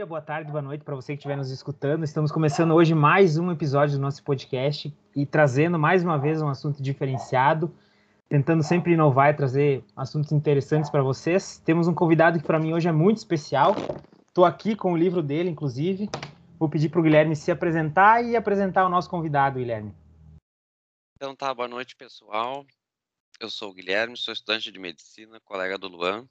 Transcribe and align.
dia, 0.00 0.06
boa 0.06 0.22
tarde, 0.22 0.50
boa 0.50 0.62
noite 0.62 0.82
para 0.82 0.94
você 0.94 1.12
que 1.12 1.18
estiver 1.18 1.36
nos 1.36 1.50
escutando. 1.50 2.04
Estamos 2.04 2.32
começando 2.32 2.72
hoje 2.72 2.94
mais 2.94 3.36
um 3.36 3.52
episódio 3.52 3.96
do 3.96 4.00
nosso 4.00 4.24
podcast 4.24 4.90
e 5.14 5.26
trazendo 5.26 5.78
mais 5.78 6.02
uma 6.02 6.16
vez 6.16 6.40
um 6.40 6.48
assunto 6.48 6.82
diferenciado, 6.82 7.70
tentando 8.26 8.62
sempre 8.62 8.94
inovar 8.94 9.28
e 9.28 9.36
trazer 9.36 9.84
assuntos 9.94 10.32
interessantes 10.32 10.88
para 10.88 11.02
vocês. 11.02 11.58
Temos 11.58 11.86
um 11.86 11.92
convidado 11.92 12.38
que 12.38 12.46
para 12.46 12.58
mim 12.58 12.72
hoje 12.72 12.88
é 12.88 12.92
muito 12.92 13.18
especial. 13.18 13.76
Estou 14.26 14.46
aqui 14.46 14.74
com 14.74 14.94
o 14.94 14.96
livro 14.96 15.22
dele, 15.22 15.50
inclusive. 15.50 16.08
Vou 16.58 16.70
pedir 16.70 16.88
para 16.88 17.00
o 17.00 17.02
Guilherme 17.02 17.36
se 17.36 17.50
apresentar 17.50 18.24
e 18.24 18.34
apresentar 18.34 18.86
o 18.86 18.88
nosso 18.88 19.10
convidado, 19.10 19.58
Guilherme. 19.58 19.94
Então 21.14 21.36
tá, 21.36 21.52
boa 21.52 21.68
noite, 21.68 21.94
pessoal. 21.94 22.64
Eu 23.38 23.50
sou 23.50 23.68
o 23.68 23.74
Guilherme, 23.74 24.16
sou 24.16 24.32
estudante 24.32 24.72
de 24.72 24.78
medicina, 24.78 25.38
colega 25.40 25.76
do 25.76 25.88
Luan. 25.88 26.26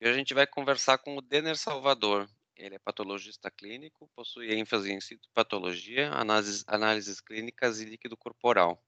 E 0.00 0.08
a 0.08 0.14
gente 0.14 0.32
vai 0.32 0.46
conversar 0.46 0.96
com 0.96 1.14
o 1.18 1.20
Denner 1.20 1.58
Salvador. 1.58 2.26
Ele 2.56 2.74
é 2.74 2.78
patologista 2.78 3.50
clínico, 3.50 4.08
possui 4.16 4.54
ênfase 4.54 4.90
em 4.90 5.00
citopatologia, 5.00 6.10
análises, 6.10 6.64
análises 6.66 7.20
clínicas 7.20 7.80
e 7.80 7.84
líquido 7.84 8.16
corporal. 8.16 8.82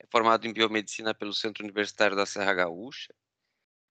É 0.00 0.06
formado 0.06 0.46
em 0.46 0.52
biomedicina 0.52 1.12
pelo 1.12 1.34
Centro 1.34 1.64
Universitário 1.64 2.16
da 2.16 2.24
Serra 2.24 2.54
Gaúcha. 2.54 3.12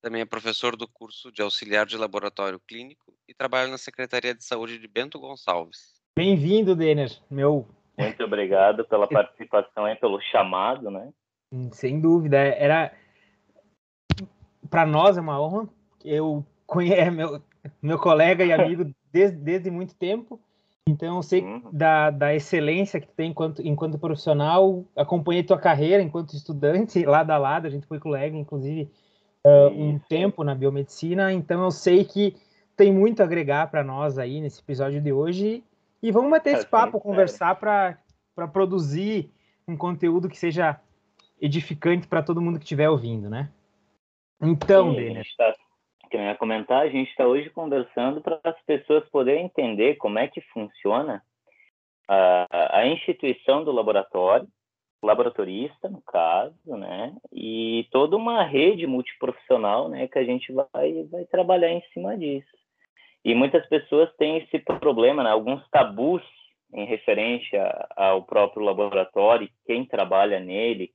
Também 0.01 0.21
é 0.21 0.25
professor 0.25 0.77
do 0.77 0.87
curso 0.87 1.29
de 1.29 1.41
auxiliar 1.41 1.85
de 1.85 1.97
laboratório 1.97 2.59
clínico 2.61 3.13
e 3.27 3.34
trabalha 3.34 3.70
na 3.70 3.77
Secretaria 3.77 4.34
de 4.34 4.45
Saúde 4.45 4.79
de 4.79 4.87
Bento 4.87 5.20
Gonçalves. 5.20 5.93
Bem-vindo, 6.17 6.73
Denner, 6.73 7.11
meu. 7.29 7.67
Muito 7.98 8.23
obrigado 8.23 8.85
pela 8.85 9.09
participação 9.09 9.89
e 9.89 9.95
pelo 9.98 10.21
chamado, 10.21 10.89
né? 10.89 11.11
Hum, 11.51 11.70
sem 11.73 11.99
dúvida, 11.99 12.37
era 12.37 12.93
para 14.70 14.85
nós 14.85 15.17
é 15.17 15.21
uma 15.21 15.41
honra 15.41 15.67
eu 16.04 16.45
conheço 16.65 17.11
meu, 17.11 17.41
meu 17.82 17.98
colega 17.99 18.43
e 18.46 18.52
amigo 18.52 18.91
desde, 19.12 19.38
desde 19.38 19.71
muito 19.71 19.96
tempo, 19.96 20.40
então 20.88 21.18
eu 21.18 21.24
sei 21.24 21.41
uhum. 21.41 21.63
da, 21.71 22.10
da 22.10 22.34
excelência 22.34 22.99
que 22.99 23.07
tu 23.07 23.13
tem 23.13 23.32
enquanto, 23.32 23.62
enquanto 23.66 23.99
profissional, 23.99 24.85
acompanhei 24.96 25.43
tua 25.43 25.57
carreira 25.57 26.01
enquanto 26.01 26.34
estudante, 26.34 27.04
lado 27.05 27.32
a 27.32 27.38
lado, 27.38 27.68
a 27.68 27.70
gente 27.70 27.85
foi 27.85 27.99
colega, 27.99 28.35
inclusive, 28.35 28.90
uh, 29.46 29.68
um 29.68 29.99
tempo 29.99 30.43
na 30.43 30.55
biomedicina, 30.55 31.32
então 31.32 31.63
eu 31.63 31.71
sei 31.71 32.04
que 32.04 32.35
tem 32.76 32.93
muito 32.93 33.21
a 33.21 33.26
agregar 33.26 33.70
para 33.70 33.84
nós 33.84 34.18
aí 34.18 34.40
nesse 34.40 34.62
episódio 34.62 35.01
de 35.01 35.12
hoje, 35.12 35.63
e 36.01 36.12
vamos 36.12 36.32
bater 36.32 36.55
esse 36.55 36.66
papo, 36.66 36.99
conversar 36.99 37.55
para 37.55 37.98
produzir 38.54 39.29
um 39.68 39.76
conteúdo 39.76 40.29
que 40.29 40.38
seja 40.38 40.79
edificante 41.41 42.07
para 42.07 42.23
todo 42.23 42.41
mundo 42.41 42.57
que 42.57 42.66
estiver 42.66 42.90
ouvindo, 42.90 43.29
né? 43.29 43.49
Então, 44.41 44.94
Denner. 44.94 45.26
Tá 45.38 45.54
que 46.10 46.18
eu 46.18 46.21
ia 46.21 46.35
comentar, 46.35 46.82
a 46.82 46.90
gente 46.90 47.10
está 47.10 47.26
hoje 47.26 47.49
conversando 47.52 48.21
para 48.21 48.40
as 48.43 48.60
pessoas 48.63 49.07
poderem 49.10 49.46
entender 49.46 49.96
como 49.96 50.20
é 50.20 50.27
que 50.27 50.41
funciona 50.54 51.24
a, 52.07 52.79
a 52.79 52.88
instituição 52.88 53.63
do 53.63 53.71
laboratório, 53.71 54.48
laboratorista, 55.01 55.88
no 55.88 56.01
caso, 56.01 56.55
né, 56.66 57.16
e 57.32 57.88
toda 57.91 58.18
uma 58.18 58.43
rede 58.43 58.85
multiprofissional, 58.85 59.88
né, 59.88 60.07
que 60.07 60.20
a 60.20 60.24
gente 60.24 60.51
vai, 60.51 61.04
vai 61.10 61.26
trabalhar 61.26 61.71
em 61.71 61.82
cima 61.93 62.18
disso. 62.18 62.49
E 63.23 63.34
muitas 63.35 63.66
pessoas 63.68 64.13
têm 64.18 64.38
esse 64.38 64.59
problema, 64.59 65.23
né, 65.23 65.29
alguns 65.29 65.66
tabus 65.69 66.23
em 66.73 66.85
referência 66.85 67.63
ao 67.96 68.23
próprio 68.23 68.63
laboratório, 68.63 69.50
quem 69.66 69.85
trabalha 69.85 70.40
nele, 70.40 70.91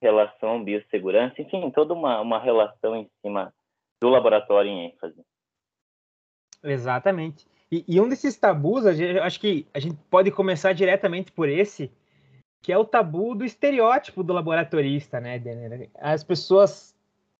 relação 0.00 0.62
biossegurança, 0.62 1.40
enfim, 1.42 1.70
toda 1.70 1.92
uma, 1.92 2.20
uma 2.20 2.38
relação 2.38 2.94
em 2.94 3.08
cima 3.20 3.52
do 4.00 4.08
laboratório 4.08 4.70
em 4.70 4.86
ênfase. 4.86 5.24
Exatamente. 6.62 7.46
E, 7.70 7.84
e 7.86 8.00
um 8.00 8.08
desses 8.08 8.36
tabus, 8.36 8.84
acho 8.86 9.40
que 9.40 9.66
a 9.74 9.78
gente 9.78 9.98
pode 10.10 10.30
começar 10.30 10.72
diretamente 10.72 11.30
por 11.30 11.48
esse, 11.48 11.90
que 12.62 12.72
é 12.72 12.78
o 12.78 12.84
tabu 12.84 13.34
do 13.34 13.44
estereótipo 13.44 14.22
do 14.22 14.32
laboratorista, 14.32 15.20
né, 15.20 15.38
Denner? 15.38 15.90
As 15.94 16.24
pessoas 16.24 16.96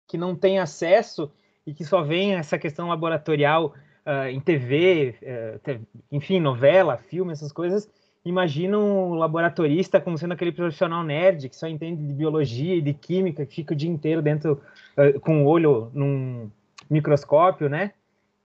que 0.06 0.18
não 0.18 0.36
têm 0.36 0.58
acesso 0.58 1.30
e 1.66 1.74
que 1.74 1.84
só 1.84 2.02
veem 2.02 2.34
essa 2.34 2.58
questão 2.58 2.88
laboratorial 2.88 3.74
uh, 4.06 4.28
em 4.28 4.40
TV, 4.40 5.14
uh, 5.22 5.86
enfim, 6.10 6.40
novela, 6.40 6.96
filme, 6.96 7.32
essas 7.32 7.52
coisas, 7.52 7.90
imaginam 8.28 9.10
o 9.10 9.14
laboratorista 9.14 10.00
como 10.00 10.18
sendo 10.18 10.32
aquele 10.32 10.52
profissional 10.52 11.02
nerd 11.02 11.48
que 11.48 11.56
só 11.56 11.66
entende 11.66 12.06
de 12.06 12.12
biologia 12.12 12.76
e 12.76 12.82
de 12.82 12.92
química, 12.92 13.46
que 13.46 13.56
fica 13.56 13.74
o 13.74 13.76
dia 13.76 13.90
inteiro 13.90 14.22
dentro 14.22 14.60
uh, 14.96 15.18
com 15.20 15.44
o 15.44 15.46
olho 15.46 15.90
num 15.94 16.50
microscópio, 16.88 17.68
né? 17.68 17.92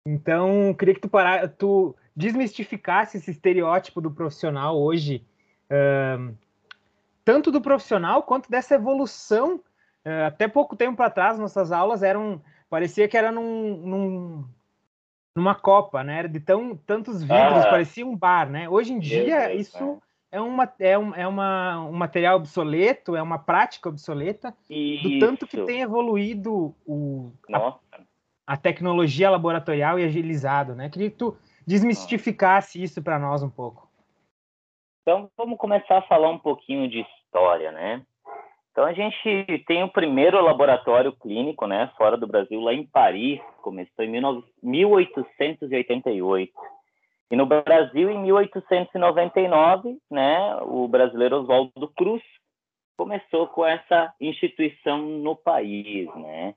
Então, 0.05 0.73
queria 0.77 0.94
que 0.95 1.01
tu, 1.01 1.09
parar, 1.09 1.47
tu 1.47 1.95
desmistificasse 2.16 3.17
esse 3.17 3.31
estereótipo 3.31 4.01
do 4.01 4.11
profissional 4.11 4.79
hoje, 4.79 5.25
uh, 5.69 6.33
tanto 7.23 7.51
do 7.51 7.61
profissional 7.61 8.23
quanto 8.23 8.50
dessa 8.50 8.75
evolução. 8.75 9.61
Uh, 10.05 10.27
até 10.27 10.47
pouco 10.47 10.75
tempo 10.75 11.01
atrás, 11.01 11.39
nossas 11.39 11.71
aulas 11.71 12.03
eram 12.03 12.41
parecia 12.69 13.07
que 13.07 13.15
era 13.15 13.31
num, 13.31 13.77
num 13.77 14.45
numa 15.35 15.55
copa, 15.55 16.03
né? 16.03 16.19
Era 16.19 16.29
de 16.29 16.39
tão, 16.39 16.75
tantos 16.75 17.21
vidros, 17.21 17.66
ah, 17.66 17.69
parecia 17.69 18.05
um 18.05 18.16
bar, 18.16 18.49
né? 18.49 18.69
Hoje 18.69 18.94
em 18.94 18.99
dia, 18.99 19.47
Deus, 19.47 19.67
isso 19.67 20.01
é, 20.31 20.39
uma, 20.39 20.71
é, 20.79 20.97
um, 20.97 21.16
é 21.16 21.27
uma, 21.27 21.79
um 21.81 21.94
material 21.94 22.38
obsoleto, 22.38 23.16
é 23.16 23.21
uma 23.21 23.39
prática 23.39 23.89
obsoleta, 23.89 24.55
isso. 24.69 25.03
do 25.03 25.19
tanto 25.19 25.47
que 25.47 25.61
tem 25.63 25.81
evoluído 25.81 26.75
o, 26.85 27.31
a, 27.51 27.75
a, 28.47 28.57
tecnologia 28.57 29.29
laboratorial 29.29 29.99
e 29.99 30.03
agilizado, 30.03 30.75
né? 30.75 30.89
Queria 30.89 31.09
que 31.09 31.17
tu 31.17 31.38
desmistificasse 31.65 32.81
isso 32.81 33.01
para 33.01 33.17
nós 33.17 33.41
um 33.41 33.50
pouco. 33.50 33.89
Então, 35.01 35.29
vamos 35.38 35.57
começar 35.57 35.97
a 35.97 36.03
falar 36.03 36.29
um 36.29 36.39
pouquinho 36.39 36.89
de 36.89 37.01
história, 37.01 37.71
né? 37.71 38.05
Então 38.73 38.85
a 38.85 38.94
gente 38.94 39.63
tem 39.67 39.84
o 39.84 39.88
primeiro 39.88 40.41
laboratório 40.41 41.13
clínico, 41.13 41.67
né, 41.67 41.91
fora 41.95 42.17
do 42.17 42.25
Brasil, 42.25 42.59
lá 42.59 42.73
em 42.73 42.84
Paris, 42.84 43.39
começou 43.61 44.03
em 44.03 44.09
1888. 44.63 46.51
E 47.29 47.35
no 47.35 47.45
Brasil, 47.45 48.09
em 48.09 48.19
1899, 48.19 49.95
né, 50.09 50.57
o 50.63 50.88
brasileiro 50.88 51.41
Oswaldo 51.41 51.88
Cruz 51.95 52.23
começou 52.97 53.45
com 53.47 53.63
essa 53.63 54.12
instituição 54.19 54.97
no 54.97 55.35
país, 55.35 56.07
né? 56.16 56.56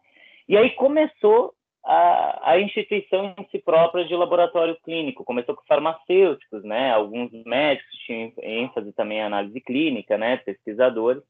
E 0.49 0.56
aí 0.56 0.71
começou 0.71 1.53
a, 1.84 2.53
a 2.53 2.60
instituição 2.60 3.34
em 3.38 3.47
si 3.50 3.59
própria 3.59 4.06
de 4.06 4.15
laboratório 4.15 4.76
clínico. 4.84 5.25
Começou 5.25 5.55
com 5.55 5.62
farmacêuticos, 5.66 6.65
né? 6.65 6.93
Alguns 6.93 7.31
médicos 7.44 7.94
tinham 8.06 8.32
ênfase 8.43 8.93
também 8.93 9.19
em 9.19 9.22
análise 9.22 9.60
clínica, 9.60 10.16
né? 10.16 10.37
Pesquisadores. 10.38 11.22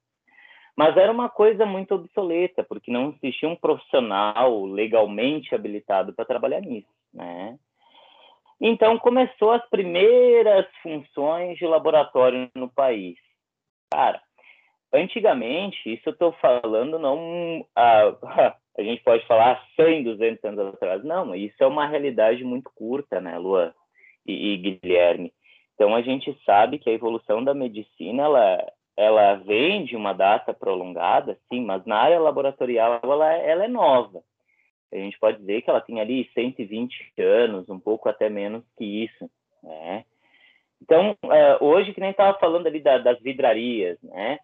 Mas 0.76 0.94
era 0.96 1.10
uma 1.10 1.30
coisa 1.30 1.64
muito 1.64 1.94
obsoleta, 1.94 2.62
porque 2.62 2.90
não 2.90 3.14
existia 3.22 3.48
um 3.48 3.56
profissional 3.56 4.64
legalmente 4.66 5.54
habilitado 5.54 6.12
para 6.12 6.26
trabalhar 6.26 6.60
nisso, 6.60 6.88
né? 7.14 7.58
Então 8.60 8.98
começou 8.98 9.52
as 9.52 9.66
primeiras 9.70 10.66
funções 10.82 11.58
de 11.58 11.66
laboratório 11.66 12.50
no 12.54 12.68
país. 12.68 13.16
Cara, 13.90 14.20
antigamente, 14.92 15.92
isso 15.92 16.08
eu 16.08 16.12
estou 16.12 16.32
falando 16.32 16.98
não 16.98 17.66
a, 17.74 18.14
a 18.78 18.82
gente 18.82 19.02
pode 19.02 19.26
falar 19.26 19.62
100, 19.76 20.04
200 20.04 20.44
anos 20.44 20.74
atrás, 20.74 21.02
não, 21.04 21.34
isso 21.34 21.56
é 21.60 21.66
uma 21.66 21.86
realidade 21.86 22.44
muito 22.44 22.70
curta, 22.74 23.20
né, 23.20 23.38
Luan 23.38 23.72
e, 24.26 24.52
e 24.52 24.56
Guilherme. 24.58 25.32
Então 25.74 25.94
a 25.94 26.02
gente 26.02 26.36
sabe 26.44 26.78
que 26.78 26.88
a 26.90 26.92
evolução 26.92 27.44
da 27.44 27.54
medicina 27.54 28.24
ela 28.24 28.72
ela 28.96 29.34
vem 29.34 29.84
de 29.84 29.94
uma 29.94 30.12
data 30.12 30.54
prolongada, 30.54 31.38
sim, 31.48 31.60
mas 31.60 31.84
na 31.84 31.96
área 31.96 32.18
laboratorial 32.18 33.00
ela, 33.02 33.32
ela 33.34 33.64
é 33.64 33.68
nova. 33.68 34.22
A 34.92 34.96
gente 34.96 35.18
pode 35.18 35.38
dizer 35.38 35.62
que 35.62 35.70
ela 35.70 35.80
tem 35.80 36.00
ali 36.00 36.30
120 36.32 37.12
anos, 37.18 37.68
um 37.68 37.78
pouco 37.78 38.08
até 38.08 38.28
menos 38.30 38.64
que 38.78 38.84
isso, 38.84 39.30
né? 39.62 40.04
Então, 40.80 41.16
uh, 41.24 41.64
hoje, 41.64 41.92
que 41.92 42.00
nem 42.00 42.10
estava 42.10 42.38
falando 42.38 42.66
ali 42.66 42.80
da, 42.80 42.98
das 42.98 43.20
vidrarias, 43.20 43.98
né? 44.02 44.38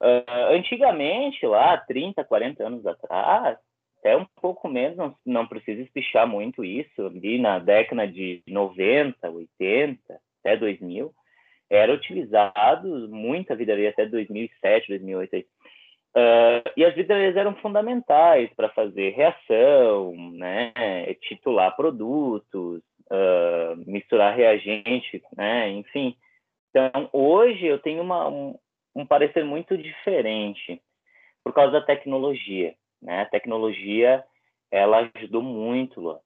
Uh, 0.00 0.54
antigamente, 0.54 1.46
lá, 1.46 1.76
30, 1.76 2.24
40 2.24 2.66
anos 2.66 2.86
atrás, 2.86 3.58
até 3.98 4.16
um 4.16 4.26
pouco 4.40 4.68
menos, 4.68 4.96
não, 4.96 5.16
não 5.24 5.46
precisa 5.46 5.80
espichar 5.80 6.26
muito 6.26 6.64
isso, 6.64 7.06
ali 7.06 7.38
na 7.38 7.58
década 7.58 8.06
de 8.06 8.42
90, 8.46 9.30
80, 9.30 10.20
até 10.40 10.56
2000, 10.56 11.12
era 11.72 11.92
utilizado 11.92 13.08
muita 13.08 13.56
vidraria 13.56 13.88
até 13.88 14.04
2007, 14.04 14.88
2008. 14.88 15.36
Uh, 16.14 16.68
e 16.76 16.84
as 16.84 16.94
vidrarias 16.94 17.34
eram 17.34 17.54
fundamentais 17.56 18.52
para 18.54 18.68
fazer 18.68 19.14
reação, 19.14 20.14
né, 20.32 20.72
titular 21.22 21.74
produtos, 21.74 22.82
uh, 23.10 23.76
misturar 23.86 24.36
reagente, 24.36 25.22
né, 25.34 25.70
enfim. 25.70 26.14
Então, 26.68 27.08
hoje 27.14 27.64
eu 27.64 27.78
tenho 27.78 28.02
uma, 28.02 28.28
um, 28.28 28.58
um 28.94 29.06
parecer 29.06 29.42
muito 29.42 29.76
diferente 29.76 30.82
por 31.42 31.54
causa 31.54 31.72
da 31.72 31.80
tecnologia. 31.80 32.74
Né? 33.00 33.22
A 33.22 33.26
tecnologia 33.26 34.22
ela 34.70 35.10
ajudou 35.14 35.42
muito, 35.42 36.18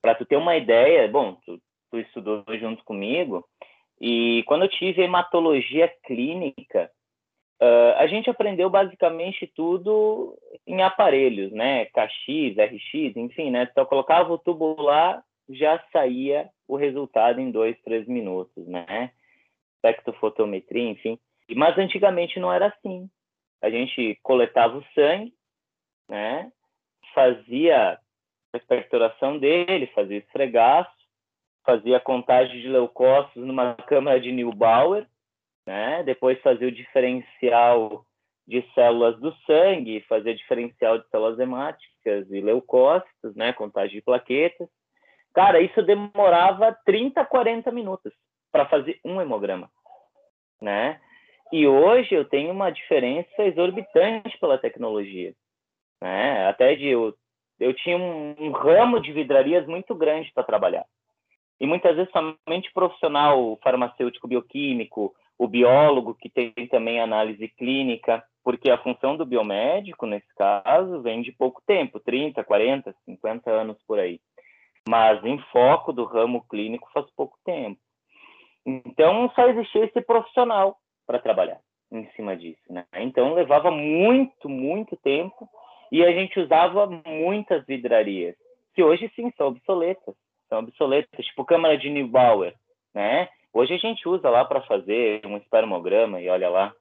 Para 0.00 0.14
tu 0.14 0.24
ter 0.24 0.36
uma 0.36 0.56
ideia, 0.56 1.08
bom, 1.08 1.36
tu, 1.44 1.60
tu 1.90 1.98
estudou 1.98 2.44
junto 2.58 2.84
comigo, 2.84 3.46
e 4.00 4.42
quando 4.46 4.62
eu 4.62 4.68
tive 4.68 5.02
hematologia 5.02 5.88
clínica, 6.04 6.90
uh, 7.60 7.96
a 7.96 8.06
gente 8.06 8.28
aprendeu 8.28 8.68
basicamente 8.68 9.46
tudo 9.46 10.36
em 10.66 10.82
aparelhos, 10.82 11.52
né? 11.52 11.86
KX, 11.86 12.56
RX, 12.56 13.16
enfim, 13.16 13.50
né? 13.50 13.70
Só 13.74 13.84
colocava 13.84 14.32
o 14.32 14.38
tubo 14.38 14.80
lá, 14.80 15.22
já 15.48 15.82
saía 15.92 16.50
o 16.68 16.76
resultado 16.76 17.40
em 17.40 17.50
dois, 17.50 17.80
três 17.82 18.06
minutos, 18.06 18.66
né? 18.66 19.12
Espectrofotometria, 19.76 20.90
enfim. 20.90 21.18
Mas 21.54 21.78
antigamente 21.78 22.38
não 22.40 22.52
era 22.52 22.66
assim. 22.66 23.08
A 23.62 23.70
gente 23.70 24.18
coletava 24.22 24.76
o 24.76 24.84
sangue, 24.94 25.32
né? 26.08 26.50
Fazia 27.14 27.98
a 28.52 28.56
expectoração 28.56 29.38
dele, 29.38 29.86
fazia 29.88 30.18
esfregaço, 30.18 30.95
fazia 31.66 31.98
contagem 31.98 32.60
de 32.60 32.68
leucócitos 32.68 33.44
numa 33.44 33.74
câmara 33.74 34.20
de 34.20 34.30
Neubauer, 34.30 35.06
né? 35.66 36.04
Depois 36.04 36.40
fazia 36.40 36.68
o 36.68 36.72
diferencial 36.72 38.06
de 38.46 38.64
células 38.72 39.18
do 39.18 39.34
sangue, 39.44 40.04
fazia 40.08 40.34
diferencial 40.34 40.98
de 40.98 41.08
células 41.08 41.38
hemáticas 41.38 42.30
e 42.30 42.40
leucócitos, 42.40 43.34
né? 43.34 43.52
Contagem 43.52 43.96
de 43.96 44.02
plaquetas. 44.02 44.68
Cara, 45.34 45.60
isso 45.60 45.82
demorava 45.82 46.74
30, 46.86 47.24
40 47.26 47.70
minutos 47.72 48.12
para 48.52 48.66
fazer 48.66 49.00
um 49.04 49.20
hemograma, 49.20 49.68
né? 50.62 51.00
E 51.52 51.66
hoje 51.66 52.14
eu 52.14 52.24
tenho 52.24 52.52
uma 52.52 52.70
diferença 52.70 53.42
exorbitante 53.42 54.38
pela 54.38 54.56
tecnologia, 54.56 55.34
né? 56.00 56.46
Até 56.46 56.76
de 56.76 56.86
eu, 56.86 57.12
eu 57.58 57.74
tinha 57.74 57.96
um, 57.96 58.34
um 58.38 58.50
ramo 58.52 59.00
de 59.00 59.12
vidrarias 59.12 59.66
muito 59.66 59.94
grande 59.94 60.30
para 60.32 60.44
trabalhar. 60.44 60.86
E 61.60 61.66
muitas 61.66 61.96
vezes 61.96 62.12
somente 62.12 62.72
profissional 62.72 63.58
farmacêutico 63.62 64.28
bioquímico, 64.28 65.14
o 65.38 65.48
biólogo 65.48 66.14
que 66.14 66.28
tem 66.28 66.52
também 66.70 67.00
análise 67.00 67.48
clínica, 67.48 68.22
porque 68.44 68.70
a 68.70 68.78
função 68.78 69.16
do 69.16 69.26
biomédico, 69.26 70.06
nesse 70.06 70.32
caso, 70.34 71.02
vem 71.02 71.22
de 71.22 71.32
pouco 71.32 71.62
tempo, 71.66 72.00
30, 72.00 72.44
40, 72.44 72.94
50 73.04 73.50
anos 73.50 73.76
por 73.86 73.98
aí. 73.98 74.20
Mas 74.88 75.22
em 75.24 75.38
foco 75.50 75.92
do 75.92 76.04
ramo 76.04 76.44
clínico 76.48 76.88
faz 76.92 77.06
pouco 77.16 77.36
tempo. 77.44 77.80
Então 78.64 79.30
só 79.34 79.48
existia 79.48 79.84
esse 79.84 80.00
profissional 80.00 80.76
para 81.06 81.18
trabalhar 81.18 81.60
em 81.90 82.06
cima 82.12 82.36
disso, 82.36 82.62
né? 82.68 82.84
Então 82.94 83.34
levava 83.34 83.70
muito, 83.70 84.48
muito 84.48 84.96
tempo 84.96 85.48
e 85.90 86.04
a 86.04 86.10
gente 86.12 86.38
usava 86.40 86.86
muitas 87.06 87.64
vidrarias, 87.64 88.36
que 88.74 88.82
hoje 88.82 89.10
sim 89.14 89.32
são 89.36 89.48
obsoletas, 89.48 90.14
são 90.48 90.60
obsoletas, 90.60 91.24
tipo 91.24 91.44
câmara 91.44 91.76
de 91.76 91.90
Neubauer, 91.90 92.54
né? 92.94 93.28
Hoje 93.52 93.74
a 93.74 93.78
gente 93.78 94.08
usa 94.08 94.28
lá 94.28 94.44
para 94.44 94.60
fazer 94.62 95.24
um 95.26 95.36
espermograma 95.36 96.20
e 96.20 96.28
olha 96.28 96.48
lá, 96.48 96.74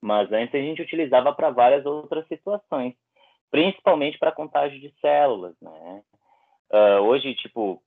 mas 0.00 0.30
antes 0.32 0.54
a 0.54 0.58
gente 0.58 0.82
utilizava 0.82 1.32
para 1.32 1.50
várias 1.50 1.86
outras 1.86 2.26
situações, 2.28 2.94
principalmente 3.50 4.18
para 4.18 4.32
contagem 4.32 4.80
de 4.80 4.92
células, 5.00 5.54
né? 5.60 6.02
Uh, 6.72 7.00
hoje, 7.02 7.34
tipo, 7.36 7.80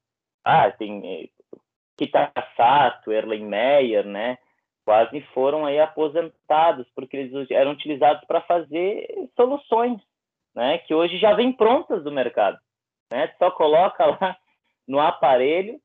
ah, 0.44 0.72
tem 0.72 1.24
eh, 1.24 1.30
Kitasato, 1.98 3.12
Erlenmeyer, 3.12 4.06
né? 4.06 4.38
quase 4.90 5.22
foram 5.36 5.68
aí 5.68 5.80
aposentados, 5.80 6.88
porque 6.96 7.16
eles 7.16 7.52
eram 7.52 7.74
utilizados 7.74 8.26
para 8.26 8.42
fazer 8.42 9.06
soluções, 9.36 10.02
né, 10.56 10.80
que 10.80 10.96
hoje 10.96 11.20
já 11.20 11.36
vêm 11.36 11.54
prontas 11.54 12.04
do 12.04 12.12
mercado, 12.12 12.58
né? 13.12 13.32
Só 13.38 13.52
coloca 13.52 14.04
lá 14.04 14.36
no 14.90 15.00
aparelho, 15.00 15.80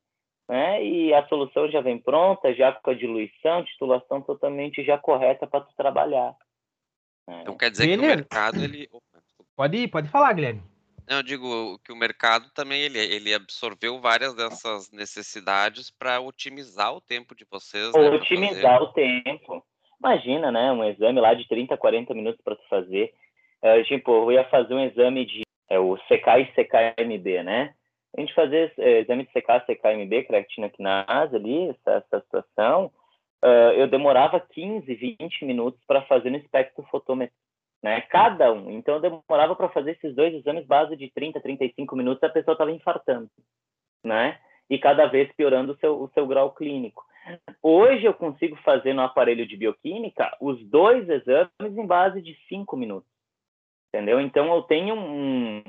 né, 0.49 0.85
e 0.85 1.15
a 1.15 1.27
solução 1.29 1.71
já 1.71 1.81
vem 1.81 1.99
pronta, 1.99 2.53
já 2.55 2.73
com 2.73 2.91
a 2.91 2.95
diluição, 2.95 3.65
titulação 3.65 4.21
totalmente 4.21 4.83
já 4.85 4.99
correta 4.99 5.47
para 5.47 5.61
tu 5.61 5.75
trabalhar. 5.77 6.35
Né? 7.29 7.43
Então 7.43 7.56
quer 7.56 7.71
dizer 7.71 7.87
Guilherme. 7.87 8.06
que 8.06 8.12
o 8.12 8.17
mercado 8.17 8.65
ele 8.65 8.89
Pode 9.56 9.77
ir, 9.77 9.89
pode 9.89 10.09
falar, 10.09 10.33
Guilherme. 10.33 10.62
Eu 11.09 11.23
digo 11.23 11.79
que 11.85 11.93
o 11.93 11.97
mercado 11.97 12.51
também 12.55 12.83
ele, 12.83 12.99
ele 12.99 13.33
absorveu 13.33 14.01
várias 14.01 14.35
dessas 14.35 14.91
necessidades 14.91 15.91
para 15.91 16.21
otimizar 16.21 16.95
o 16.95 17.01
tempo 17.01 17.35
de 17.35 17.47
vocês. 17.49 17.93
Né, 17.93 18.11
otimizar 18.11 18.83
o 18.83 18.93
tempo. 18.93 19.65
Imagina, 20.01 20.51
né? 20.51 20.73
Um 20.73 20.83
exame 20.85 21.21
lá 21.21 21.35
de 21.35 21.47
30, 21.47 21.77
40 21.77 22.15
minutos 22.15 22.41
para 22.43 22.56
tu 22.56 22.67
fazer. 22.69 23.12
É, 23.62 23.83
tipo, 23.85 24.11
eu 24.11 24.33
ia 24.33 24.45
fazer 24.49 24.75
um 24.75 24.85
exame 24.85 25.25
de 25.25 25.43
é, 25.69 25.79
o 25.79 25.97
CK 25.97 26.41
e 26.41 26.53
CKMB, 26.55 27.43
né? 27.43 27.75
A 28.16 28.20
gente 28.20 28.34
fazer 28.34 28.72
é, 28.78 29.00
exame 29.00 29.25
de 29.25 29.31
CK, 29.31 29.66
CKMB, 29.66 30.25
creatina 30.25 30.70
quinase 30.70 31.34
ali, 31.34 31.70
essa, 31.70 31.93
essa 31.93 32.20
situação, 32.20 32.93
uh, 33.44 33.72
eu 33.76 33.88
demorava 33.88 34.38
15, 34.38 34.94
20 34.94 35.44
minutos 35.44 35.81
para 35.87 36.02
fazer 36.02 36.31
no 36.31 36.37
espectrofotômetro 36.37 37.34
né? 37.84 38.00
Cada 38.00 38.50
um. 38.50 38.70
Então, 38.70 38.94
eu 38.94 39.00
demorava 39.00 39.55
para 39.55 39.69
fazer 39.69 39.90
esses 39.90 40.14
dois 40.14 40.32
exames 40.32 40.66
base 40.66 40.96
de 40.96 41.11
30, 41.11 41.38
35 41.38 41.94
minutos, 41.94 42.22
a 42.22 42.31
pessoa 42.31 42.55
estava 42.55 42.72
infartando, 42.72 43.28
né? 44.02 44.40
E 44.70 44.78
cada 44.78 45.05
vez 45.05 45.31
piorando 45.37 45.72
o 45.72 45.76
seu, 45.76 46.02
o 46.02 46.08
seu 46.14 46.26
grau 46.26 46.52
clínico. 46.52 47.05
Hoje, 47.62 48.06
eu 48.06 48.14
consigo 48.14 48.56
fazer 48.64 48.94
no 48.94 49.02
aparelho 49.02 49.46
de 49.46 49.55
bioquímica 49.55 50.34
os 50.40 50.58
dois 50.67 51.06
exames 51.10 51.50
em 51.60 51.87
base 51.87 52.22
de 52.22 52.34
cinco 52.49 52.75
minutos, 52.75 53.10
entendeu? 53.93 54.19
Então, 54.19 54.55
eu 54.55 54.62
tenho 54.62 54.94
um, 54.94 55.62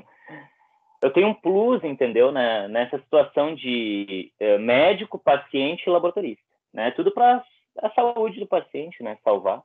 eu 1.02 1.10
tenho 1.12 1.28
um 1.28 1.34
plus, 1.34 1.82
entendeu, 1.84 2.32
né, 2.32 2.68
nessa 2.68 2.98
situação 2.98 3.54
de 3.54 4.32
eh, 4.40 4.58
médico, 4.58 5.18
paciente 5.18 5.84
e 5.86 5.90
laboratorista, 5.90 6.42
né? 6.72 6.90
Tudo 6.92 7.10
para 7.10 7.44
a 7.82 7.90
saúde 7.90 8.40
do 8.40 8.46
paciente, 8.46 9.02
né? 9.02 9.16
Salvar 9.22 9.62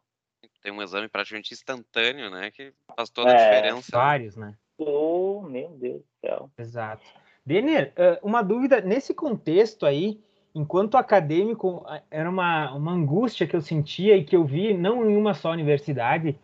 tem 0.62 0.72
um 0.72 0.82
exame 0.82 1.08
praticamente 1.08 1.54
instantâneo, 1.54 2.30
né? 2.30 2.52
Que 2.52 2.74
faz 2.96 3.10
toda 3.10 3.32
a 3.32 3.34
é, 3.34 3.56
diferença. 3.56 3.92
Vários, 3.92 4.36
né? 4.36 4.54
Oh, 4.78 5.42
meu 5.42 5.70
Deus 5.70 6.02
do 6.02 6.08
céu. 6.22 6.50
Exato. 6.58 7.06
Denner, 7.46 7.94
uma 8.22 8.42
dúvida, 8.42 8.82
nesse 8.82 9.14
contexto 9.14 9.86
aí, 9.86 10.22
enquanto 10.54 10.98
acadêmico, 10.98 11.84
era 12.10 12.30
uma, 12.30 12.72
uma 12.74 12.92
angústia 12.92 13.48
que 13.48 13.56
eu 13.56 13.62
sentia 13.62 14.16
e 14.16 14.24
que 14.24 14.36
eu 14.36 14.46
vi, 14.46 14.74
não 14.74 15.10
em 15.10 15.16
uma 15.16 15.34
só 15.34 15.52
universidade, 15.52 16.38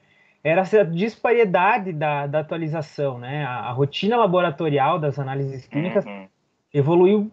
era 0.48 0.62
essa 0.62 0.86
disparidade 0.86 1.92
da, 1.92 2.26
da 2.26 2.40
atualização, 2.40 3.19
né? 3.19 3.44
A, 3.44 3.69
a 3.69 3.71
rotina 3.71 4.16
laboratorial 4.16 4.98
das 4.98 5.19
análises 5.19 5.68
clínicas 5.68 6.06
uhum. 6.06 6.28
evoluiu 6.74 7.31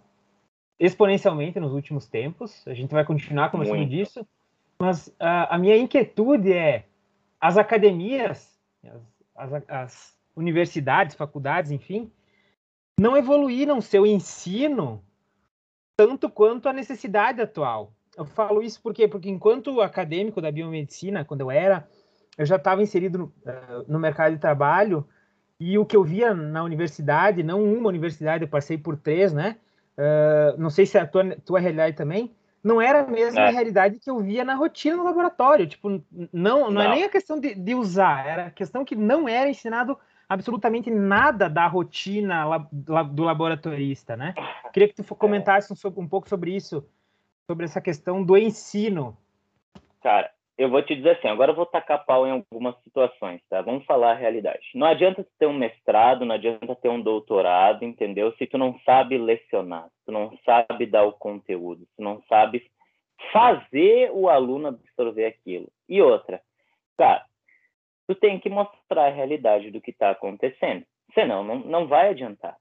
exponencialmente 0.81 1.61
nos 1.61 1.73
últimos 1.73 2.09
tempos. 2.09 2.67
A 2.67 2.75
gente 2.75 2.93
vai 2.93 3.05
continuar 3.05 3.51
conversando 3.51 3.79
Muito. 3.79 3.91
disso. 3.91 4.27
Mas 4.81 5.15
a, 5.21 5.55
a 5.55 5.59
minha 5.59 5.77
inquietude 5.77 6.53
é 6.53 6.87
as 7.41 7.57
academias, 7.57 8.59
as, 9.37 9.53
as, 9.53 9.71
as 9.71 10.19
universidades, 10.35 11.15
faculdades, 11.15 11.71
enfim, 11.71 12.11
não 12.99 13.17
evoluíram 13.17 13.81
seu 13.81 14.05
ensino 14.05 15.01
tanto 15.97 16.29
quanto 16.29 16.69
a 16.69 16.73
necessidade 16.73 17.41
atual. 17.41 17.93
Eu 18.17 18.25
falo 18.25 18.61
isso 18.61 18.81
porque, 18.83 19.07
porque 19.07 19.31
enquanto 19.31 19.81
acadêmico 19.81 20.41
da 20.41 20.51
biomedicina, 20.51 21.25
quando 21.25 21.43
eu 21.43 21.51
era, 21.51 21.89
eu 22.37 22.47
já 22.47 22.57
estava 22.57 22.83
inserido 22.83 23.19
no, 23.19 23.25
uh, 23.25 23.85
no, 23.87 23.99
mercado 23.99 24.33
de 24.33 24.41
trabalho 24.41 25.07
e 25.59 25.79
o 25.79 25.87
que 25.87 25.97
eu 25.97 26.03
via 26.03 26.35
na 26.35 26.63
universidade, 26.63 27.43
não 27.43 27.63
uma 27.63 27.89
universidade, 27.89 28.45
eu 28.45 28.49
passei 28.49 28.77
por 28.77 28.97
três, 28.97 29.33
né? 29.33 29.57
Uh, 29.97 30.61
não 30.61 30.71
sei 30.71 30.85
se 30.87 30.99
é 30.99 31.03
a 31.03 31.07
tua, 31.07 31.37
tua 31.45 31.61
realidade 31.61 31.97
também, 31.97 32.35
não 32.65 32.81
era 32.81 33.01
a 33.01 33.07
mesma 33.07 33.43
é. 33.43 33.51
realidade 33.51 33.99
que 33.99 34.09
eu 34.09 34.19
via 34.21 34.43
na 34.43 34.55
rotina 34.55 34.97
no 34.97 35.05
laboratório. 35.05 35.67
Tipo, 35.67 35.91
não, 35.91 36.01
não, 36.33 36.71
não. 36.71 36.83
é 36.83 36.89
nem 36.89 37.05
a 37.05 37.11
questão 37.11 37.39
de, 37.39 37.55
de, 37.55 37.75
usar, 37.75 38.27
era 38.27 38.47
a 38.47 38.51
questão 38.51 38.85
que 38.85 38.97
não 38.97 39.29
era 39.29 39.51
ensinado 39.51 39.99
absolutamente 40.27 40.91
nada 40.91 41.49
da 41.49 41.67
rotina 41.67 42.67
do 42.73 43.23
laboratorista, 43.23 44.17
né? 44.17 44.35
Queria 44.73 44.89
que 44.89 44.95
tu 44.95 45.03
é. 45.03 45.17
comentasse 45.17 45.73
um, 45.73 45.77
um 46.01 46.09
pouco 46.09 46.27
sobre 46.27 46.57
isso, 46.57 46.85
sobre 47.47 47.67
essa 47.67 47.83
questão 47.83 48.25
do 48.25 48.37
ensino. 48.37 49.17
Cara, 50.03 50.31
eu 50.57 50.69
vou 50.69 50.83
te 50.83 50.95
dizer 50.95 51.17
assim, 51.17 51.29
agora 51.29 51.51
eu 51.51 51.57
vou 51.57 51.67
tacar 51.67 52.05
pau 52.05 52.27
em 52.27 52.31
algumas 52.31 52.81
situações, 52.83 53.41
tá? 53.49 53.61
Vamos 53.61 53.85
falar 53.85 54.13
a 54.13 54.17
realidade. 54.17 54.63
Não 54.75 54.87
adianta 54.87 55.27
ter 55.39 55.47
um 55.47 55.53
mestrado, 55.53 56.25
não 56.25 56.35
adianta 56.35 56.77
ter 56.77 56.89
um 56.89 57.01
doutorado, 57.01 57.85
entendeu? 57.85 58.33
Se 58.37 58.47
tu 58.47 58.57
não 58.57 58.79
sabe 58.81 59.19
lecionar, 59.19 59.89
tu 60.07 60.13
não 60.13 60.37
sabe 60.45 60.87
dar 60.87 61.05
o 61.05 61.13
conteúdo, 61.13 61.87
tu 61.97 62.03
não 62.03 62.23
sabe 62.29 62.65
fazer 63.33 64.11
o 64.13 64.29
aluno 64.29 64.69
absorver 64.69 65.27
aquilo. 65.27 65.69
E 65.89 66.01
outra, 66.01 66.41
cara, 66.97 67.25
tu 68.07 68.15
tem 68.15 68.39
que 68.39 68.49
mostrar 68.49 69.07
a 69.07 69.13
realidade 69.13 69.73
do 69.73 69.81
que 69.81 69.91
está 69.91 70.11
acontecendo, 70.11 70.85
senão 71.15 71.43
não, 71.43 71.59
não 71.59 71.87
vai 71.89 72.11
adiantar. 72.11 72.57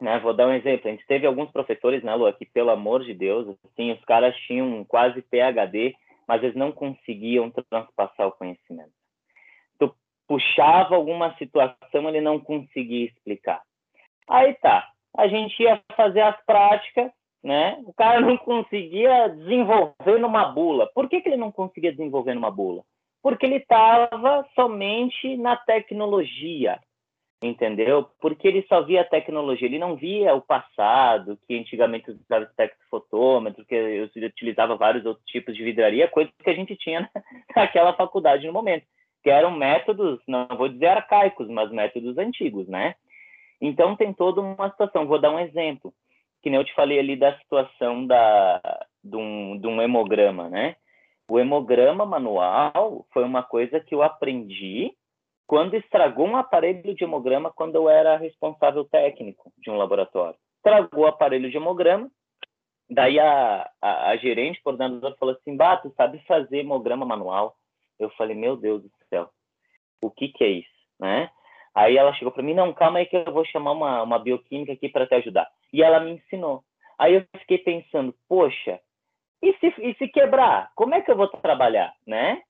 Né? 0.00 0.18
Vou 0.20 0.34
dar 0.34 0.48
um 0.48 0.52
exemplo. 0.52 0.88
A 0.88 0.90
gente 0.90 1.06
teve 1.06 1.26
alguns 1.26 1.50
professores, 1.50 2.02
né, 2.02 2.14
Lu, 2.14 2.32
que, 2.32 2.46
pelo 2.46 2.70
amor 2.70 3.04
de 3.04 3.14
Deus, 3.14 3.56
assim, 3.64 3.92
os 3.92 4.04
caras 4.04 4.34
tinham 4.46 4.84
quase 4.84 5.22
PhD 5.22 5.94
mas 6.26 6.42
eles 6.42 6.56
não 6.56 6.72
conseguiam 6.72 7.50
transpassar 7.50 8.26
o 8.26 8.32
conhecimento. 8.32 8.92
Tu 9.78 9.94
puxava 10.26 10.94
alguma 10.94 11.34
situação, 11.36 12.08
ele 12.08 12.20
não 12.20 12.40
conseguia 12.40 13.06
explicar. 13.06 13.62
Aí 14.28 14.54
tá, 14.54 14.90
a 15.16 15.28
gente 15.28 15.62
ia 15.62 15.80
fazer 15.96 16.22
as 16.22 16.40
práticas, 16.44 17.10
né? 17.42 17.80
O 17.86 17.92
cara 17.92 18.20
não 18.20 18.36
conseguia 18.38 19.28
desenvolver 19.28 20.18
numa 20.18 20.46
bula. 20.46 20.90
Por 20.94 21.08
que, 21.08 21.20
que 21.20 21.28
ele 21.28 21.36
não 21.36 21.52
conseguia 21.52 21.92
desenvolver 21.92 22.34
numa 22.34 22.50
bula? 22.50 22.82
Porque 23.22 23.46
ele 23.46 23.56
estava 23.56 24.46
somente 24.54 25.36
na 25.36 25.56
tecnologia, 25.56 26.80
entendeu? 27.48 28.08
Porque 28.20 28.48
ele 28.48 28.64
só 28.68 28.82
via 28.82 29.02
a 29.02 29.08
tecnologia, 29.08 29.66
ele 29.66 29.78
não 29.78 29.96
via 29.96 30.34
o 30.34 30.40
passado, 30.40 31.38
que 31.46 31.58
antigamente 31.58 32.10
usava 32.10 32.44
espectrofotômetro, 32.44 33.64
que 33.64 33.74
eu 33.74 34.04
utilizava 34.04 34.76
vários 34.76 35.04
outros 35.04 35.24
tipos 35.26 35.54
de 35.54 35.62
vidraria, 35.62 36.08
coisa 36.08 36.30
que 36.42 36.50
a 36.50 36.54
gente 36.54 36.74
tinha 36.76 37.08
naquela 37.54 37.92
faculdade 37.92 38.46
no 38.46 38.52
momento, 38.52 38.86
que 39.22 39.30
eram 39.30 39.50
métodos, 39.50 40.20
não 40.26 40.46
vou 40.56 40.68
dizer 40.68 40.86
arcaicos, 40.86 41.48
mas 41.48 41.70
métodos 41.70 42.16
antigos, 42.18 42.66
né? 42.68 42.94
Então 43.60 43.96
tem 43.96 44.12
toda 44.12 44.40
uma 44.40 44.70
situação. 44.70 45.06
Vou 45.06 45.20
dar 45.20 45.30
um 45.30 45.38
exemplo, 45.38 45.92
que 46.42 46.50
nem 46.50 46.58
eu 46.58 46.64
te 46.64 46.74
falei 46.74 46.98
ali 46.98 47.16
da 47.16 47.36
situação 47.38 48.06
da, 48.06 48.60
de, 49.02 49.16
um, 49.16 49.58
de 49.58 49.66
um 49.66 49.80
hemograma, 49.80 50.48
né? 50.48 50.76
O 51.28 51.38
hemograma 51.38 52.04
manual 52.04 53.06
foi 53.12 53.24
uma 53.24 53.42
coisa 53.42 53.80
que 53.80 53.94
eu 53.94 54.02
aprendi 54.02 54.92
quando 55.46 55.74
estragou 55.74 56.26
um 56.26 56.36
aparelho 56.36 56.94
de 56.94 57.04
hemograma 57.04 57.52
quando 57.52 57.74
eu 57.74 57.88
era 57.88 58.16
responsável 58.16 58.84
técnico 58.84 59.52
de 59.58 59.70
um 59.70 59.76
laboratório. 59.76 60.38
Estragou 60.56 61.04
o 61.04 61.06
aparelho 61.06 61.50
de 61.50 61.56
hemograma, 61.56 62.10
daí 62.88 63.18
a, 63.18 63.70
a, 63.80 64.10
a 64.10 64.16
gerente, 64.16 64.62
coordenadora, 64.62 65.16
falou 65.16 65.34
assim, 65.34 65.56
Bato, 65.56 65.92
sabe 65.96 66.18
fazer 66.26 66.58
hemograma 66.58 67.04
manual? 67.04 67.56
Eu 67.98 68.10
falei, 68.10 68.34
meu 68.34 68.56
Deus 68.56 68.82
do 68.82 68.90
céu, 69.08 69.28
o 70.02 70.10
que 70.10 70.28
que 70.28 70.44
é 70.44 70.48
isso, 70.48 70.68
né? 70.98 71.30
Aí 71.74 71.96
ela 71.96 72.14
chegou 72.14 72.32
para 72.32 72.42
mim, 72.42 72.54
não, 72.54 72.72
calma 72.72 73.00
aí 73.00 73.06
que 73.06 73.16
eu 73.16 73.32
vou 73.32 73.44
chamar 73.44 73.72
uma, 73.72 74.02
uma 74.02 74.18
bioquímica 74.18 74.72
aqui 74.72 74.88
para 74.88 75.06
te 75.06 75.14
ajudar. 75.16 75.50
E 75.72 75.82
ela 75.82 75.98
me 75.98 76.12
ensinou. 76.12 76.62
Aí 76.96 77.14
eu 77.14 77.26
fiquei 77.40 77.58
pensando, 77.58 78.14
poxa, 78.28 78.80
e 79.42 79.52
se, 79.54 79.74
e 79.78 79.94
se 79.94 80.08
quebrar? 80.08 80.70
Como 80.76 80.94
é 80.94 81.02
que 81.02 81.10
eu 81.10 81.16
vou 81.16 81.26
trabalhar, 81.28 81.92
né? 82.06 82.40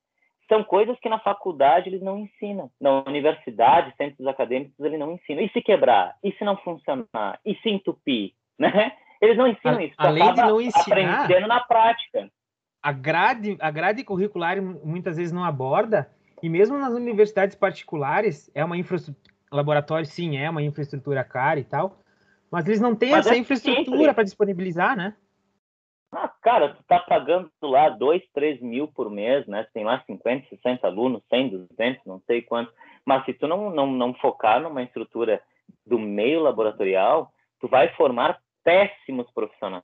São 0.49 0.63
coisas 0.63 0.99
que 1.01 1.09
na 1.09 1.19
faculdade 1.19 1.89
eles 1.89 2.03
não 2.03 2.19
ensinam. 2.19 2.71
Na 2.81 3.03
universidade, 3.05 3.95
centros 3.97 4.27
acadêmicos, 4.27 4.79
eles 4.85 4.99
não 4.99 5.13
ensinam. 5.13 5.43
E 5.43 5.49
se 5.51 5.63
quebrar? 5.63 6.17
E 6.23 6.33
se 6.33 6.45
não 6.45 6.57
funcionar? 6.59 7.39
E 7.45 7.55
se 7.57 7.69
entupir? 7.71 8.33
Né? 8.57 8.93
Eles 9.21 9.37
não 9.37 9.49
ensinam 9.49 9.79
a, 9.79 9.83
isso. 9.83 9.95
Além 9.99 10.33
de 10.33 10.41
não 10.41 10.61
ensinar, 10.61 11.25
aprendendo 11.25 11.49
na 11.49 11.59
prática. 11.59 12.31
A 12.81 12.93
grade, 12.93 13.57
a 13.59 13.69
grade 13.69 14.05
curricular 14.05 14.63
muitas 14.63 15.17
vezes 15.17 15.33
não 15.33 15.43
aborda, 15.43 16.09
e 16.41 16.49
mesmo 16.49 16.79
nas 16.79 16.93
universidades 16.93 17.57
particulares, 17.57 18.49
é 18.55 18.65
uma 18.65 18.77
infraestrutura, 18.77 19.35
laboratório 19.51 20.07
sim, 20.07 20.37
é 20.37 20.49
uma 20.49 20.63
infraestrutura 20.63 21.25
cara 21.25 21.59
e 21.59 21.65
tal, 21.65 21.99
mas 22.49 22.67
eles 22.67 22.81
não 22.81 22.95
têm 22.95 23.11
mas 23.11 23.27
essa 23.27 23.35
é 23.35 23.39
infraestrutura 23.39 24.15
para 24.15 24.23
disponibilizar, 24.23 24.97
né? 24.97 25.15
Ah, 26.17 26.33
cara, 26.41 26.75
tu 26.75 26.83
tá 26.85 27.01
pagando 27.01 27.51
lá 27.61 27.89
2, 27.89 28.23
3 28.33 28.61
mil 28.61 28.87
por 28.87 29.11
mês, 29.11 29.47
né? 29.49 29.67
Tem 29.75 29.85
lá 29.85 30.01
50, 30.07 30.49
60 30.49 30.87
alunos, 30.87 31.23
100, 31.29 31.49
200, 31.49 32.07
não 32.07 32.21
sei 32.21 32.41
quantos. 32.41 32.73
Mas 33.05 33.25
se 33.25 33.35
tu 33.35 33.49
não, 33.49 33.71
não, 33.71 33.87
não 33.91 34.15
focar 34.15 34.61
numa 34.61 34.83
estrutura 34.83 35.43
do 35.85 35.99
meio 35.99 36.41
laboratorial, 36.41 37.33
tu 37.61 37.67
vai 37.67 37.89
formar 37.95 38.39
péssimos 38.63 39.29
profissionais. 39.33 39.83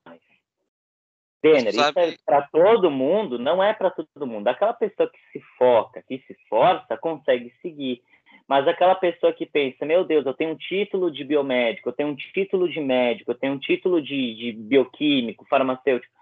Denner, 1.42 1.68
isso 1.68 1.98
é 1.98 2.16
para 2.24 2.42
todo 2.52 2.90
mundo, 2.90 3.38
não 3.38 3.62
é 3.62 3.72
para 3.72 3.90
todo 3.90 4.26
mundo. 4.26 4.46
Aquela 4.46 4.74
pessoa 4.74 5.10
que 5.10 5.18
se 5.32 5.44
foca, 5.56 6.02
que 6.06 6.18
se 6.26 6.32
esforça, 6.34 6.96
consegue 6.98 7.52
seguir. 7.62 8.02
Mas 8.46 8.68
aquela 8.68 8.94
pessoa 8.94 9.32
que 9.32 9.46
pensa, 9.46 9.86
meu 9.86 10.04
Deus, 10.04 10.26
eu 10.26 10.34
tenho 10.34 10.50
um 10.50 10.56
título 10.56 11.10
de 11.10 11.24
biomédico, 11.24 11.88
eu 11.88 11.92
tenho 11.92 12.10
um 12.10 12.16
título 12.16 12.68
de 12.68 12.80
médico, 12.80 13.30
eu 13.30 13.38
tenho 13.38 13.54
um 13.54 13.58
título 13.58 14.02
de, 14.02 14.34
de 14.34 14.52
bioquímico, 14.52 15.46
farmacêutico, 15.48 16.12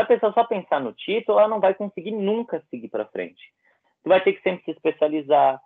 se 0.00 0.04
a 0.04 0.06
pessoa 0.06 0.32
só 0.32 0.44
pensar 0.44 0.80
no 0.80 0.92
título, 0.92 1.38
ela 1.38 1.48
não 1.48 1.60
vai 1.60 1.74
conseguir 1.74 2.12
nunca 2.12 2.62
seguir 2.70 2.88
para 2.88 3.04
frente. 3.06 3.40
Tu 4.02 4.08
vai 4.08 4.22
ter 4.22 4.32
que 4.32 4.42
sempre 4.42 4.64
se 4.64 4.70
especializar, 4.70 5.60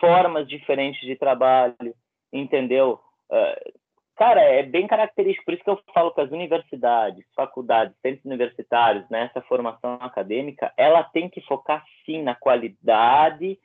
formas 0.00 0.48
diferentes 0.48 1.00
de 1.00 1.16
trabalho, 1.16 1.94
entendeu? 2.32 3.00
Uh, 3.30 3.72
cara, 4.16 4.40
é 4.42 4.62
bem 4.62 4.86
característico, 4.86 5.44
por 5.44 5.54
isso 5.54 5.64
que 5.64 5.70
eu 5.70 5.80
falo 5.94 6.12
que 6.12 6.20
as 6.20 6.30
universidades, 6.30 7.24
faculdades, 7.34 7.96
centros 8.02 8.24
universitários, 8.24 9.08
nessa 9.08 9.38
né, 9.40 9.46
formação 9.48 9.94
acadêmica, 10.00 10.72
ela 10.76 11.04
tem 11.04 11.28
que 11.28 11.40
focar 11.42 11.84
sim 12.04 12.22
na 12.22 12.34
qualidade 12.34 13.58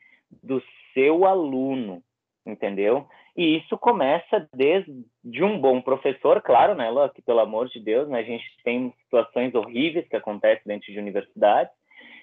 do 0.44 0.62
seu 0.94 1.26
aluno, 1.26 2.02
entendeu? 2.46 3.08
E 3.36 3.58
isso 3.58 3.78
começa 3.78 4.48
desde 4.54 5.44
um 5.44 5.60
bom 5.60 5.82
professor, 5.82 6.42
claro, 6.42 6.76
né, 6.76 6.90
Lô, 6.90 7.08
que 7.10 7.22
pelo 7.22 7.40
amor 7.40 7.70
de 7.70 7.80
Deus, 7.80 8.10
né, 8.10 8.20
a 8.20 8.24
gente 8.24 8.46
tem 8.64 8.94
situações 9.04 9.56
horríveis 9.56 10.08
que 10.08 10.16
acontecem 10.16 10.64
dentro 10.66 10.92
de 10.92 11.00
universidades, 11.00 11.72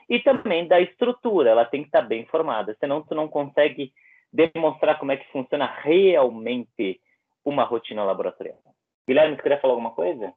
e 0.08 0.18
também 0.20 0.66
da 0.66 0.80
estrutura, 0.80 1.50
ela 1.50 1.64
tem 1.64 1.82
que 1.82 1.88
estar 1.88 2.02
bem 2.02 2.24
formada, 2.26 2.76
senão 2.78 3.02
tu 3.02 3.14
não 3.14 3.28
consegue 3.28 3.92
demonstrar 4.32 4.98
como 4.98 5.12
é 5.12 5.16
que 5.16 5.30
funciona 5.32 5.66
realmente 5.82 7.00
uma 7.44 7.64
rotina 7.64 8.04
laboratorial. 8.04 8.58
Guilherme, 9.06 9.36
você 9.36 9.42
queria 9.42 9.60
falar 9.60 9.72
alguma 9.72 9.92
coisa? 9.92 10.32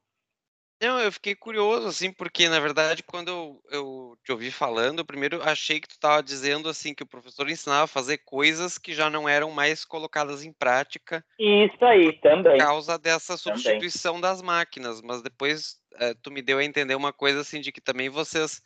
Não, 0.81 0.99
eu 0.99 1.11
fiquei 1.11 1.35
curioso, 1.35 1.87
assim, 1.87 2.11
porque, 2.11 2.49
na 2.49 2.59
verdade, 2.59 3.03
quando 3.03 3.27
eu, 3.29 3.61
eu 3.69 4.17
te 4.23 4.31
ouvi 4.31 4.49
falando, 4.49 5.05
primeiro 5.05 5.39
achei 5.43 5.79
que 5.79 5.87
tu 5.87 5.91
estava 5.91 6.23
dizendo, 6.23 6.67
assim, 6.67 6.95
que 6.95 7.03
o 7.03 7.07
professor 7.07 7.47
ensinava 7.47 7.83
a 7.83 7.87
fazer 7.87 8.17
coisas 8.17 8.79
que 8.79 8.91
já 8.91 9.07
não 9.07 9.29
eram 9.29 9.51
mais 9.51 9.85
colocadas 9.85 10.43
em 10.43 10.51
prática. 10.51 11.23
Isso 11.37 11.85
aí, 11.85 12.19
também. 12.19 12.57
Por 12.57 12.65
causa 12.65 12.97
dessa 12.97 13.37
substituição 13.37 14.13
também. 14.13 14.21
das 14.21 14.41
máquinas, 14.41 15.01
mas 15.01 15.21
depois 15.21 15.79
é, 15.99 16.15
tu 16.15 16.31
me 16.31 16.41
deu 16.41 16.57
a 16.57 16.65
entender 16.65 16.95
uma 16.95 17.13
coisa, 17.13 17.41
assim, 17.41 17.61
de 17.61 17.71
que 17.71 17.79
também 17.79 18.09
vocês, 18.09 18.59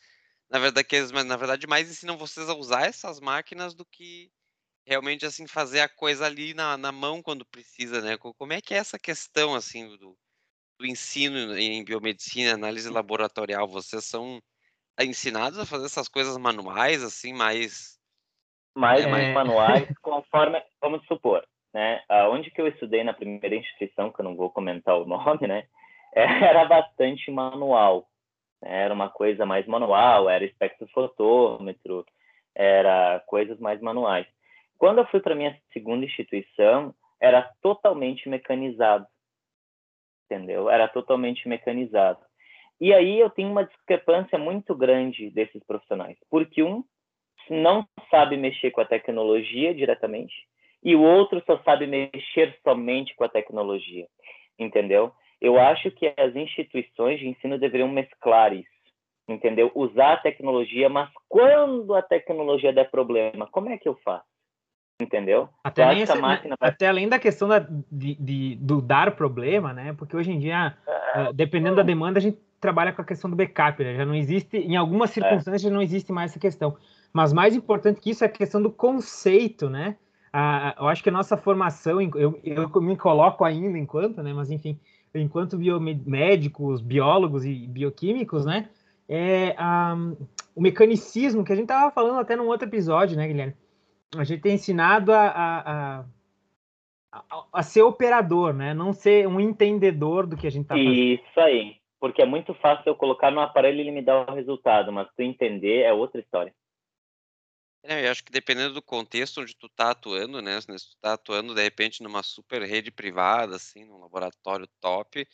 na 0.49 0.57
verdade, 0.57 0.87
que 0.87 0.95
eles, 0.95 1.11
na 1.11 1.35
verdade, 1.35 1.67
mais 1.67 1.91
ensinam 1.91 2.17
vocês 2.17 2.49
a 2.49 2.55
usar 2.55 2.85
essas 2.85 3.19
máquinas 3.19 3.73
do 3.73 3.85
que 3.85 4.31
realmente, 4.87 5.25
assim, 5.25 5.47
fazer 5.47 5.81
a 5.81 5.89
coisa 5.89 6.25
ali 6.25 6.53
na, 6.53 6.77
na 6.77 6.93
mão 6.93 7.21
quando 7.21 7.43
precisa, 7.43 7.99
né? 7.99 8.15
Como 8.17 8.53
é 8.53 8.61
que 8.61 8.73
é 8.73 8.77
essa 8.77 8.97
questão, 8.97 9.53
assim, 9.53 9.85
do 9.97 10.17
do 10.77 10.85
ensino 10.85 11.57
em 11.57 11.83
biomedicina, 11.83 12.53
análise 12.53 12.89
laboratorial, 12.89 13.67
vocês 13.67 14.05
são 14.05 14.41
ensinados 14.99 15.59
a 15.59 15.65
fazer 15.65 15.85
essas 15.85 16.07
coisas 16.07 16.37
manuais, 16.37 17.03
assim, 17.03 17.33
mais... 17.33 17.99
Mais, 18.75 19.05
é... 19.05 19.07
mais 19.09 19.33
manuais, 19.33 19.87
conforme, 20.01 20.61
vamos 20.81 21.05
supor, 21.05 21.45
né, 21.73 22.01
onde 22.29 22.51
que 22.51 22.61
eu 22.61 22.67
estudei 22.67 23.03
na 23.03 23.13
primeira 23.13 23.55
instituição, 23.55 24.11
que 24.11 24.19
eu 24.19 24.25
não 24.25 24.35
vou 24.35 24.49
comentar 24.49 24.97
o 24.97 25.05
nome, 25.05 25.47
né, 25.47 25.65
era 26.13 26.65
bastante 26.65 27.31
manual, 27.31 28.07
né, 28.61 28.83
era 28.83 28.93
uma 28.93 29.09
coisa 29.09 29.45
mais 29.45 29.65
manual, 29.65 30.29
era 30.29 30.43
espectrofotômetro, 30.43 32.05
era 32.53 33.21
coisas 33.27 33.59
mais 33.59 33.81
manuais. 33.81 34.25
Quando 34.77 34.99
eu 34.99 35.07
fui 35.07 35.19
para 35.19 35.35
minha 35.35 35.57
segunda 35.73 36.05
instituição, 36.05 36.93
era 37.19 37.49
totalmente 37.61 38.27
mecanizado 38.27 39.07
entendeu? 40.25 40.69
Era 40.69 40.87
totalmente 40.87 41.47
mecanizado. 41.47 42.19
E 42.79 42.93
aí 42.93 43.19
eu 43.19 43.29
tenho 43.29 43.49
uma 43.49 43.63
discrepância 43.63 44.37
muito 44.37 44.75
grande 44.75 45.29
desses 45.29 45.63
profissionais, 45.63 46.17
porque 46.29 46.61
um 46.61 46.83
não 47.49 47.87
sabe 48.09 48.35
mexer 48.37 48.71
com 48.71 48.81
a 48.81 48.85
tecnologia 48.85 49.73
diretamente 49.73 50.33
e 50.83 50.95
o 50.95 51.01
outro 51.01 51.41
só 51.45 51.57
sabe 51.63 51.87
mexer 51.87 52.57
somente 52.63 53.15
com 53.15 53.23
a 53.23 53.29
tecnologia, 53.29 54.07
entendeu? 54.57 55.11
Eu 55.41 55.59
acho 55.59 55.89
que 55.91 56.13
as 56.17 56.35
instituições 56.35 57.19
de 57.19 57.27
ensino 57.27 57.57
deveriam 57.57 57.87
mesclar 57.87 58.53
isso, 58.53 58.69
entendeu? 59.27 59.71
Usar 59.73 60.13
a 60.13 60.17
tecnologia, 60.17 60.89
mas 60.89 61.09
quando 61.27 61.93
a 61.95 62.01
tecnologia 62.01 62.73
der 62.73 62.89
problema, 62.91 63.47
como 63.47 63.69
é 63.69 63.77
que 63.77 63.87
eu 63.87 63.95
faço? 64.03 64.34
Entendeu? 64.99 65.49
Até, 65.63 65.99
esse, 65.99 66.17
vai... 66.17 66.41
até 66.59 66.87
além 66.87 67.09
da 67.09 67.19
questão 67.19 67.47
da, 67.47 67.59
de, 67.91 68.15
de, 68.15 68.55
do 68.55 68.81
dar 68.81 69.15
problema, 69.15 69.73
né? 69.73 69.93
Porque 69.93 70.15
hoje 70.15 70.31
em 70.31 70.39
dia, 70.39 70.75
é, 71.15 71.33
dependendo 71.33 71.75
da 71.75 71.83
demanda, 71.83 72.19
a 72.19 72.21
gente 72.21 72.37
trabalha 72.59 72.93
com 72.93 73.01
a 73.01 73.05
questão 73.05 73.29
do 73.29 73.35
backup, 73.35 73.83
né? 73.83 73.95
Já 73.95 74.05
não 74.05 74.15
existe, 74.15 74.57
em 74.57 74.75
algumas 74.75 75.11
é. 75.11 75.13
circunstâncias, 75.13 75.71
é. 75.71 75.73
não 75.73 75.81
existe 75.81 76.11
mais 76.11 76.31
essa 76.31 76.39
questão. 76.39 76.75
Mas 77.11 77.33
mais 77.33 77.55
importante 77.55 77.99
que 77.99 78.09
isso 78.09 78.23
é 78.23 78.27
a 78.27 78.29
questão 78.29 78.61
do 78.61 78.71
conceito, 78.71 79.69
né? 79.69 79.97
Ah, 80.31 80.75
eu 80.77 80.87
acho 80.87 81.01
que 81.01 81.09
a 81.09 81.13
nossa 81.13 81.37
formação, 81.37 82.01
eu, 82.01 82.39
eu 82.43 82.81
me 82.81 82.97
coloco 82.97 83.45
ainda 83.45 83.77
enquanto, 83.77 84.21
né? 84.21 84.33
Mas 84.33 84.51
enfim, 84.51 84.79
enquanto 85.13 85.57
biomédicos, 85.57 86.81
biólogos 86.81 87.45
e 87.45 87.67
bioquímicos, 87.67 88.45
né? 88.45 88.69
É 89.07 89.55
um, 89.95 90.17
o 90.55 90.61
mecanicismo 90.61 91.43
que 91.43 91.53
a 91.53 91.55
gente 91.55 91.65
estava 91.65 91.91
falando 91.91 92.19
até 92.19 92.35
num 92.35 92.47
outro 92.47 92.67
episódio, 92.67 93.15
né, 93.15 93.27
Guilherme? 93.27 93.53
A 94.19 94.23
gente 94.23 94.41
tem 94.41 94.55
ensinado 94.55 95.11
a, 95.11 95.27
a, 95.27 96.05
a, 97.11 97.45
a, 97.53 97.63
ser 97.63 97.81
operador, 97.81 98.53
né? 98.53 98.73
Não 98.73 98.93
ser 98.93 99.27
um 99.27 99.39
entendedor 99.39 100.27
do 100.27 100.37
que 100.37 100.47
a 100.47 100.49
gente 100.49 100.63
está 100.63 100.75
fazendo. 100.75 100.93
Isso 100.93 101.39
aí. 101.39 101.77
Porque 101.99 102.21
é 102.21 102.25
muito 102.25 102.53
fácil 102.55 102.83
eu 102.89 102.95
colocar 102.95 103.31
no 103.31 103.39
aparelho 103.39 103.77
e 103.77 103.81
ele 103.81 103.91
me 103.91 104.01
dar 104.01 104.29
o 104.29 104.35
resultado, 104.35 104.91
mas 104.91 105.07
tu 105.15 105.21
entender 105.21 105.81
é 105.81 105.93
outra 105.93 106.19
história. 106.19 106.53
É, 107.87 108.07
eu 108.07 108.11
acho 108.11 108.23
que 108.23 108.31
dependendo 108.31 108.73
do 108.73 108.81
contexto 108.81 109.41
onde 109.41 109.55
tu 109.55 109.69
tá 109.69 109.91
atuando, 109.91 110.41
né? 110.41 110.59
Se 110.59 110.67
tu 110.67 110.97
tá 110.99 111.13
atuando, 111.13 111.53
de 111.53 111.61
repente, 111.61 112.01
numa 112.01 112.23
super 112.23 112.61
rede 112.63 112.91
privada, 112.91 113.55
assim, 113.55 113.85
num 113.85 113.99
laboratório 113.99 114.67
top, 114.81 115.27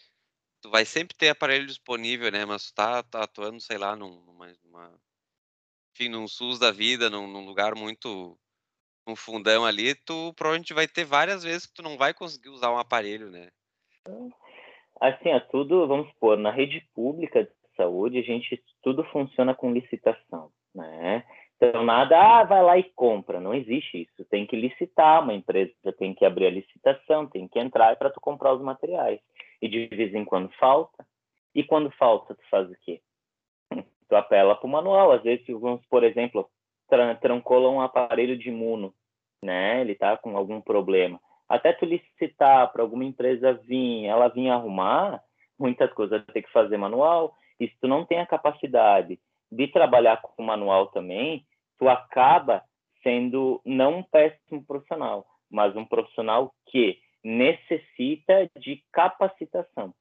tu 0.62 0.70
vai 0.70 0.84
sempre 0.86 1.16
ter 1.16 1.30
aparelho 1.30 1.66
disponível, 1.66 2.30
né? 2.32 2.46
Mas 2.46 2.68
tu 2.68 2.74
tá, 2.74 3.02
tá 3.04 3.24
atuando, 3.24 3.60
sei 3.62 3.78
lá, 3.78 3.96
num, 3.96 4.22
numa, 4.26 4.54
numa, 4.66 5.02
enfim, 5.94 6.10
num 6.10 6.28
SUS 6.28 6.60
da 6.60 6.72
vida, 6.72 7.10
num, 7.10 7.26
num 7.26 7.46
lugar 7.46 7.74
muito 7.74 8.38
um 9.08 9.16
fundão 9.16 9.66
ali, 9.66 9.96
tu 9.96 10.34
provavelmente 10.36 10.74
vai 10.74 10.88
ter 10.88 11.04
várias 11.04 11.44
vezes 11.44 11.66
que 11.66 11.74
tu 11.74 11.84
não 11.84 11.98
vai 11.98 12.14
conseguir 12.14 12.50
usar 12.50 12.72
um 12.72 12.78
aparelho, 12.78 13.30
né? 13.30 13.50
Assim, 15.00 15.30
é 15.30 15.40
tudo, 15.40 15.88
vamos 15.88 16.08
supor, 16.10 16.38
na 16.38 16.52
rede 16.52 16.88
pública 16.94 17.44
de 17.44 17.50
saúde, 17.76 18.20
a 18.20 18.24
gente 18.24 18.64
tudo 18.84 19.04
funciona 19.06 19.54
com 19.56 19.74
licitação, 19.74 20.52
né? 20.74 21.24
Então, 21.64 21.84
nada, 21.84 22.18
ah, 22.20 22.44
vai 22.44 22.64
lá 22.64 22.78
e 22.80 22.84
compra. 22.96 23.40
Não 23.40 23.54
existe 23.54 24.02
isso. 24.02 24.26
Tem 24.26 24.48
que 24.48 24.56
licitar, 24.56 25.22
uma 25.22 25.34
empresa 25.34 25.72
tem 26.00 26.12
que 26.12 26.26
abrir 26.26 26.48
a 26.48 26.50
licitação, 26.50 27.28
tem 27.28 27.48
que 27.48 27.60
entrar 27.60 27.96
para 27.98 28.10
tu 28.10 28.20
comprar 28.20 28.56
os 28.56 28.62
materiais. 28.64 29.20
E 29.62 29.70
de 29.70 29.86
vez 29.86 30.12
em 30.16 30.26
quando 30.26 30.50
falta. 30.54 31.06
E 31.54 31.64
quando 31.64 31.92
falta, 31.92 32.34
tu 32.34 32.42
faz 32.50 32.68
o 32.68 32.76
quê? 32.82 33.00
Tu 34.10 34.16
apela 34.16 34.56
para 34.56 34.66
o 34.66 34.72
manual. 34.72 35.12
Às 35.12 35.22
vezes, 35.22 35.46
vamos, 35.48 35.86
por 35.86 36.04
exemplo, 36.04 36.50
trancola 37.20 37.70
um 37.70 37.82
aparelho 37.82 38.38
de 38.38 38.50
imuno, 38.50 38.94
né? 39.44 39.82
Ele 39.82 39.94
está 39.94 40.18
com 40.18 40.36
algum 40.36 40.62
problema. 40.62 41.20
Até 41.48 41.74
tu 41.74 41.86
licitar 41.86 42.72
para 42.72 42.82
alguma 42.82 43.04
empresa 43.04 43.54
vir, 43.54 44.06
ela 44.06 44.30
vir 44.30 44.50
arrumar, 44.50 45.22
muitas 45.60 45.92
coisas 45.94 46.24
tem 46.34 46.42
que 46.42 46.52
fazer 46.52 46.78
manual. 46.78 47.36
E 47.60 47.68
se 47.68 47.76
tu 47.82 47.88
não 47.88 48.06
tem 48.06 48.20
a 48.20 48.26
capacidade 48.26 49.20
de 49.52 49.68
trabalhar 49.68 50.22
com 50.22 50.44
manual 50.44 50.88
também, 50.88 51.46
tu 51.78 51.90
acaba 51.90 52.64
sendo 53.04 53.62
não 53.66 53.98
um 54.00 54.04
péssimo 54.04 54.64
profissional, 54.66 55.26
mas 55.50 55.76
um 55.76 55.86
profissional 55.86 56.54
que 56.68 57.00
necessita 57.24 58.50
de 58.58 58.84
capacitação. 58.92 59.94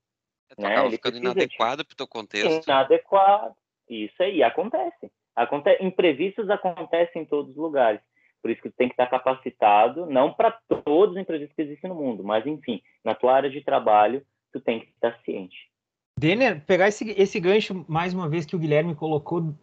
Tu 0.50 0.62
né? 0.62 0.72
acaba 0.72 0.90
ficando 0.90 1.18
inadequado 1.18 1.84
para 1.84 1.92
o 1.92 1.96
teu 1.96 2.06
contexto. 2.06 2.64
Inadequado. 2.64 3.54
Isso 3.88 4.22
aí, 4.22 4.42
acontece. 4.42 5.10
Acontece. 5.42 5.82
Imprevistos 5.82 6.48
acontecem 6.50 7.22
em 7.22 7.24
todos 7.24 7.50
os 7.50 7.56
lugares. 7.56 8.00
Por 8.42 8.50
isso 8.50 8.62
que 8.62 8.70
tu 8.70 8.76
tem 8.76 8.88
que 8.88 8.94
estar 8.94 9.06
capacitado, 9.06 10.06
não 10.06 10.32
para 10.32 10.50
todos 10.84 11.14
os 11.14 11.20
imprevistos 11.20 11.54
que 11.54 11.62
existem 11.62 11.90
no 11.90 11.96
mundo, 11.96 12.24
mas 12.24 12.46
enfim, 12.46 12.80
na 13.04 13.14
tua 13.14 13.34
área 13.34 13.50
de 13.50 13.60
trabalho, 13.62 14.24
tu 14.52 14.60
tem 14.60 14.80
que 14.80 14.86
estar 14.86 15.18
ciente. 15.24 15.70
Denner, 16.18 16.62
pegar 16.64 16.88
esse, 16.88 17.10
esse 17.18 17.38
gancho 17.38 17.84
mais 17.88 18.14
uma 18.14 18.28
vez 18.28 18.46
que 18.46 18.56
o 18.56 18.58
Guilherme 18.58 18.94
colocou 18.94 19.54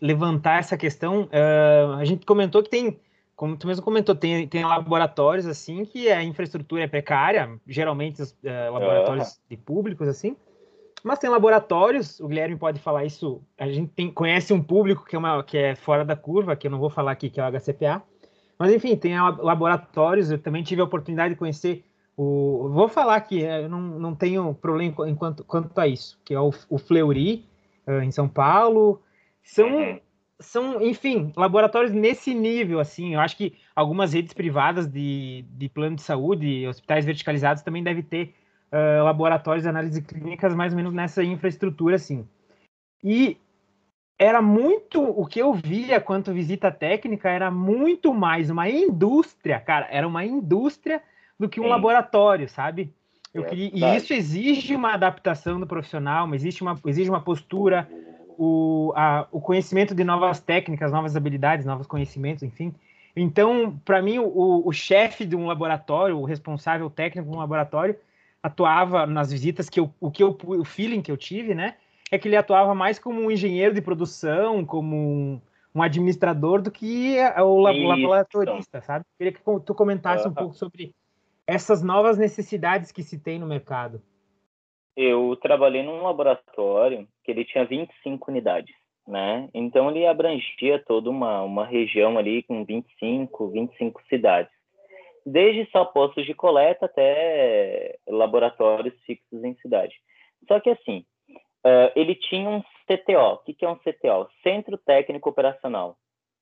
levantar 0.00 0.58
essa 0.58 0.76
questão. 0.76 1.24
Uh, 1.24 1.92
a 1.98 2.04
gente 2.04 2.24
comentou 2.24 2.62
que 2.62 2.70
tem, 2.70 2.98
como 3.36 3.56
tu 3.56 3.66
mesmo 3.66 3.84
comentou, 3.84 4.14
tem, 4.14 4.46
tem 4.46 4.64
laboratórios 4.64 5.46
assim 5.46 5.84
que 5.84 6.10
a 6.10 6.22
infraestrutura 6.22 6.84
é 6.84 6.88
precária, 6.88 7.58
geralmente 7.66 8.22
uh, 8.22 8.72
laboratórios 8.72 9.40
de 9.48 9.56
públicos 9.56 10.08
assim. 10.08 10.36
Mas 11.02 11.18
tem 11.18 11.30
laboratórios, 11.30 12.20
o 12.20 12.28
Guilherme 12.28 12.56
pode 12.56 12.78
falar 12.78 13.04
isso. 13.04 13.42
A 13.58 13.68
gente 13.68 13.90
tem, 13.92 14.10
conhece 14.10 14.52
um 14.52 14.62
público 14.62 15.04
que 15.04 15.16
é, 15.16 15.18
uma, 15.18 15.42
que 15.42 15.56
é 15.56 15.74
fora 15.74 16.04
da 16.04 16.14
curva, 16.14 16.56
que 16.56 16.66
eu 16.66 16.70
não 16.70 16.78
vou 16.78 16.90
falar 16.90 17.12
aqui, 17.12 17.30
que 17.30 17.40
é 17.40 17.44
o 17.44 17.50
HCPA. 17.50 18.02
Mas 18.58 18.72
enfim, 18.72 18.94
tem 18.94 19.18
laboratórios. 19.18 20.30
Eu 20.30 20.38
também 20.38 20.62
tive 20.62 20.82
a 20.82 20.84
oportunidade 20.84 21.34
de 21.34 21.38
conhecer 21.38 21.82
o. 22.14 22.68
Vou 22.68 22.88
falar 22.88 23.16
aqui, 23.16 23.40
eu 23.40 23.68
não, 23.68 23.80
não 23.80 24.14
tenho 24.14 24.52
problema 24.54 25.08
enquanto, 25.08 25.42
quanto 25.44 25.78
a 25.78 25.88
isso, 25.88 26.20
que 26.24 26.34
é 26.34 26.40
o, 26.40 26.50
o 26.68 26.78
Fleury, 26.78 27.46
uh, 27.86 28.02
em 28.02 28.10
São 28.10 28.28
Paulo. 28.28 29.00
São, 29.42 29.66
uhum. 29.66 30.00
são, 30.38 30.82
enfim, 30.82 31.32
laboratórios 31.34 31.92
nesse 31.92 32.34
nível, 32.34 32.78
assim. 32.78 33.14
Eu 33.14 33.20
acho 33.20 33.36
que 33.38 33.56
algumas 33.74 34.12
redes 34.12 34.34
privadas 34.34 34.86
de, 34.86 35.46
de 35.48 35.68
plano 35.70 35.96
de 35.96 36.02
saúde, 36.02 36.66
hospitais 36.66 37.06
verticalizados, 37.06 37.62
também 37.62 37.82
devem 37.82 38.02
ter 38.02 38.34
uh, 38.72 39.04
laboratórios 39.04 39.62
de 39.62 39.68
análise 39.68 40.02
clínicas 40.02 40.54
mais 40.54 40.72
ou 40.72 40.76
menos 40.76 40.92
nessa 40.92 41.22
infraestrutura, 41.22 41.96
assim. 41.96 42.26
E 43.02 43.36
era 44.18 44.42
muito 44.42 45.02
o 45.02 45.24
que 45.24 45.40
eu 45.40 45.54
via 45.54 46.00
quanto 46.00 46.32
visita 46.32 46.70
técnica 46.70 47.30
era 47.30 47.50
muito 47.50 48.12
mais 48.12 48.50
uma 48.50 48.68
indústria, 48.68 49.58
cara, 49.58 49.88
era 49.90 50.06
uma 50.06 50.24
indústria 50.24 51.02
do 51.38 51.48
que 51.48 51.58
um 51.58 51.64
Sim. 51.64 51.70
laboratório, 51.70 52.48
sabe? 52.48 52.92
Eu 53.32 53.44
é, 53.44 53.46
queria, 53.46 53.70
e 53.72 53.96
isso 53.96 54.12
exige 54.12 54.76
uma 54.76 54.92
adaptação 54.92 55.58
do 55.58 55.66
profissional, 55.66 56.26
mas 56.26 56.42
existe 56.42 56.62
uma, 56.62 56.78
exige 56.84 57.08
uma 57.08 57.20
postura, 57.20 57.88
o, 58.36 58.92
a, 58.94 59.26
o 59.32 59.40
conhecimento 59.40 59.94
de 59.94 60.04
novas 60.04 60.40
técnicas, 60.40 60.92
novas 60.92 61.16
habilidades, 61.16 61.64
novos 61.64 61.86
conhecimentos, 61.86 62.42
enfim. 62.42 62.74
Então, 63.16 63.80
para 63.84 64.02
mim, 64.02 64.18
o, 64.18 64.62
o 64.66 64.72
chefe 64.72 65.24
de 65.24 65.34
um 65.34 65.46
laboratório, 65.46 66.18
o 66.18 66.24
responsável 66.24 66.90
técnico 66.90 67.30
de 67.30 67.34
um 67.34 67.40
laboratório, 67.40 67.96
atuava 68.42 69.06
nas 69.06 69.30
visitas 69.30 69.68
que 69.68 69.80
eu, 69.80 69.92
o 70.00 70.10
que 70.10 70.22
eu, 70.22 70.36
o 70.44 70.64
feeling 70.64 71.02
que 71.02 71.12
eu 71.12 71.16
tive, 71.16 71.54
né, 71.54 71.76
é 72.10 72.18
que 72.18 72.26
ele 72.26 72.36
atuava 72.36 72.74
mais 72.74 72.98
como 72.98 73.20
um 73.20 73.30
engenheiro 73.30 73.74
de 73.74 73.80
produção, 73.80 74.64
como 74.64 74.96
um, 74.96 75.40
um 75.74 75.82
administrador 75.82 76.60
do 76.60 76.70
que 76.70 77.16
o 77.38 77.58
laboratorista, 77.60 78.80
sabe? 78.80 79.04
Queria 79.16 79.32
que 79.32 79.40
tu 79.64 79.74
comentasse 79.74 80.24
uhum. 80.24 80.32
um 80.32 80.34
pouco 80.34 80.54
sobre 80.54 80.92
essas 81.46 81.82
novas 81.82 82.18
necessidades 82.18 82.90
que 82.90 83.02
se 83.02 83.18
tem 83.18 83.38
no 83.38 83.46
mercado. 83.46 84.02
Eu 84.96 85.36
trabalhei 85.40 85.82
num 85.82 86.02
laboratório 86.02 87.08
que 87.24 87.30
ele 87.30 87.44
tinha 87.44 87.64
25 87.64 88.30
unidades, 88.30 88.74
né? 89.06 89.48
Então 89.54 89.90
ele 89.90 90.06
abrangia 90.06 90.82
toda 90.84 91.08
uma, 91.08 91.42
uma 91.42 91.64
região 91.64 92.18
ali 92.18 92.42
com 92.42 92.64
25, 92.64 93.48
25 93.48 94.02
cidades. 94.08 94.59
Desde 95.24 95.70
só 95.70 95.84
postos 95.84 96.24
de 96.24 96.34
coleta 96.34 96.86
até 96.86 97.98
laboratórios 98.08 98.94
fixos 99.04 99.44
em 99.44 99.54
cidade. 99.56 99.94
Só 100.48 100.58
que 100.60 100.70
assim, 100.70 101.04
uh, 101.64 101.92
ele 101.94 102.14
tinha 102.14 102.48
um 102.48 102.62
CTO. 102.86 103.34
O 103.34 103.38
que, 103.38 103.54
que 103.54 103.64
é 103.64 103.68
um 103.68 103.76
CTO? 103.76 104.28
Centro 104.42 104.78
Técnico 104.78 105.28
Operacional. 105.28 105.96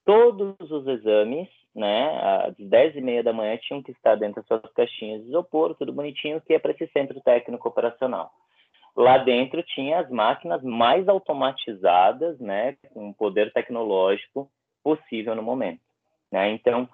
Todos 0.05 0.55
os 0.71 0.87
exames, 0.87 1.49
né, 1.75 2.19
às 2.47 2.55
10 2.59 2.97
e 2.97 3.01
meia 3.01 3.23
da 3.23 3.33
manhã, 3.33 3.59
tinham 3.59 3.83
que 3.83 3.93
estar 3.93 4.15
dentro 4.15 4.37
das 4.37 4.47
suas 4.47 4.73
caixinhas 4.73 5.23
de 5.23 5.29
isopor, 5.29 5.75
tudo 5.75 5.93
bonitinho, 5.93 6.41
que 6.41 6.55
é 6.55 6.59
para 6.59 6.73
esse 6.73 6.87
Centro 6.89 7.21
Técnico 7.21 7.69
Operacional. 7.69 8.31
Lá 8.97 9.19
dentro 9.19 9.63
tinha 9.63 10.01
as 10.01 10.11
máquinas 10.11 10.63
mais 10.63 11.07
automatizadas, 11.09 12.39
né, 12.41 12.77
com 12.95 13.13
poder 13.13 13.53
tecnológico 13.53 14.51
possível 14.83 15.35
no 15.35 15.43
momento. 15.43 15.81
Né? 16.33 16.51
Então, 16.51 16.89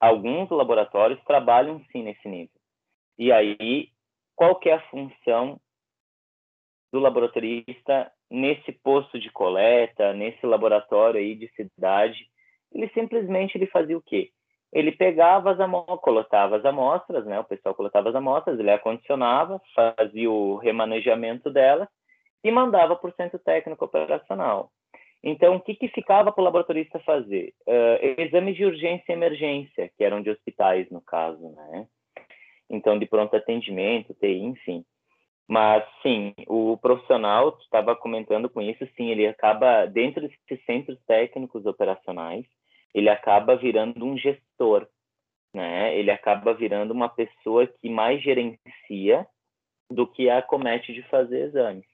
alguns 0.00 0.50
laboratórios 0.50 1.22
trabalham 1.24 1.82
sim 1.92 2.02
nesse 2.02 2.28
nível. 2.28 2.54
E 3.18 3.32
aí, 3.32 3.90
qual 4.34 4.58
é 4.64 4.72
a 4.72 4.90
função 4.90 5.58
do 6.92 7.00
laboratorista 7.00 8.12
nesse 8.30 8.72
posto 8.72 9.18
de 9.18 9.30
coleta, 9.30 10.12
nesse 10.12 10.44
laboratório 10.46 11.18
aí 11.18 11.34
de 11.34 11.48
cidade? 11.54 12.18
Ele 12.72 12.88
simplesmente 12.90 13.56
ele 13.56 13.66
fazia 13.66 13.96
o 13.96 14.02
quê? 14.02 14.30
ele 14.72 14.92
pegava 14.92 15.52
as 15.52 15.60
amostras, 15.60 16.00
coletava 16.00 16.56
as 16.56 16.64
amostras, 16.64 17.24
né? 17.24 17.38
O 17.40 17.44
pessoal 17.44 17.74
coletava 17.74 18.10
as 18.10 18.14
amostras, 18.14 18.58
ele 18.58 18.70
acondicionava, 18.70 19.60
fazia 19.74 20.30
o 20.30 20.56
remanejamento 20.56 21.50
delas 21.50 21.88
e 22.44 22.50
mandava 22.50 22.94
para 22.94 23.08
o 23.08 23.14
centro 23.14 23.38
técnico 23.38 23.84
operacional. 23.84 24.70
Então, 25.28 25.56
o 25.56 25.60
que, 25.60 25.74
que 25.74 25.88
ficava 25.88 26.30
para 26.30 26.40
o 26.40 26.44
laboratorista 26.44 27.00
fazer? 27.00 27.52
Uh, 27.66 28.20
exames 28.20 28.54
de 28.54 28.64
urgência 28.64 29.10
e 29.10 29.12
emergência, 29.12 29.90
que 29.98 30.04
eram 30.04 30.22
de 30.22 30.30
hospitais, 30.30 30.88
no 30.88 31.00
caso, 31.00 31.50
né? 31.50 31.88
Então, 32.70 32.96
de 32.96 33.06
pronto 33.06 33.34
atendimento, 33.34 34.14
TI, 34.14 34.38
enfim. 34.38 34.84
Mas, 35.48 35.84
sim, 36.00 36.32
o 36.46 36.76
profissional, 36.76 37.58
estava 37.60 37.96
comentando 37.96 38.48
com 38.48 38.62
isso, 38.62 38.86
sim, 38.96 39.10
ele 39.10 39.26
acaba, 39.26 39.86
dentro 39.86 40.20
desses 40.20 40.64
centros 40.64 40.96
técnicos 41.08 41.66
operacionais, 41.66 42.46
ele 42.94 43.08
acaba 43.08 43.56
virando 43.56 44.06
um 44.06 44.16
gestor, 44.16 44.86
né? 45.52 45.98
Ele 45.98 46.12
acaba 46.12 46.54
virando 46.54 46.92
uma 46.92 47.08
pessoa 47.08 47.66
que 47.66 47.88
mais 47.88 48.22
gerencia 48.22 49.26
do 49.90 50.06
que 50.06 50.30
acomete 50.30 50.94
de 50.94 51.02
fazer 51.08 51.46
exames. 51.46 51.84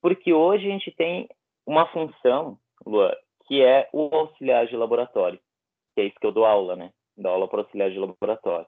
Porque 0.00 0.32
hoje 0.32 0.68
a 0.68 0.70
gente 0.70 0.92
tem 0.92 1.28
uma 1.66 1.86
função, 1.86 2.58
Lua, 2.84 3.16
que 3.46 3.62
é 3.62 3.88
o 3.92 4.08
auxiliar 4.14 4.66
de 4.66 4.76
laboratório, 4.76 5.38
que 5.94 6.00
é 6.00 6.04
isso 6.04 6.16
que 6.20 6.26
eu 6.26 6.32
dou 6.32 6.44
aula, 6.44 6.76
né? 6.76 6.90
Dou 7.16 7.32
aula 7.32 7.48
para 7.48 7.60
auxiliar 7.60 7.90
de 7.90 7.98
laboratório. 7.98 8.66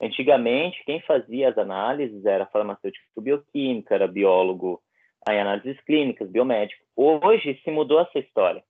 Antigamente, 0.00 0.82
quem 0.84 1.00
fazia 1.00 1.50
as 1.50 1.58
análises 1.58 2.24
era 2.26 2.46
farmacêutico 2.46 3.20
bioquímico, 3.20 3.94
era 3.94 4.08
biólogo 4.08 4.82
em 5.28 5.40
análises 5.40 5.80
clínicas, 5.82 6.28
biomédico. 6.28 6.82
Hoje 6.96 7.60
se 7.62 7.70
mudou 7.70 8.00
essa 8.00 8.18
história. 8.18 8.62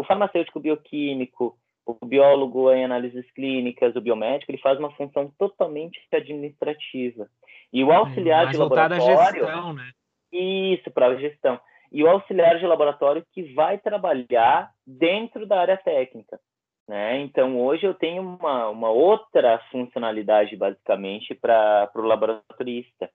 O 0.00 0.04
farmacêutico 0.04 0.58
bioquímico, 0.58 1.56
o 1.86 2.06
biólogo 2.06 2.72
em 2.72 2.84
análises 2.84 3.30
clínicas, 3.32 3.94
o 3.94 4.00
biomédico, 4.00 4.50
ele 4.50 4.58
faz 4.58 4.78
uma 4.78 4.90
função 4.92 5.30
totalmente 5.38 6.00
administrativa. 6.12 7.28
E 7.72 7.84
o 7.84 7.92
auxiliar 7.92 8.48
de 8.48 8.56
laboratório. 8.56 9.44
Gestão, 9.44 9.72
né? 9.72 9.90
Isso, 10.32 10.90
para 10.90 11.08
a 11.08 11.16
gestão. 11.16 11.60
E 11.94 12.02
o 12.02 12.10
auxiliar 12.10 12.58
de 12.58 12.66
laboratório 12.66 13.24
que 13.32 13.54
vai 13.54 13.78
trabalhar 13.78 14.72
dentro 14.84 15.46
da 15.46 15.60
área 15.60 15.76
técnica. 15.76 16.40
Né? 16.88 17.20
Então, 17.20 17.58
hoje 17.60 17.86
eu 17.86 17.94
tenho 17.94 18.20
uma, 18.20 18.68
uma 18.68 18.90
outra 18.90 19.60
funcionalidade, 19.70 20.56
basicamente, 20.56 21.36
para 21.36 21.88
o 21.94 22.00
laboratorista. 22.00 23.08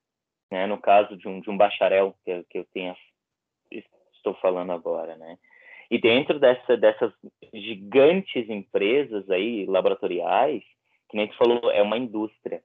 né? 0.49 0.65
No 0.65 0.79
caso 0.79 1.17
de 1.17 1.27
um, 1.27 1.41
de 1.41 1.49
um 1.49 1.57
bacharel 1.57 2.15
que, 2.23 2.41
que 2.49 2.59
eu 2.59 2.65
tenha, 2.73 2.95
estou 4.13 4.33
falando 4.35 4.71
agora, 4.71 5.17
né? 5.17 5.37
E 5.91 5.99
dentro 5.99 6.39
dessa, 6.39 6.77
dessas 6.77 7.11
gigantes 7.53 8.49
empresas 8.49 9.29
aí, 9.29 9.65
laboratoriais, 9.65 10.63
que 11.09 11.17
nem 11.17 11.27
tu 11.27 11.35
falou, 11.35 11.69
é 11.69 11.81
uma 11.81 11.97
indústria. 11.97 12.61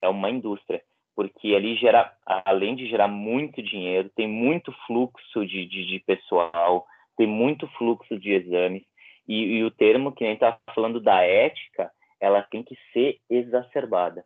É 0.00 0.08
uma 0.08 0.30
indústria. 0.30 0.82
Porque 1.14 1.54
ali 1.54 1.76
gera, 1.76 2.12
além 2.26 2.74
de 2.74 2.86
gerar 2.88 3.08
muito 3.08 3.62
dinheiro, 3.62 4.10
tem 4.16 4.26
muito 4.26 4.72
fluxo 4.86 5.46
de, 5.46 5.66
de, 5.66 5.86
de 5.86 6.00
pessoal, 6.00 6.86
tem 7.16 7.26
muito 7.26 7.66
fluxo 7.78 8.18
de 8.18 8.32
exames. 8.32 8.82
E, 9.28 9.58
e 9.58 9.64
o 9.64 9.70
termo 9.70 10.12
que 10.12 10.24
nem 10.24 10.34
está 10.34 10.58
falando 10.74 11.00
da 11.00 11.22
ética, 11.22 11.90
ela 12.20 12.42
tem 12.42 12.62
que 12.62 12.76
ser 12.92 13.18
exacerbada. 13.28 14.24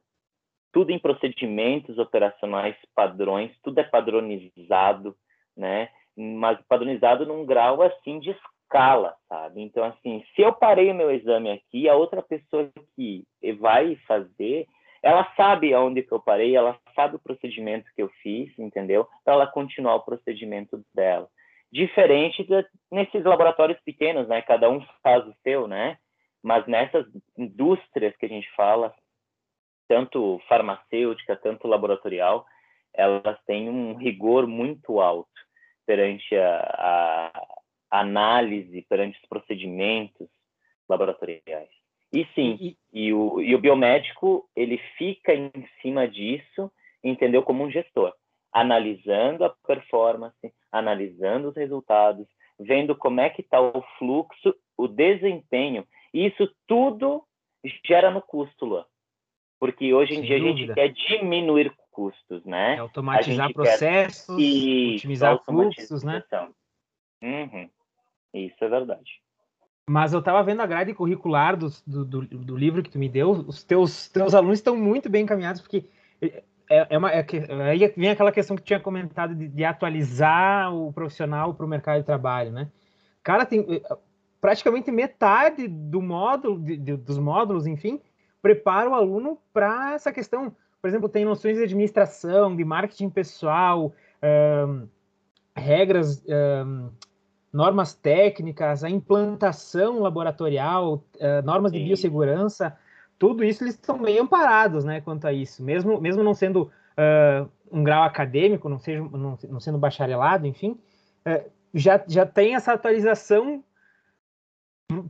Tudo 0.72 0.90
em 0.90 0.98
procedimentos 0.98 1.98
operacionais 1.98 2.76
padrões, 2.94 3.50
tudo 3.62 3.80
é 3.80 3.84
padronizado, 3.84 5.16
né? 5.56 5.88
mas 6.16 6.58
padronizado 6.66 7.26
num 7.26 7.44
grau 7.44 7.82
assim 7.82 8.18
de 8.18 8.30
escala, 8.30 9.14
sabe? 9.28 9.60
Então, 9.60 9.84
assim, 9.84 10.24
se 10.34 10.42
eu 10.42 10.52
parei 10.52 10.90
o 10.90 10.94
meu 10.94 11.10
exame 11.10 11.50
aqui, 11.50 11.88
a 11.88 11.94
outra 11.94 12.22
pessoa 12.22 12.70
que 12.94 13.24
vai 13.60 13.96
fazer, 14.06 14.66
ela 15.06 15.32
sabe 15.36 15.72
aonde 15.72 16.02
que 16.02 16.10
eu 16.10 16.18
parei, 16.18 16.56
ela 16.56 16.76
sabe 16.92 17.14
o 17.14 17.20
procedimento 17.20 17.88
que 17.94 18.02
eu 18.02 18.08
fiz, 18.20 18.52
entendeu? 18.58 19.08
Para 19.24 19.34
ela 19.34 19.46
continuar 19.46 19.94
o 19.94 20.04
procedimento 20.04 20.84
dela. 20.92 21.28
Diferente 21.70 22.42
de, 22.42 22.66
nesses 22.90 23.22
laboratórios 23.22 23.78
pequenos, 23.84 24.26
né? 24.26 24.42
Cada 24.42 24.68
um 24.68 24.84
faz 25.04 25.24
o 25.24 25.34
seu, 25.44 25.68
né? 25.68 25.96
Mas 26.42 26.66
nessas 26.66 27.06
indústrias 27.38 28.16
que 28.16 28.26
a 28.26 28.28
gente 28.28 28.50
fala, 28.56 28.92
tanto 29.86 30.40
farmacêutica, 30.48 31.36
tanto 31.36 31.68
laboratorial, 31.68 32.44
elas 32.92 33.38
têm 33.46 33.70
um 33.70 33.94
rigor 33.94 34.44
muito 34.48 35.00
alto 35.00 35.30
perante 35.86 36.34
a, 36.36 37.32
a 37.90 38.00
análise, 38.00 38.82
perante 38.88 39.20
os 39.22 39.28
procedimentos 39.28 40.28
laboratoriais. 40.88 41.75
E 42.12 42.24
sim, 42.34 42.56
e, 42.60 42.76
e, 42.92 43.12
o, 43.12 43.40
e 43.40 43.54
o 43.54 43.58
biomédico, 43.58 44.48
ele 44.54 44.78
fica 44.96 45.34
em 45.34 45.50
cima 45.82 46.06
disso, 46.08 46.70
entendeu, 47.02 47.42
como 47.42 47.64
um 47.64 47.70
gestor, 47.70 48.12
analisando 48.52 49.44
a 49.44 49.50
performance, 49.50 50.52
analisando 50.70 51.48
os 51.48 51.56
resultados, 51.56 52.26
vendo 52.58 52.96
como 52.96 53.20
é 53.20 53.28
que 53.28 53.42
está 53.42 53.60
o 53.60 53.82
fluxo, 53.98 54.54
o 54.76 54.88
desempenho, 54.88 55.86
e 56.12 56.26
isso 56.26 56.50
tudo 56.66 57.22
gera 57.84 58.10
no 58.10 58.22
custo, 58.22 58.64
Luan. 58.64 58.84
Porque 59.58 59.92
hoje 59.92 60.12
em 60.12 60.18
Sem 60.18 60.26
dia 60.26 60.38
dúvida. 60.38 60.52
a 60.52 60.56
gente 60.56 60.74
quer 60.74 61.18
diminuir 61.18 61.74
custos, 61.90 62.44
né? 62.44 62.74
É 62.74 62.78
automatizar 62.78 63.52
processos, 63.52 64.36
quer... 64.36 64.94
otimizar 64.96 65.42
fluxos, 65.44 66.02
né? 66.02 66.22
Uhum. 67.22 67.70
Isso 68.34 68.62
é 68.62 68.68
verdade. 68.68 69.22
Mas 69.88 70.12
eu 70.12 70.18
estava 70.18 70.42
vendo 70.42 70.60
a 70.60 70.66
grade 70.66 70.92
curricular 70.94 71.56
do, 71.56 71.68
do, 71.86 72.04
do, 72.04 72.22
do, 72.22 72.56
livro 72.56 72.82
que 72.82 72.90
tu 72.90 72.98
me 72.98 73.08
deu, 73.08 73.30
os 73.30 73.62
teus, 73.62 74.08
teus 74.08 74.34
alunos 74.34 74.58
estão 74.58 74.76
muito 74.76 75.08
bem 75.08 75.22
encaminhados, 75.22 75.60
porque 75.60 75.84
é, 76.20 76.42
é 76.68 76.98
uma, 76.98 77.12
é, 77.12 77.24
aí 77.70 77.92
vem 77.96 78.10
aquela 78.10 78.32
questão 78.32 78.56
que 78.56 78.64
tinha 78.64 78.80
comentado 78.80 79.34
de, 79.34 79.46
de 79.46 79.64
atualizar 79.64 80.74
o 80.74 80.92
profissional 80.92 81.54
para 81.54 81.64
o 81.64 81.68
mercado 81.68 82.00
de 82.00 82.06
trabalho, 82.06 82.50
né? 82.50 82.68
Cara, 83.22 83.46
tem 83.46 83.64
praticamente 84.40 84.90
metade 84.90 85.68
do 85.68 86.02
módulo, 86.02 86.58
de, 86.58 86.76
de, 86.76 86.96
dos 86.96 87.18
módulos, 87.18 87.66
enfim, 87.66 88.00
prepara 88.42 88.90
o 88.90 88.94
aluno 88.94 89.38
para 89.52 89.94
essa 89.94 90.12
questão 90.12 90.52
por 90.86 90.88
exemplo, 90.88 91.08
tem 91.08 91.24
noções 91.24 91.56
de 91.56 91.64
administração, 91.64 92.54
de 92.54 92.64
marketing 92.64 93.10
pessoal, 93.10 93.92
um, 94.22 94.86
regras, 95.56 96.24
um, 96.28 96.90
normas 97.56 97.94
técnicas, 97.94 98.84
a 98.84 98.90
implantação 98.90 100.00
laboratorial, 100.00 101.04
uh, 101.14 101.44
normas 101.44 101.72
de 101.72 101.82
biossegurança, 101.82 102.76
tudo 103.18 103.42
isso 103.42 103.64
eles 103.64 103.74
estão 103.74 103.98
meio 103.98 104.22
amparados, 104.22 104.84
né, 104.84 105.00
quanto 105.00 105.26
a 105.26 105.32
isso, 105.32 105.64
mesmo, 105.64 105.98
mesmo 106.00 106.22
não 106.22 106.34
sendo 106.34 106.64
uh, 106.64 107.48
um 107.72 107.82
grau 107.82 108.02
acadêmico, 108.02 108.68
não, 108.68 108.78
seja, 108.78 109.00
não, 109.02 109.38
não 109.48 109.60
sendo 109.60 109.78
bacharelado, 109.78 110.46
enfim, 110.46 110.78
uh, 111.26 111.50
já, 111.72 112.02
já 112.06 112.26
tem 112.26 112.54
essa 112.54 112.74
atualização 112.74 113.64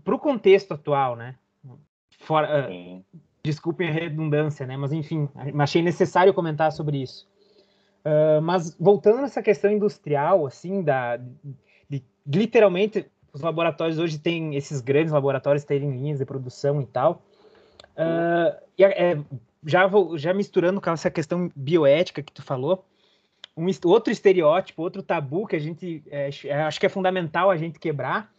para 0.05 0.15
o 0.15 0.19
contexto 0.19 0.75
atual, 0.75 1.17
né? 1.17 1.35
Fora, 2.21 2.71
uh, 2.71 3.05
Desculpem 3.47 3.89
a 3.89 3.93
redundância, 3.93 4.67
né? 4.67 4.77
Mas 4.77 4.93
enfim, 4.93 5.29
achei 5.61 5.81
necessário 5.81 6.35
comentar 6.35 6.73
sobre 6.73 7.01
isso. 7.01 7.29
Uh, 8.05 8.43
mas 8.43 8.77
voltando 8.79 9.21
nessa 9.21 9.41
questão 9.41 9.71
industrial, 9.71 10.47
assim, 10.47 10.83
da, 10.83 11.21
literalmente 12.27 13.07
os 13.33 13.41
laboratórios 13.41 13.99
hoje 13.99 14.19
têm 14.19 14.55
esses 14.57 14.81
grandes 14.81 15.12
laboratórios 15.12 15.65
terem 15.65 15.91
linhas 15.91 16.19
de 16.19 16.25
produção 16.25 16.81
e 16.81 16.87
tal. 16.87 17.23
Uh, 17.97 18.57
e, 18.79 18.85
é, 18.85 19.19
já, 19.65 19.87
vou, 19.87 20.17
já 20.17 20.33
misturando 20.33 20.81
com 20.81 20.91
essa 20.91 21.11
questão 21.11 21.51
bioética 21.55 22.23
que 22.23 22.33
tu 22.33 22.43
falou, 22.43 22.85
um, 23.57 23.67
outro 23.85 24.12
estereótipo, 24.12 24.83
outro 24.83 25.03
tabu 25.03 25.47
que 25.47 25.57
a 25.57 25.59
gente 25.59 26.03
é, 26.11 26.31
acho 26.67 26.79
que 26.79 26.87
é 26.87 26.91
fundamental 26.91 27.51
a 27.51 27.57
gente 27.57 27.79
quebrar 27.79 28.31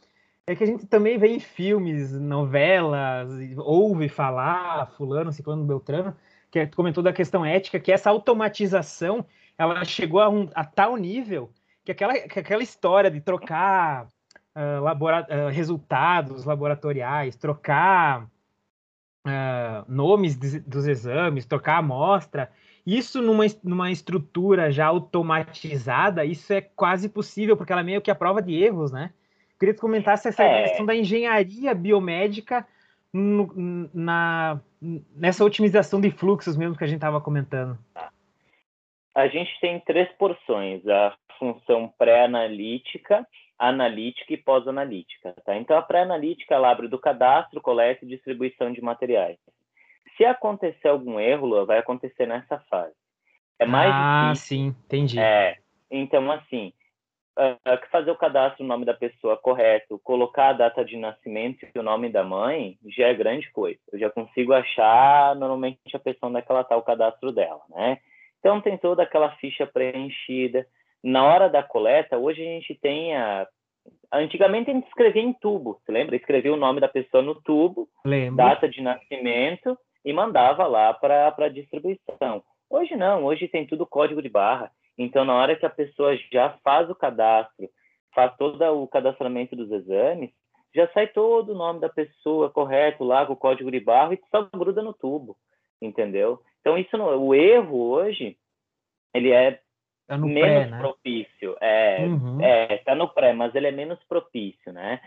é 0.45 0.55
que 0.55 0.63
a 0.63 0.67
gente 0.67 0.85
também 0.87 1.17
vê 1.17 1.27
em 1.27 1.39
filmes, 1.39 2.13
novelas, 2.13 3.29
ouve 3.57 4.07
falar 4.07 4.87
fulano, 4.91 5.33
ciclano, 5.33 5.65
beltrano, 5.65 6.15
que 6.49 6.65
tu 6.65 6.77
comentou 6.77 7.03
da 7.03 7.11
questão 7.11 7.45
ética, 7.45 7.79
que 7.79 7.91
essa 7.91 8.09
automatização, 8.09 9.25
ela 9.57 9.83
chegou 9.83 10.21
a, 10.21 10.29
um, 10.29 10.49
a 10.55 10.63
tal 10.63 10.95
nível 10.95 11.51
que 11.87 11.91
aquela, 11.91 12.13
que 12.19 12.39
aquela 12.39 12.61
história 12.61 13.09
de 13.09 13.21
trocar 13.21 14.07
uh, 14.53 14.83
labora, 14.83 15.25
uh, 15.29 15.49
resultados 15.49 16.43
laboratoriais, 16.43 17.37
trocar 17.37 18.23
uh, 18.23 19.85
nomes 19.87 20.37
de, 20.37 20.59
dos 20.59 20.85
exames, 20.85 21.45
trocar 21.45 21.77
amostra, 21.77 22.51
isso 22.85 23.21
numa, 23.21 23.45
numa 23.63 23.89
estrutura 23.89 24.69
já 24.69 24.87
automatizada, 24.87 26.25
isso 26.25 26.51
é 26.51 26.59
quase 26.59 27.07
possível, 27.07 27.55
porque 27.55 27.71
ela 27.71 27.81
é 27.81 27.85
meio 27.85 28.01
que 28.01 28.11
a 28.11 28.15
prova 28.15 28.41
de 28.41 28.53
erros, 28.61 28.91
né? 28.91 29.13
Queria 29.57 29.73
que 29.73 29.79
comentasse 29.79 30.27
essa 30.27 30.43
é. 30.43 30.63
questão 30.63 30.85
da 30.85 30.93
engenharia 30.93 31.73
biomédica 31.73 32.67
no, 33.13 33.89
na, 33.93 34.59
nessa 35.15 35.43
otimização 35.45 36.01
de 36.01 36.11
fluxos 36.11 36.57
mesmo 36.57 36.77
que 36.77 36.83
a 36.83 36.87
gente 36.87 36.97
estava 36.97 37.21
comentando. 37.21 37.77
A 39.15 39.27
gente 39.29 39.49
tem 39.61 39.79
três 39.79 40.07
porções: 40.17 40.85
a 40.87 41.15
função 41.37 41.93
pré-analítica, 41.97 43.27
analítica 43.57 44.33
e 44.33 44.37
pós-analítica. 44.37 45.33
Tá? 45.45 45.55
Então, 45.55 45.77
a 45.77 45.81
pré-analítica 45.81 46.55
ela 46.55 46.71
abre 46.71 46.87
do 46.87 46.99
cadastro, 46.99 47.61
coleta 47.61 48.05
e 48.05 48.07
distribuição 48.07 48.71
de 48.71 48.81
materiais. 48.81 49.37
Se 50.15 50.25
acontecer 50.25 50.87
algum 50.87 51.19
erro, 51.19 51.65
vai 51.65 51.79
acontecer 51.79 52.25
nessa 52.25 52.59
fase. 52.69 52.95
É 53.59 53.65
mais 53.65 53.91
ah, 53.93 54.31
difícil. 54.33 54.57
sim, 54.57 54.65
entendi. 54.85 55.19
É, 55.19 55.57
então, 55.89 56.31
assim, 56.31 56.73
uh, 57.37 57.87
fazer 57.91 58.11
o 58.11 58.17
cadastro 58.17 58.63
do 58.63 58.67
nome 58.67 58.85
da 58.85 58.93
pessoa 58.93 59.37
correto, 59.37 59.99
colocar 60.03 60.49
a 60.49 60.53
data 60.53 60.83
de 60.83 60.97
nascimento 60.97 61.65
e 61.73 61.79
o 61.79 61.83
nome 61.83 62.09
da 62.09 62.23
mãe, 62.23 62.77
já 62.97 63.07
é 63.07 63.13
grande 63.13 63.49
coisa. 63.51 63.79
Eu 63.91 63.99
já 63.99 64.09
consigo 64.09 64.53
achar 64.53 65.35
normalmente 65.35 65.95
a 65.95 65.99
pessoa 65.99 66.29
onde 66.29 66.39
é 66.39 66.41
que 66.41 66.51
ela 66.51 66.61
está 66.61 66.75
o 66.75 66.83
cadastro 66.83 67.31
dela, 67.31 67.61
né? 67.69 67.99
Então 68.39 68.61
tem 68.61 68.77
toda 68.77 69.03
aquela 69.03 69.35
ficha 69.37 69.65
preenchida. 69.65 70.65
Na 71.07 71.23
hora 71.23 71.47
da 71.47 71.63
coleta, 71.63 72.17
hoje 72.17 72.41
a 72.41 72.45
gente 72.45 72.75
tem 72.75 73.15
a 73.15 73.47
Antigamente 74.11 74.69
a 74.69 74.73
gente 74.73 74.87
escrevia 74.87 75.21
em 75.21 75.31
tubo, 75.31 75.79
você 75.79 75.91
lembra? 75.91 76.17
Escrevia 76.17 76.53
o 76.53 76.57
nome 76.57 76.81
da 76.81 76.89
pessoa 76.89 77.23
no 77.23 77.35
tubo, 77.35 77.87
Lembro. 78.05 78.35
data 78.35 78.67
de 78.67 78.81
nascimento 78.81 79.77
e 80.03 80.11
mandava 80.11 80.67
lá 80.67 80.93
para 80.93 81.33
a 81.37 81.49
distribuição. 81.49 82.43
Hoje 82.69 82.97
não, 82.97 83.23
hoje 83.23 83.47
tem 83.47 83.65
tudo 83.65 83.87
código 83.87 84.21
de 84.21 84.27
barra. 84.27 84.69
Então, 84.97 85.23
na 85.23 85.33
hora 85.33 85.55
que 85.55 85.65
a 85.65 85.69
pessoa 85.69 86.17
já 86.29 86.57
faz 86.61 86.89
o 86.89 86.95
cadastro, 86.95 87.69
faz 88.13 88.35
todo 88.35 88.61
o 88.61 88.87
cadastramento 88.87 89.55
dos 89.55 89.71
exames, 89.71 90.31
já 90.75 90.89
sai 90.89 91.07
todo 91.07 91.53
o 91.53 91.57
nome 91.57 91.79
da 91.79 91.87
pessoa 91.87 92.49
correto 92.49 93.05
lá 93.05 93.25
com 93.25 93.31
o 93.31 93.37
código 93.37 93.71
de 93.71 93.79
barra 93.79 94.13
e 94.13 94.21
só 94.29 94.49
gruda 94.53 94.81
no 94.81 94.93
tubo, 94.93 95.37
entendeu? 95.81 96.41
Então, 96.59 96.77
isso 96.77 96.97
não, 96.97 97.17
o 97.17 97.33
erro 97.33 97.91
hoje, 97.91 98.37
ele 99.13 99.31
é 99.31 99.61
tá 100.07 100.17
menos 100.17 100.41
pré, 100.41 100.65
né? 100.65 100.79
propício. 100.79 101.57
É, 101.59 102.05
uhum. 102.05 102.41
é, 102.41 102.77
tá 102.79 102.95
no 102.95 103.09
pré, 103.09 103.33
mas 103.33 103.53
ele 103.53 103.67
é 103.67 103.71
menos 103.71 104.01
propício, 104.03 104.71
né? 104.71 105.01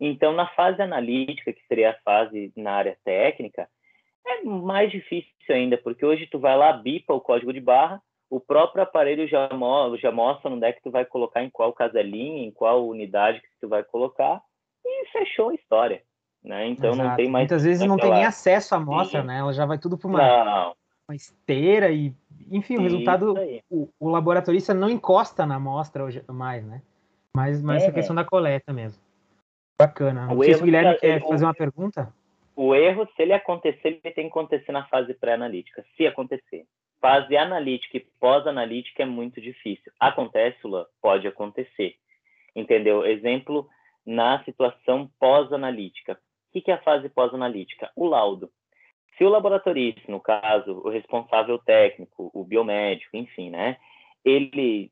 Então, 0.00 0.32
na 0.32 0.46
fase 0.48 0.82
analítica, 0.82 1.52
que 1.52 1.66
seria 1.66 1.90
a 1.90 1.98
fase 2.04 2.52
na 2.56 2.72
área 2.72 2.96
técnica, 3.04 3.68
é 4.26 4.42
mais 4.44 4.90
difícil 4.90 5.32
ainda, 5.48 5.78
porque 5.78 6.04
hoje 6.04 6.26
tu 6.26 6.38
vai 6.38 6.56
lá, 6.56 6.72
bipa 6.72 7.14
o 7.14 7.20
código 7.20 7.52
de 7.52 7.60
barra, 7.60 8.02
o 8.28 8.40
próprio 8.40 8.82
aparelho 8.82 9.26
já, 9.28 9.48
mo 9.50 9.96
já 9.96 10.10
mostra 10.10 10.50
onde 10.50 10.66
é 10.66 10.72
que 10.72 10.82
tu 10.82 10.90
vai 10.90 11.04
colocar, 11.04 11.42
em 11.42 11.50
qual 11.50 11.72
caselinha, 11.72 12.44
em 12.44 12.50
qual 12.50 12.86
unidade 12.86 13.40
que 13.40 13.48
tu 13.60 13.68
vai 13.68 13.84
colocar, 13.84 14.42
e 14.84 15.06
fechou 15.12 15.50
a 15.50 15.54
história. 15.54 16.02
Né? 16.42 16.68
Então 16.68 16.90
Exato. 16.92 17.08
não 17.08 17.16
tem 17.16 17.28
mais. 17.28 17.42
Muitas 17.42 17.64
vezes 17.64 17.86
não 17.86 17.96
tem 17.96 18.10
nem 18.10 18.24
acesso 18.24 18.74
à 18.74 18.78
amostra, 18.78 19.22
né? 19.22 19.38
Ela 19.38 19.52
já 19.52 19.66
vai 19.66 19.78
tudo 19.78 19.98
para 19.98 20.08
uma, 20.08 20.74
uma 21.08 21.14
esteira 21.14 21.90
e, 21.90 22.12
enfim, 22.50 22.76
o 22.76 22.82
resultado, 22.82 23.34
o, 23.70 23.88
o, 23.98 24.08
laboratorista 24.08 24.74
não 24.74 24.90
encosta 24.90 25.46
na 25.46 25.56
amostra 25.56 26.04
hoje 26.04 26.22
mais, 26.28 26.66
né? 26.66 26.82
Mas, 27.34 27.62
mas 27.62 27.82
é, 27.82 27.86
essa 27.86 27.94
questão 27.94 28.16
da 28.16 28.24
coleta 28.24 28.72
mesmo. 28.72 29.00
Bacana. 29.78 30.26
Não 30.26 30.38
o 30.38 30.42
sei 30.42 30.54
se 30.54 30.62
o 30.62 30.64
Guilherme 30.64 30.94
tá, 30.94 31.00
quer 31.00 31.22
fazer 31.22 31.44
uma 31.44 31.54
pergunta. 31.54 32.12
O 32.56 32.74
erro, 32.74 33.06
se 33.14 33.22
ele 33.22 33.34
acontecer, 33.34 33.88
ele 33.88 34.00
tem 34.00 34.24
que 34.24 34.26
acontecer 34.28 34.72
na 34.72 34.86
fase 34.86 35.12
pré-analítica, 35.14 35.84
se 35.96 36.06
acontecer. 36.06 36.66
Fase 36.98 37.36
analítica 37.36 37.98
e 37.98 38.06
pós-analítica 38.18 39.02
é 39.02 39.06
muito 39.06 39.40
difícil. 39.40 39.92
Acontece, 40.00 40.58
Lula? 40.64 40.86
Pode 41.00 41.28
acontecer. 41.28 41.94
Entendeu? 42.54 43.04
Exemplo, 43.04 43.68
na 44.04 44.42
situação 44.44 45.10
pós-analítica. 45.20 46.18
O 46.54 46.60
que 46.60 46.70
é 46.70 46.74
a 46.74 46.82
fase 46.82 47.10
pós-analítica? 47.10 47.90
O 47.94 48.06
laudo. 48.06 48.50
Se 49.16 49.24
o 49.24 49.28
laboratorista, 49.28 50.10
no 50.10 50.20
caso, 50.20 50.82
o 50.84 50.90
responsável 50.90 51.58
técnico, 51.58 52.30
o 52.34 52.44
biomédico, 52.44 53.16
enfim, 53.16 53.50
né, 53.50 53.78
ele 54.24 54.90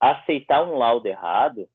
aceitar 0.00 0.62
um 0.62 0.76
laudo 0.76 1.06
errado, 1.08 1.68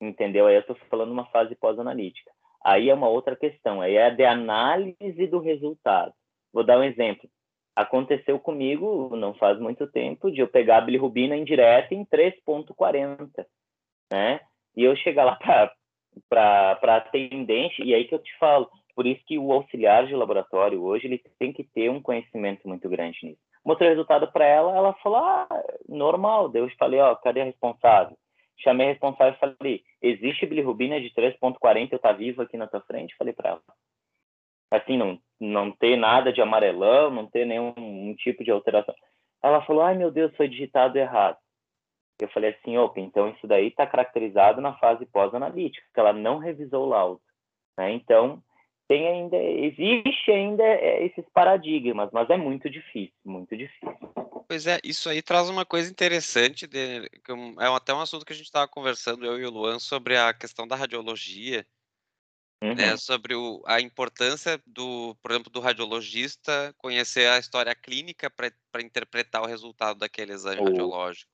entendeu? 0.00 0.46
Aí 0.46 0.54
eu 0.54 0.60
estou 0.60 0.76
falando 0.88 1.12
uma 1.12 1.26
fase 1.26 1.54
pós-analítica. 1.54 2.30
Aí 2.64 2.88
é 2.88 2.94
uma 2.94 3.08
outra 3.08 3.36
questão, 3.36 3.80
aí 3.82 3.96
é 3.96 4.10
de 4.10 4.24
análise 4.24 5.26
do 5.26 5.38
resultado. 5.38 6.14
Vou 6.52 6.64
dar 6.64 6.78
um 6.78 6.84
exemplo. 6.84 7.28
Aconteceu 7.76 8.38
comigo, 8.38 9.14
não 9.16 9.34
faz 9.34 9.58
muito 9.58 9.86
tempo, 9.86 10.30
de 10.30 10.40
eu 10.40 10.48
pegar 10.48 10.78
a 10.78 10.80
bilirrubina 10.80 11.36
indireta 11.36 11.92
em 11.92 12.04
3.40, 12.06 13.44
né? 14.12 14.40
E 14.76 14.84
eu 14.84 14.96
chegar 14.96 15.24
lá 15.24 15.36
para 16.28 16.96
atendente, 16.96 17.82
e 17.82 17.92
aí 17.94 18.04
que 18.04 18.14
eu 18.14 18.22
te 18.22 18.34
falo, 18.38 18.70
por 18.94 19.06
isso 19.06 19.22
que 19.26 19.38
o 19.38 19.52
auxiliar 19.52 20.06
de 20.06 20.14
laboratório 20.14 20.82
hoje 20.82 21.06
ele 21.06 21.22
tem 21.38 21.52
que 21.52 21.64
ter 21.64 21.90
um 21.90 22.00
conhecimento 22.00 22.66
muito 22.68 22.88
grande 22.88 23.18
nisso. 23.22 23.40
Mostrei 23.64 23.88
o 23.88 23.92
resultado 23.92 24.30
para 24.30 24.44
ela, 24.44 24.76
ela 24.76 24.92
falou, 24.94 25.18
ah, 25.18 25.48
normal. 25.88 26.50
Eu 26.54 26.68
falei, 26.78 27.00
ó, 27.00 27.14
cadê 27.16 27.40
a 27.40 27.44
responsável? 27.44 28.16
Chamei 28.58 28.86
a 28.86 28.90
responsável 28.90 29.34
e 29.34 29.56
falei, 29.56 29.82
existe 30.00 30.46
bilirrubina 30.46 31.00
de 31.00 31.10
3.40, 31.10 31.88
eu 31.92 31.98
tá 31.98 32.12
vivo 32.12 32.42
aqui 32.42 32.56
na 32.56 32.66
tua 32.66 32.80
frente? 32.82 33.16
Falei 33.16 33.32
para 33.32 33.50
ela. 33.50 33.62
Assim, 34.70 34.96
não, 34.96 35.18
não 35.40 35.70
ter 35.72 35.96
nada 35.96 36.32
de 36.32 36.40
amarelão, 36.40 37.10
não 37.10 37.26
ter 37.26 37.46
nenhum 37.46 37.74
um 37.76 38.14
tipo 38.14 38.44
de 38.44 38.50
alteração. 38.50 38.94
Ela 39.42 39.62
falou, 39.62 39.82
ai 39.82 39.96
meu 39.96 40.10
Deus, 40.10 40.34
foi 40.36 40.48
digitado 40.48 40.98
errado. 40.98 41.38
Eu 42.20 42.28
falei 42.28 42.50
assim, 42.50 42.76
opa, 42.76 43.00
então 43.00 43.28
isso 43.30 43.46
daí 43.46 43.68
está 43.68 43.86
caracterizado 43.86 44.60
na 44.60 44.74
fase 44.74 45.04
pós-analítica, 45.06 45.86
que 45.92 46.00
ela 46.00 46.12
não 46.12 46.38
revisou 46.38 46.86
o 46.86 46.88
laudo. 46.88 47.20
Né? 47.76 47.92
Então, 47.92 48.42
tem 48.88 49.08
ainda, 49.08 49.36
existe 49.36 50.30
ainda 50.30 50.62
é, 50.62 51.06
esses 51.06 51.24
paradigmas, 51.32 52.10
mas 52.12 52.28
é 52.28 52.36
muito 52.36 52.68
difícil, 52.68 53.14
muito 53.24 53.56
difícil. 53.56 53.98
Pois 54.46 54.66
é, 54.66 54.78
isso 54.84 55.08
aí 55.08 55.22
traz 55.22 55.48
uma 55.48 55.64
coisa 55.64 55.90
interessante, 55.90 56.66
de, 56.66 56.78
é 57.58 57.66
até 57.74 57.94
um 57.94 58.00
assunto 58.00 58.26
que 58.26 58.32
a 58.32 58.36
gente 58.36 58.44
estava 58.44 58.68
conversando, 58.68 59.24
eu 59.24 59.38
e 59.38 59.44
o 59.46 59.50
Luan, 59.50 59.78
sobre 59.78 60.16
a 60.16 60.34
questão 60.34 60.68
da 60.68 60.76
radiologia, 60.76 61.66
né, 62.62 62.68
uhum. 62.68 62.74
né, 62.74 62.96
sobre 62.96 63.34
o, 63.34 63.62
a 63.66 63.80
importância 63.80 64.60
do, 64.66 65.14
por 65.22 65.30
exemplo, 65.30 65.50
do 65.50 65.60
radiologista 65.60 66.74
conhecer 66.76 67.28
a 67.28 67.38
história 67.38 67.74
clínica 67.74 68.30
para 68.30 68.82
interpretar 68.82 69.42
o 69.42 69.46
resultado 69.46 69.98
daquele 69.98 70.32
exame 70.32 70.62
radiológico, 70.62 71.30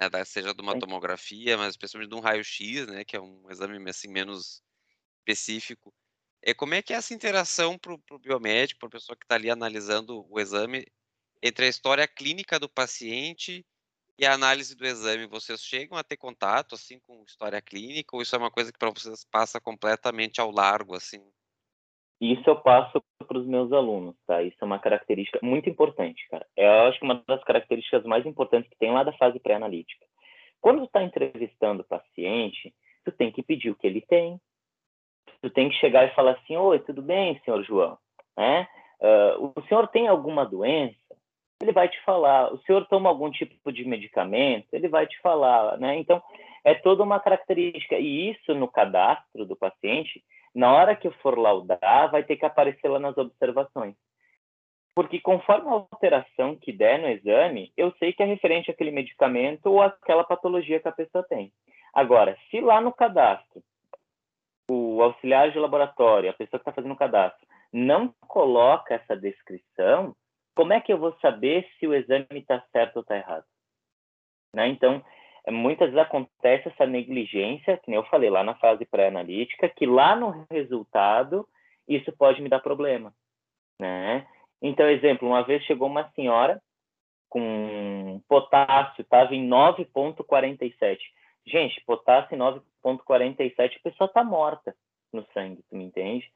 né, 0.00 0.24
seja 0.24 0.52
de 0.52 0.60
uma 0.60 0.78
tomografia, 0.78 1.56
mas 1.56 1.70
especialmente 1.70 2.10
de 2.10 2.16
um 2.16 2.20
raio-x, 2.20 2.86
né, 2.88 3.04
que 3.04 3.16
é 3.16 3.20
um 3.20 3.48
exame 3.48 3.88
assim 3.88 4.08
menos 4.08 4.60
específico. 5.18 5.94
É, 6.42 6.54
como 6.54 6.74
é 6.74 6.80
que 6.80 6.92
é 6.92 6.96
essa 6.96 7.12
interação 7.12 7.76
para 7.76 7.92
o 7.92 8.18
biomédico, 8.18 8.80
para 8.80 8.88
a 8.88 8.92
pessoa 8.92 9.16
que 9.16 9.24
está 9.24 9.34
ali 9.34 9.50
analisando 9.50 10.26
o 10.28 10.40
exame, 10.40 10.86
entre 11.42 11.66
a 11.66 11.68
história 11.68 12.06
clínica 12.08 12.58
do 12.58 12.68
paciente 12.68 13.64
e 14.18 14.24
a 14.24 14.32
análise 14.32 14.74
do 14.74 14.86
exame? 14.86 15.26
Vocês 15.26 15.60
chegam 15.60 15.98
a 15.98 16.04
ter 16.04 16.16
contato 16.16 16.74
assim 16.74 16.98
com 17.00 17.22
história 17.24 17.60
clínica 17.60 18.16
ou 18.16 18.22
isso 18.22 18.34
é 18.34 18.38
uma 18.38 18.50
coisa 18.50 18.72
que 18.72 18.78
para 18.78 18.90
vocês 18.90 19.24
passa 19.30 19.60
completamente 19.60 20.40
ao 20.40 20.50
largo 20.50 20.94
assim? 20.94 21.22
Isso 22.20 22.48
eu 22.48 22.56
passo 22.60 23.02
para 23.26 23.38
os 23.38 23.46
meus 23.46 23.72
alunos, 23.72 24.14
tá? 24.26 24.42
Isso 24.42 24.58
é 24.60 24.64
uma 24.64 24.78
característica 24.78 25.38
muito 25.42 25.70
importante, 25.70 26.26
cara. 26.28 26.46
Eu 26.56 26.70
acho 26.88 26.98
que 26.98 27.04
uma 27.04 27.22
das 27.26 27.42
características 27.44 28.04
mais 28.04 28.26
importantes 28.26 28.68
que 28.68 28.76
tem 28.76 28.92
lá 28.92 29.02
da 29.02 29.12
fase 29.14 29.38
pré-analítica. 29.40 30.04
Quando 30.60 30.84
está 30.84 31.02
entrevistando 31.02 31.82
o 31.82 31.86
paciente, 31.86 32.74
tu 33.04 33.12
tem 33.12 33.32
que 33.32 33.42
pedir 33.42 33.70
o 33.70 33.74
que 33.74 33.86
ele 33.86 34.02
tem, 34.02 34.38
tu 35.42 35.50
tem 35.50 35.68
que 35.68 35.76
chegar 35.76 36.06
e 36.06 36.14
falar 36.14 36.32
assim, 36.32 36.56
oi, 36.56 36.78
tudo 36.80 37.02
bem, 37.02 37.40
senhor 37.44 37.62
João? 37.64 37.98
Né? 38.36 38.66
Uh, 39.00 39.52
o 39.56 39.62
senhor 39.62 39.88
tem 39.88 40.08
alguma 40.08 40.44
doença? 40.44 40.96
Ele 41.60 41.72
vai 41.72 41.88
te 41.88 42.00
falar. 42.04 42.52
O 42.52 42.58
senhor 42.62 42.86
toma 42.86 43.08
algum 43.08 43.30
tipo 43.30 43.72
de 43.72 43.84
medicamento? 43.84 44.66
Ele 44.72 44.88
vai 44.88 45.06
te 45.06 45.18
falar, 45.20 45.78
né? 45.78 45.96
Então, 45.96 46.22
é 46.64 46.74
toda 46.74 47.02
uma 47.02 47.20
característica. 47.20 47.96
E 47.96 48.30
isso 48.30 48.54
no 48.54 48.68
cadastro 48.68 49.44
do 49.44 49.56
paciente, 49.56 50.22
na 50.54 50.72
hora 50.72 50.96
que 50.96 51.06
eu 51.06 51.12
for 51.22 51.38
laudar, 51.38 52.10
vai 52.10 52.22
ter 52.24 52.36
que 52.36 52.46
aparecer 52.46 52.88
lá 52.88 52.98
nas 52.98 53.16
observações. 53.16 53.94
Porque 54.94 55.20
conforme 55.20 55.68
a 55.68 55.72
alteração 55.72 56.56
que 56.56 56.72
der 56.72 56.98
no 56.98 57.08
exame, 57.08 57.72
eu 57.76 57.92
sei 57.98 58.12
que 58.12 58.22
é 58.22 58.26
referente 58.26 58.70
àquele 58.70 58.90
medicamento 58.90 59.66
ou 59.66 59.80
àquela 59.82 60.24
patologia 60.24 60.80
que 60.80 60.88
a 60.88 60.92
pessoa 60.92 61.24
tem. 61.24 61.52
Agora, 61.94 62.36
se 62.50 62.60
lá 62.60 62.80
no 62.80 62.92
cadastro 62.92 63.62
o 64.70 65.02
auxiliar 65.02 65.50
de 65.50 65.58
laboratório, 65.58 66.30
a 66.30 66.34
pessoa 66.34 66.58
que 66.58 66.68
está 66.68 66.72
fazendo 66.72 66.92
o 66.92 66.96
cadastro, 66.96 67.46
não 67.72 68.12
coloca 68.26 68.94
essa 68.94 69.16
descrição, 69.16 70.14
como 70.54 70.72
é 70.72 70.80
que 70.80 70.92
eu 70.92 70.98
vou 70.98 71.16
saber 71.20 71.68
se 71.78 71.86
o 71.86 71.94
exame 71.94 72.26
está 72.32 72.62
certo 72.72 72.96
ou 72.96 73.02
está 73.02 73.16
errado? 73.16 73.44
Né? 74.54 74.68
Então, 74.68 75.04
é, 75.44 75.50
muitas 75.50 75.90
vezes 75.90 76.04
acontece 76.04 76.68
essa 76.68 76.86
negligência, 76.86 77.76
que 77.78 77.90
nem 77.90 77.96
eu 77.96 78.04
falei 78.04 78.30
lá 78.30 78.42
na 78.42 78.54
fase 78.56 78.84
pré-analítica, 78.84 79.68
que 79.68 79.86
lá 79.86 80.14
no 80.16 80.46
resultado 80.50 81.46
isso 81.88 82.12
pode 82.12 82.42
me 82.42 82.48
dar 82.48 82.60
problema. 82.60 83.12
Né? 83.80 84.26
Então, 84.60 84.88
exemplo, 84.88 85.26
uma 85.26 85.42
vez 85.42 85.62
chegou 85.64 85.88
uma 85.88 86.10
senhora 86.10 86.60
com 87.28 88.20
potássio, 88.28 89.02
estava 89.02 89.34
em 89.34 89.48
9,47. 89.48 90.98
Gente, 91.46 91.82
potássio 91.84 92.34
em 92.34 92.38
9,47, 92.38 93.76
a 93.76 93.90
pessoa 93.90 94.06
está 94.06 94.22
morta 94.22 94.74
no 95.12 95.26
sangue, 95.32 95.62
tu 95.68 95.76
me 95.76 95.84
entende? 95.84 96.30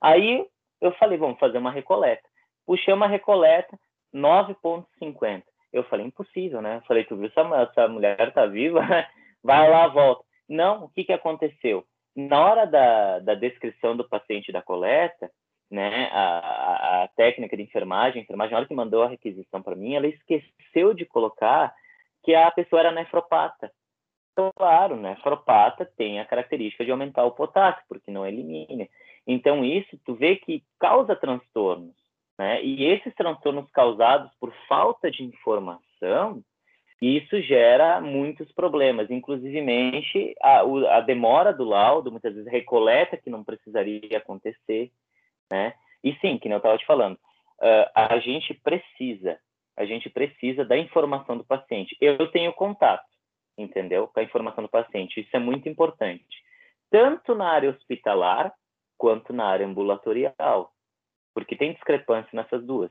Aí 0.00 0.46
eu 0.80 0.92
falei, 0.92 1.18
vamos 1.18 1.38
fazer 1.38 1.58
uma 1.58 1.70
recoleta. 1.70 2.22
Puxei 2.66 2.92
uma 2.92 3.06
recoleta, 3.06 3.78
9,50. 4.14 5.42
Eu 5.72 5.84
falei, 5.84 6.06
impossível, 6.06 6.60
né? 6.60 6.76
Eu 6.76 6.82
falei, 6.82 7.04
tu 7.04 7.16
viu, 7.16 7.26
essa, 7.26 7.40
essa 7.40 7.88
mulher 7.88 8.32
tá 8.32 8.46
viva? 8.46 8.80
Vai 9.42 9.68
lá, 9.68 9.88
volta. 9.88 10.24
Não, 10.48 10.84
o 10.84 10.88
que, 10.88 11.04
que 11.04 11.12
aconteceu? 11.12 11.84
Na 12.14 12.44
hora 12.44 12.66
da, 12.66 13.20
da 13.20 13.34
descrição 13.34 13.96
do 13.96 14.06
paciente 14.06 14.52
da 14.52 14.60
coleta, 14.60 15.30
né, 15.70 16.10
a, 16.12 17.04
a 17.04 17.08
técnica 17.16 17.56
de 17.56 17.62
enfermagem, 17.62 18.20
a 18.20 18.22
enfermagem, 18.24 18.52
na 18.52 18.58
hora 18.58 18.68
que 18.68 18.74
mandou 18.74 19.02
a 19.02 19.08
requisição 19.08 19.62
para 19.62 19.74
mim, 19.74 19.94
ela 19.94 20.06
esqueceu 20.06 20.92
de 20.92 21.06
colocar 21.06 21.74
que 22.22 22.34
a 22.34 22.50
pessoa 22.50 22.80
era 22.80 22.92
nefropata. 22.92 23.72
Claro, 24.56 24.96
né, 24.96 25.10
nefropata 25.10 25.84
tem 25.84 26.18
a 26.18 26.24
característica 26.24 26.84
de 26.84 26.90
aumentar 26.90 27.24
o 27.24 27.32
potássio, 27.32 27.82
porque 27.88 28.10
não 28.10 28.26
elimina. 28.26 28.88
Então, 29.26 29.64
isso 29.64 29.98
tu 30.04 30.14
vê 30.14 30.36
que 30.36 30.64
causa 30.80 31.14
transtornos. 31.14 31.94
Né? 32.38 32.64
E 32.64 32.84
esses 32.84 33.14
transtornos 33.14 33.70
causados 33.70 34.30
por 34.40 34.52
falta 34.66 35.10
de 35.10 35.22
informação, 35.22 36.42
isso 37.00 37.40
gera 37.42 38.00
muitos 38.00 38.50
problemas, 38.52 39.10
inclusive 39.10 39.60
a, 40.40 40.60
a 40.96 41.00
demora 41.00 41.52
do 41.52 41.64
laudo, 41.64 42.10
muitas 42.10 42.34
vezes 42.34 42.50
recoleta 42.50 43.16
que 43.16 43.28
não 43.28 43.44
precisaria 43.44 44.16
acontecer. 44.16 44.90
Né? 45.50 45.74
E 46.02 46.14
sim, 46.20 46.38
que 46.38 46.48
não 46.48 46.56
estava 46.56 46.78
te 46.78 46.86
falando, 46.86 47.14
uh, 47.14 47.90
a 47.94 48.18
gente 48.18 48.54
precisa, 48.54 49.38
a 49.76 49.84
gente 49.84 50.08
precisa 50.08 50.64
da 50.64 50.76
informação 50.78 51.36
do 51.36 51.44
paciente. 51.44 51.96
Eu 52.00 52.30
tenho 52.30 52.52
contato, 52.52 53.04
entendeu? 53.56 54.08
Com 54.08 54.20
a 54.20 54.22
informação 54.22 54.64
do 54.64 54.70
paciente. 54.70 55.20
Isso 55.20 55.34
é 55.36 55.38
muito 55.38 55.68
importante, 55.68 56.42
tanto 56.90 57.34
na 57.34 57.48
área 57.48 57.70
hospitalar 57.70 58.52
quanto 58.98 59.32
na 59.32 59.46
área 59.46 59.66
ambulatorial, 59.66 60.72
porque 61.34 61.56
tem 61.56 61.72
discrepância 61.72 62.30
nessas 62.32 62.64
duas. 62.64 62.90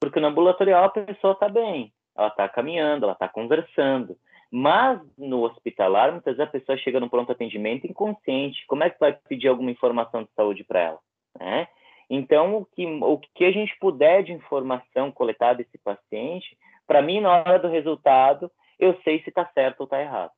Porque 0.00 0.18
no 0.18 0.28
ambulatorial 0.28 0.84
a 0.84 0.88
pessoa 0.88 1.34
está 1.34 1.48
bem, 1.48 1.92
ela 2.16 2.28
está 2.28 2.48
caminhando, 2.48 3.04
ela 3.04 3.12
está 3.12 3.28
conversando, 3.28 4.16
mas 4.50 5.00
no 5.16 5.44
hospitalar, 5.44 6.10
muitas 6.10 6.36
vezes 6.36 6.48
a 6.48 6.52
pessoa 6.52 6.78
chega 6.78 6.98
no 6.98 7.08
pronto 7.08 7.30
atendimento 7.30 7.86
inconsciente. 7.86 8.66
Como 8.66 8.82
é 8.82 8.90
que 8.90 8.98
vai 8.98 9.12
pedir 9.28 9.46
alguma 9.46 9.70
informação 9.70 10.24
de 10.24 10.30
saúde 10.34 10.64
para 10.64 10.80
ela? 10.80 10.98
Né? 11.38 11.68
Então, 12.08 12.56
o 12.56 12.66
que, 12.66 12.84
o 12.84 13.18
que 13.18 13.44
a 13.44 13.52
gente 13.52 13.78
puder 13.78 14.24
de 14.24 14.32
informação 14.32 15.12
coletada 15.12 15.58
desse 15.58 15.78
paciente, 15.78 16.58
para 16.84 17.00
mim, 17.00 17.20
na 17.20 17.30
hora 17.30 17.58
do 17.60 17.68
resultado, 17.68 18.50
eu 18.80 19.00
sei 19.02 19.22
se 19.22 19.28
está 19.28 19.46
certo 19.52 19.80
ou 19.80 19.84
está 19.84 20.00
errado. 20.00 20.32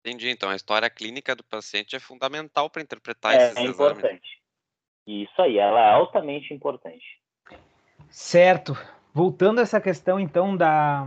Entendi. 0.00 0.30
Então, 0.30 0.50
a 0.50 0.56
história 0.56 0.90
clínica 0.90 1.36
do 1.36 1.44
paciente 1.44 1.94
é 1.94 2.00
fundamental 2.00 2.68
para 2.68 2.82
interpretar 2.82 3.34
é, 3.34 3.46
esses 3.46 3.56
é 3.56 3.62
importante. 3.62 4.42
Isso 5.06 5.40
aí, 5.40 5.58
ela 5.58 5.80
é 5.80 5.92
altamente 5.92 6.52
importante. 6.52 7.04
Certo. 8.10 8.74
voltando 9.14 9.60
a 9.60 9.62
essa 9.62 9.80
questão, 9.80 10.18
então, 10.18 10.56
da, 10.56 11.06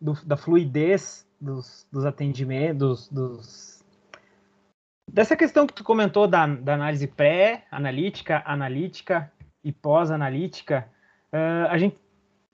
do, 0.00 0.12
da 0.26 0.36
fluidez 0.36 1.26
dos, 1.40 1.86
dos 1.92 2.04
atendimentos, 2.04 3.08
dos, 3.08 3.84
dessa 5.10 5.36
questão 5.36 5.66
que 5.66 5.72
tu 5.72 5.84
comentou 5.84 6.26
da, 6.26 6.46
da 6.46 6.74
análise 6.74 7.06
pré-analítica, 7.06 8.42
analítica 8.44 9.32
e 9.62 9.72
pós-analítica, 9.72 10.90
uh, 11.32 11.68
a 11.70 11.78
gente 11.78 11.98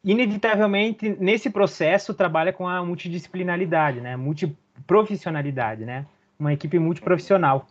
inevitavelmente 0.03 1.17
nesse 1.19 1.51
processo 1.51 2.15
trabalha 2.15 2.53
com 2.53 2.67
a 2.67 2.85
multidisciplinaridade, 2.85 4.01
né, 4.01 4.17
multiprofissionalidade, 4.17 5.85
né, 5.85 6.07
uma 6.39 6.53
equipe 6.53 6.79
multiprofissional. 6.79 7.67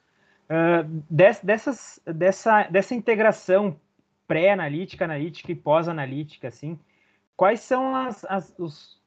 Uh, 0.50 1.04
des, 1.10 1.40
dessas, 1.42 2.00
dessa, 2.06 2.64
dessa 2.64 2.96
integração 2.96 3.76
pré-analítica, 4.28 5.06
analítica 5.06 5.52
e 5.52 5.56
pós-analítica, 5.56 6.48
assim, 6.48 6.80
quais 7.36 7.60
são 7.62 7.96
as, 7.96 8.26
as, 8.26 8.54
os, 8.58 9.00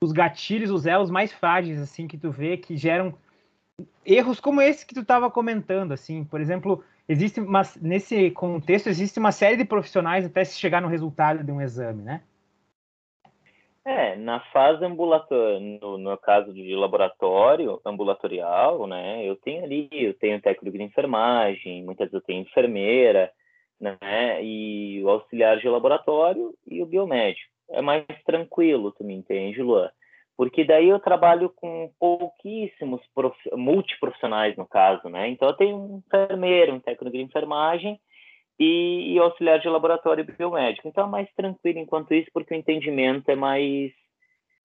os 0.00 0.12
gatilhos, 0.12 0.70
os 0.70 0.86
elos 0.86 1.10
mais 1.10 1.32
frágeis, 1.32 1.80
assim, 1.80 2.06
que 2.06 2.18
tu 2.18 2.30
vê 2.30 2.56
que 2.56 2.76
geram 2.76 3.14
erros 4.04 4.40
como 4.40 4.60
esse 4.60 4.86
que 4.86 4.94
tu 4.94 5.00
estava 5.00 5.30
comentando, 5.30 5.92
assim, 5.92 6.24
por 6.24 6.40
exemplo, 6.40 6.84
existe 7.08 7.40
uma, 7.40 7.62
nesse 7.80 8.30
contexto 8.30 8.88
existe 8.88 9.18
uma 9.18 9.32
série 9.32 9.56
de 9.56 9.64
profissionais 9.64 10.24
até 10.24 10.44
se 10.44 10.58
chegar 10.58 10.80
no 10.80 10.88
resultado 10.88 11.42
de 11.42 11.50
um 11.50 11.60
exame, 11.60 12.02
né? 12.02 12.20
É, 13.86 14.16
na 14.16 14.40
fase 14.50 14.82
ambulatorial, 14.82 15.60
no, 15.60 15.98
no, 15.98 16.16
caso 16.16 16.54
de 16.54 16.74
laboratório 16.74 17.80
ambulatorial, 17.84 18.86
né, 18.86 19.22
eu 19.28 19.36
tenho 19.36 19.62
ali, 19.62 19.88
eu 19.92 20.14
tenho 20.14 20.40
técnico 20.40 20.78
de 20.78 20.84
enfermagem, 20.84 21.84
muitas 21.84 22.06
vezes 22.06 22.14
eu 22.14 22.26
tenho 22.26 22.42
enfermeira, 22.42 23.30
né, 23.78 24.42
e 24.42 25.02
o 25.04 25.10
auxiliar 25.10 25.58
de 25.58 25.68
laboratório 25.68 26.54
e 26.66 26.82
o 26.82 26.86
biomédico. 26.86 27.52
É 27.70 27.82
mais 27.82 28.06
tranquilo, 28.24 28.90
tu 28.92 29.04
me 29.04 29.14
entende, 29.14 29.62
Luan? 29.62 29.90
Porque 30.36 30.64
daí 30.64 30.88
eu 30.88 30.98
trabalho 30.98 31.50
com 31.50 31.92
pouquíssimos 31.98 33.02
prof... 33.14 33.36
multiprofissionais, 33.52 34.56
no 34.56 34.66
caso, 34.66 35.08
né? 35.08 35.28
Então 35.28 35.48
eu 35.48 35.54
tenho 35.54 35.76
um 35.76 35.98
enfermeiro, 35.98 36.74
um 36.74 36.80
técnico 36.80 37.16
de 37.16 37.22
enfermagem, 37.22 38.00
e, 38.58 39.14
e 39.14 39.18
auxiliar 39.18 39.58
de 39.58 39.68
laboratório 39.68 40.24
biomédico. 40.24 40.88
Então 40.88 41.06
é 41.06 41.10
mais 41.10 41.28
tranquilo 41.34 41.78
enquanto 41.78 42.14
isso, 42.14 42.30
porque 42.32 42.54
o 42.54 42.56
entendimento 42.56 43.28
é 43.30 43.34
mais 43.34 43.92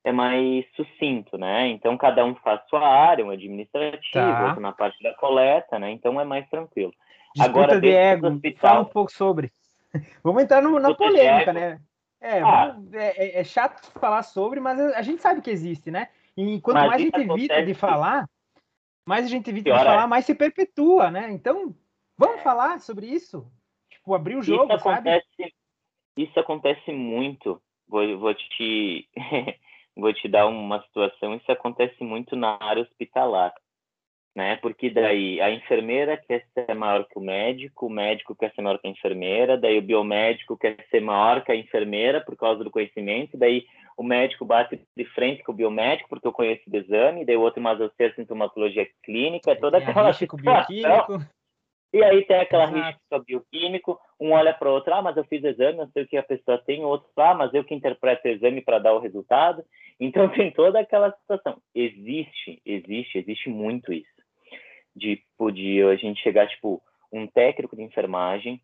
é 0.03 0.11
mais 0.13 0.65
sucinto, 0.75 1.37
né? 1.37 1.67
Então 1.67 1.97
cada 1.97 2.23
um 2.23 2.33
faz 2.35 2.61
sua 2.69 2.87
área, 2.87 3.25
um 3.25 3.31
administrativo, 3.31 4.13
tá. 4.13 4.45
outro 4.47 4.61
na 4.61 4.71
parte 4.71 5.01
da 5.03 5.13
coleta, 5.15 5.77
né? 5.77 5.91
Então 5.91 6.19
é 6.19 6.23
mais 6.23 6.47
tranquilo. 6.49 6.93
Disputa 7.35 7.59
Agora, 7.59 7.81
de 7.81 7.91
ego, 7.91 8.27
hospital... 8.27 8.59
fala 8.59 8.81
um 8.81 8.85
pouco 8.85 9.11
sobre. 9.11 9.51
Vamos 10.23 10.43
entrar 10.43 10.61
no, 10.61 10.79
na 10.79 10.93
polêmica, 10.95 11.53
né? 11.53 11.79
É, 12.21 12.41
ah. 12.41 12.75
é, 12.93 13.25
é, 13.25 13.39
é, 13.39 13.43
chato 13.43 13.91
falar 13.99 14.23
sobre, 14.23 14.59
mas 14.59 14.79
a 14.79 15.01
gente 15.01 15.21
sabe 15.21 15.41
que 15.41 15.49
existe, 15.49 15.89
né? 15.89 16.09
E 16.35 16.59
quanto 16.61 16.77
mais 16.77 16.93
a 16.93 16.97
gente 16.97 17.19
evita 17.19 17.63
de 17.63 17.73
falar, 17.73 18.29
mais 19.05 19.25
a 19.25 19.29
gente 19.29 19.49
evita 19.49 19.71
de 19.71 19.77
falar, 19.77 20.03
é. 20.03 20.07
mais 20.07 20.25
se 20.25 20.35
perpetua, 20.35 21.09
né? 21.11 21.31
Então, 21.31 21.73
vamos 22.17 22.41
falar 22.41 22.79
sobre 22.79 23.05
isso? 23.05 23.49
Tipo, 24.09 24.15
abrir 24.15 24.35
o 24.37 24.43
jogo, 24.43 24.63
isso 24.63 24.73
acontece, 24.73 25.27
sabe? 25.37 25.53
Isso 26.17 26.39
acontece 26.39 26.91
muito. 26.91 27.61
Vou, 27.87 28.17
vou 28.17 28.33
te 28.33 29.07
vou 29.95 30.13
te 30.13 30.27
dar 30.27 30.47
uma 30.47 30.81
situação. 30.83 31.35
Isso 31.35 31.51
acontece 31.51 32.03
muito 32.03 32.35
na 32.35 32.57
área 32.59 32.81
hospitalar, 32.81 33.53
né? 34.35 34.55
Porque 34.57 34.89
daí 34.89 35.39
a 35.41 35.51
enfermeira 35.51 36.17
quer 36.17 36.45
ser 36.53 36.73
maior 36.73 37.05
que 37.05 37.19
o 37.19 37.21
médico, 37.21 37.85
o 37.85 37.89
médico 37.89 38.35
quer 38.35 38.51
ser 38.53 38.61
maior 38.61 38.79
que 38.79 38.87
a 38.87 38.91
enfermeira, 38.91 39.57
daí 39.57 39.77
o 39.77 39.83
biomédico 39.83 40.57
quer 40.57 40.77
ser 40.89 41.01
maior 41.01 41.43
que 41.43 41.51
a 41.51 41.55
enfermeira 41.55 42.21
por 42.21 42.35
causa 42.35 42.63
do 42.63 42.71
conhecimento, 42.71 43.37
daí 43.37 43.65
o 43.97 44.03
médico 44.03 44.45
bate 44.45 44.81
de 44.95 45.05
frente 45.05 45.43
com 45.43 45.51
o 45.51 45.55
biomédico 45.55 46.09
porque 46.09 46.27
eu 46.27 46.31
conheço 46.31 46.63
o 46.67 46.75
exame, 46.75 47.25
daí 47.25 47.35
o 47.35 47.41
outro 47.41 47.61
mas 47.61 47.79
eu 47.79 47.91
sei 47.97 48.07
a 48.07 48.15
sintomatologia 48.15 48.87
clínica, 49.03 49.51
é 49.51 49.55
toda 49.55 49.77
aquela 49.77 50.13
situação. 50.13 51.29
E 51.91 52.03
aí 52.03 52.23
tem 52.25 52.37
aquela 52.37 52.69
o 53.11 53.19
bioquímico, 53.23 53.99
um 54.19 54.31
olha 54.31 54.53
para 54.53 54.69
o 54.69 54.73
outro, 54.73 54.93
ah, 54.93 55.01
mas 55.01 55.17
eu 55.17 55.23
fiz 55.23 55.43
exame, 55.43 55.77
não 55.79 55.89
sei 55.89 56.03
o 56.03 56.07
que 56.07 56.17
a 56.17 56.23
pessoa 56.23 56.59
tem, 56.59 56.83
o 56.83 56.87
outro, 56.87 57.09
ah, 57.17 57.33
mas 57.33 57.51
eu 57.53 57.63
que 57.63 57.73
interpreto 57.73 58.27
o 58.27 58.31
exame 58.31 58.61
para 58.61 58.79
dar 58.79 58.93
o 58.93 58.99
resultado. 58.99 59.63
Então 60.01 60.29
tem 60.29 60.49
toda 60.49 60.79
aquela 60.79 61.11
situação. 61.11 61.61
Existe, 61.75 62.61
existe, 62.65 63.17
existe 63.17 63.49
muito 63.49 63.91
isso. 63.91 64.07
De, 64.95 65.21
de 65.53 65.83
a 65.83 65.95
gente 65.97 66.23
chegar, 66.23 66.47
tipo, 66.47 66.81
um 67.11 67.27
técnico 67.27 67.75
de 67.75 67.83
enfermagem, 67.83 68.61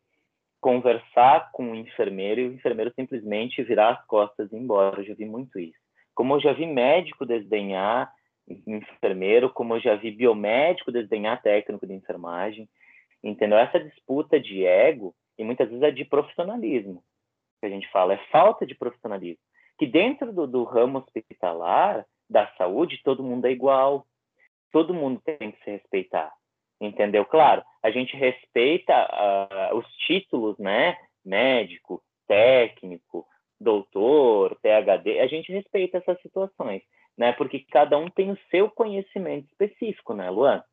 conversar 0.62 1.52
com 1.52 1.72
o 1.72 1.76
enfermeiro 1.76 2.40
e 2.40 2.48
o 2.48 2.54
enfermeiro 2.54 2.94
simplesmente 2.96 3.62
virar 3.64 3.90
as 3.90 4.06
costas 4.06 4.50
e 4.50 4.56
ir 4.56 4.60
embora. 4.60 5.02
Eu 5.02 5.06
já 5.08 5.14
vi 5.14 5.26
muito 5.26 5.60
isso. 5.60 5.78
Como 6.14 6.36
eu 6.36 6.40
já 6.40 6.54
vi 6.54 6.66
médico 6.66 7.26
desdenhar 7.26 8.10
enfermeiro, 8.66 9.50
como 9.50 9.76
eu 9.76 9.82
já 9.82 9.96
vi 9.96 10.12
biomédico 10.12 10.92
desdenhar 10.92 11.42
técnico 11.42 11.86
de 11.86 11.94
enfermagem, 11.94 12.70
Entendeu? 13.24 13.58
Essa 13.58 13.80
disputa 13.80 14.40
de 14.40 14.66
ego, 14.66 15.16
e 15.38 15.44
muitas 15.44 15.68
vezes 15.70 15.84
é 15.84 15.92
de 15.92 16.06
profissionalismo, 16.06 17.04
que 17.60 17.66
a 17.66 17.70
gente 17.70 17.90
fala, 17.92 18.14
é 18.14 18.26
falta 18.32 18.66
de 18.66 18.76
profissionalismo. 18.76 19.42
Que 19.78 19.86
dentro 19.86 20.32
do, 20.32 20.48
do 20.48 20.64
ramo 20.64 21.00
hospitalar, 21.00 22.06
da 22.30 22.48
saúde, 22.58 23.02
todo 23.04 23.24
mundo 23.24 23.46
é 23.46 23.52
igual. 23.52 24.06
Todo 24.72 24.94
mundo 24.94 25.22
tem 25.24 25.52
que 25.52 25.64
se 25.64 25.72
respeitar. 25.72 26.32
Entendeu? 26.80 27.26
Claro, 27.26 27.64
a 27.82 27.90
gente 27.90 28.16
respeita 28.16 28.94
uh, 28.94 29.78
os 29.78 29.88
títulos, 30.08 30.58
né? 30.58 30.98
Médico, 31.24 32.04
técnico, 32.28 33.26
doutor, 33.60 34.58
PhD, 34.62 35.20
a 35.20 35.28
gente 35.28 35.52
respeita 35.52 35.98
essas 35.98 36.20
situações, 36.22 36.84
né? 37.18 37.32
Porque 37.34 37.66
cada 37.72 37.98
um 37.98 38.10
tem 38.10 38.32
o 38.32 38.40
seu 38.52 38.70
conhecimento 38.70 39.48
específico, 39.48 40.14
né, 40.14 40.30
Luan? 40.30 40.64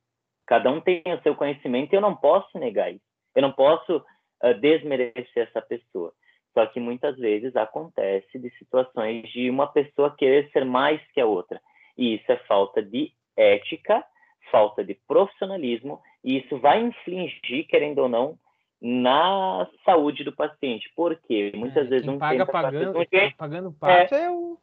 Cada 0.46 0.70
um 0.70 0.80
tem 0.80 1.02
o 1.06 1.22
seu 1.22 1.34
conhecimento 1.34 1.92
e 1.92 1.96
eu 1.96 2.00
não 2.00 2.14
posso 2.14 2.58
negar 2.58 2.92
isso. 2.92 3.04
Eu 3.34 3.42
não 3.42 3.52
posso 3.52 3.96
uh, 3.96 4.54
desmerecer 4.60 5.48
essa 5.48 5.62
pessoa. 5.62 6.12
Só 6.52 6.66
que 6.66 6.78
muitas 6.78 7.16
vezes 7.16 7.56
acontece 7.56 8.38
de 8.38 8.50
situações 8.58 9.28
de 9.30 9.48
uma 9.48 9.66
pessoa 9.66 10.14
querer 10.16 10.50
ser 10.50 10.64
mais 10.64 11.00
que 11.12 11.20
a 11.20 11.26
outra. 11.26 11.60
E 11.96 12.16
isso 12.16 12.30
é 12.30 12.36
falta 12.46 12.82
de 12.82 13.12
ética, 13.36 14.04
falta 14.50 14.84
de 14.84 14.94
profissionalismo, 15.06 16.00
e 16.22 16.38
isso 16.38 16.58
vai 16.58 16.82
infligir, 16.82 17.66
querendo 17.66 18.00
ou 18.00 18.08
não, 18.08 18.38
na 18.80 19.66
saúde 19.84 20.24
do 20.24 20.32
paciente. 20.32 20.92
Porque 20.94 21.52
muitas 21.54 21.86
é, 21.86 21.88
vezes 21.88 22.08
um 22.08 22.18
paga 22.18 22.44
pagando, 22.44 22.98
um 22.98 23.30
pagando 23.36 23.72
pato 23.72 24.14
é, 24.14 24.24
é 24.24 24.30
o 24.30 24.58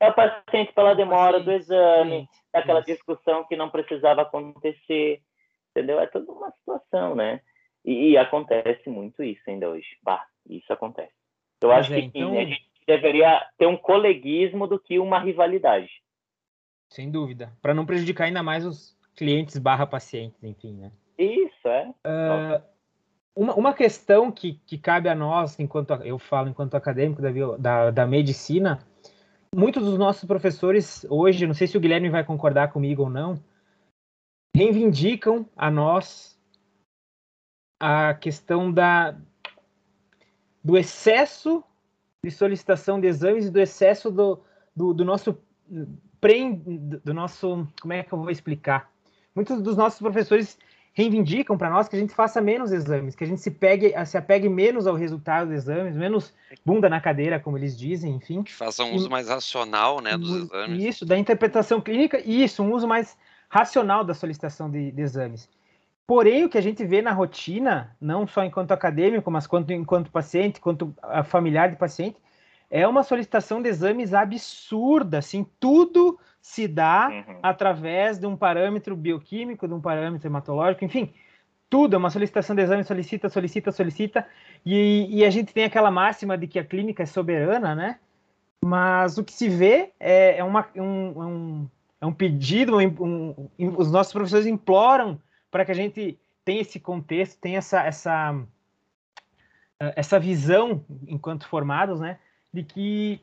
é 0.00 0.08
o 0.08 0.14
paciente 0.14 0.72
pela 0.72 0.94
demora 0.94 1.40
do 1.40 1.52
exame, 1.52 2.28
é 2.52 2.58
aquela 2.58 2.80
discussão 2.80 3.44
que 3.44 3.56
não 3.56 3.70
precisava 3.70 4.22
acontecer, 4.22 5.22
entendeu? 5.70 6.00
É 6.00 6.06
toda 6.06 6.30
uma 6.30 6.50
situação, 6.52 7.14
né? 7.14 7.40
E, 7.84 8.10
e 8.10 8.18
acontece 8.18 8.88
muito 8.88 9.22
isso 9.22 9.42
ainda 9.48 9.68
hoje. 9.68 9.86
Bah, 10.02 10.24
isso 10.48 10.72
acontece. 10.72 11.12
Eu 11.62 11.72
acho 11.72 11.92
é, 11.94 12.00
que 12.00 12.06
então... 12.06 12.30
sim, 12.30 12.38
a 12.38 12.44
gente 12.44 12.66
deveria 12.86 13.46
ter 13.56 13.66
um 13.66 13.76
coleguismo 13.76 14.66
do 14.66 14.78
que 14.78 14.98
uma 14.98 15.18
rivalidade. 15.18 15.90
Sem 16.88 17.10
dúvida. 17.10 17.52
Para 17.60 17.74
não 17.74 17.86
prejudicar 17.86 18.24
ainda 18.24 18.42
mais 18.42 18.64
os 18.64 18.96
clientes 19.16 19.58
barra 19.58 19.86
pacientes, 19.86 20.42
enfim, 20.44 20.74
né? 20.74 20.92
Isso, 21.18 21.66
é. 21.68 21.88
Uh, 22.04 22.62
uma, 23.34 23.54
uma 23.54 23.74
questão 23.74 24.30
que, 24.30 24.60
que 24.66 24.78
cabe 24.78 25.08
a 25.08 25.14
nós, 25.14 25.58
enquanto 25.58 25.92
eu 26.04 26.18
falo 26.18 26.48
enquanto 26.48 26.74
acadêmico 26.74 27.22
da, 27.22 27.30
da, 27.58 27.90
da 27.90 28.06
medicina, 28.06 28.78
muitos 29.56 29.82
dos 29.84 29.98
nossos 29.98 30.24
professores 30.24 31.06
hoje, 31.08 31.46
não 31.46 31.54
sei 31.54 31.66
se 31.66 31.78
o 31.78 31.80
Guilherme 31.80 32.10
vai 32.10 32.22
concordar 32.22 32.70
comigo 32.70 33.04
ou 33.04 33.10
não, 33.10 33.42
reivindicam 34.54 35.48
a 35.56 35.70
nós 35.70 36.38
a 37.80 38.12
questão 38.14 38.70
da 38.70 39.18
do 40.62 40.76
excesso 40.76 41.64
de 42.22 42.30
solicitação 42.30 43.00
de 43.00 43.06
exames 43.06 43.46
e 43.46 43.50
do 43.50 43.60
excesso 43.60 44.10
do, 44.10 44.42
do, 44.74 44.92
do 44.92 45.04
nosso 45.04 45.38
pre, 46.20 46.52
do 46.54 47.14
nosso 47.14 47.66
como 47.80 47.92
é 47.94 48.02
que 48.02 48.12
eu 48.12 48.18
vou 48.18 48.30
explicar? 48.30 48.90
Muitos 49.34 49.62
dos 49.62 49.76
nossos 49.76 50.00
professores 50.00 50.58
reivindicam 50.96 51.58
para 51.58 51.68
nós 51.68 51.88
que 51.88 51.94
a 51.94 51.98
gente 51.98 52.14
faça 52.14 52.40
menos 52.40 52.72
exames, 52.72 53.14
que 53.14 53.22
a 53.22 53.26
gente 53.26 53.42
se 53.42 53.50
pegue, 53.50 53.92
se 54.06 54.16
apegue 54.16 54.48
menos 54.48 54.86
ao 54.86 54.94
resultado 54.94 55.48
dos 55.48 55.56
exames, 55.56 55.94
menos 55.94 56.32
bunda 56.64 56.88
na 56.88 56.98
cadeira, 57.02 57.38
como 57.38 57.58
eles 57.58 57.78
dizem, 57.78 58.14
enfim. 58.14 58.42
Que 58.42 58.54
faça 58.54 58.82
um 58.82 58.94
uso 58.94 59.10
mais 59.10 59.28
racional, 59.28 60.00
né, 60.00 60.16
dos 60.16 60.34
exames. 60.34 60.82
Isso, 60.82 61.04
da 61.04 61.18
interpretação 61.18 61.82
clínica, 61.82 62.18
e 62.24 62.42
isso, 62.42 62.62
um 62.62 62.72
uso 62.72 62.88
mais 62.88 63.14
racional 63.50 64.02
da 64.04 64.14
solicitação 64.14 64.70
de, 64.70 64.90
de, 64.90 65.02
exames. 65.02 65.50
Porém, 66.06 66.46
o 66.46 66.48
que 66.48 66.56
a 66.56 66.62
gente 66.62 66.82
vê 66.82 67.02
na 67.02 67.12
rotina, 67.12 67.94
não 68.00 68.26
só 68.26 68.42
enquanto 68.42 68.72
acadêmico, 68.72 69.30
mas 69.30 69.46
quanto 69.46 69.74
enquanto 69.74 70.10
paciente, 70.10 70.62
quanto 70.62 70.94
familiar 71.26 71.68
de 71.68 71.76
paciente, 71.76 72.16
é 72.70 72.86
uma 72.86 73.02
solicitação 73.02 73.62
de 73.62 73.68
exames 73.68 74.12
absurda, 74.12 75.18
assim, 75.18 75.46
tudo 75.60 76.18
se 76.40 76.66
dá 76.66 77.08
uhum. 77.08 77.38
através 77.42 78.18
de 78.18 78.26
um 78.26 78.36
parâmetro 78.36 78.96
bioquímico, 78.96 79.66
de 79.66 79.74
um 79.74 79.80
parâmetro 79.80 80.28
hematológico, 80.28 80.84
enfim, 80.84 81.12
tudo, 81.68 81.94
é 81.94 81.96
uma 81.98 82.10
solicitação 82.10 82.54
de 82.54 82.62
exame, 82.62 82.84
solicita, 82.84 83.28
solicita, 83.28 83.72
solicita, 83.72 84.26
e, 84.64 85.06
e, 85.10 85.24
a 85.24 85.30
gente 85.30 85.52
tem 85.52 85.64
aquela 85.64 85.90
máxima 85.90 86.38
de 86.38 86.46
que 86.46 86.58
a 86.58 86.64
clínica 86.64 87.02
é 87.02 87.06
soberana, 87.06 87.74
né? 87.74 87.98
mas 88.64 89.18
o 89.18 89.24
que 89.24 89.32
se 89.32 89.48
vê 89.48 89.92
é, 89.98 90.38
é 90.38 90.44
uma, 90.44 90.68
um, 90.76 91.22
um, 91.22 91.70
é 92.00 92.06
um 92.06 92.12
pedido, 92.12 92.78
um, 92.78 93.48
os 93.58 93.90
nossos 93.90 94.12
professores 94.12 94.46
imploram 94.46 95.20
para 95.50 95.64
que 95.64 95.70
a 95.70 95.74
gente 95.74 96.18
tenha 96.44 96.60
esse 96.60 96.80
contexto, 96.80 97.40
tenha 97.40 97.58
essa, 97.58 97.82
essa, 97.84 98.34
essa 99.78 100.18
visão, 100.18 100.84
enquanto 101.06 101.48
formados, 101.48 102.00
né, 102.00 102.18
de 102.56 102.64
que 102.64 103.20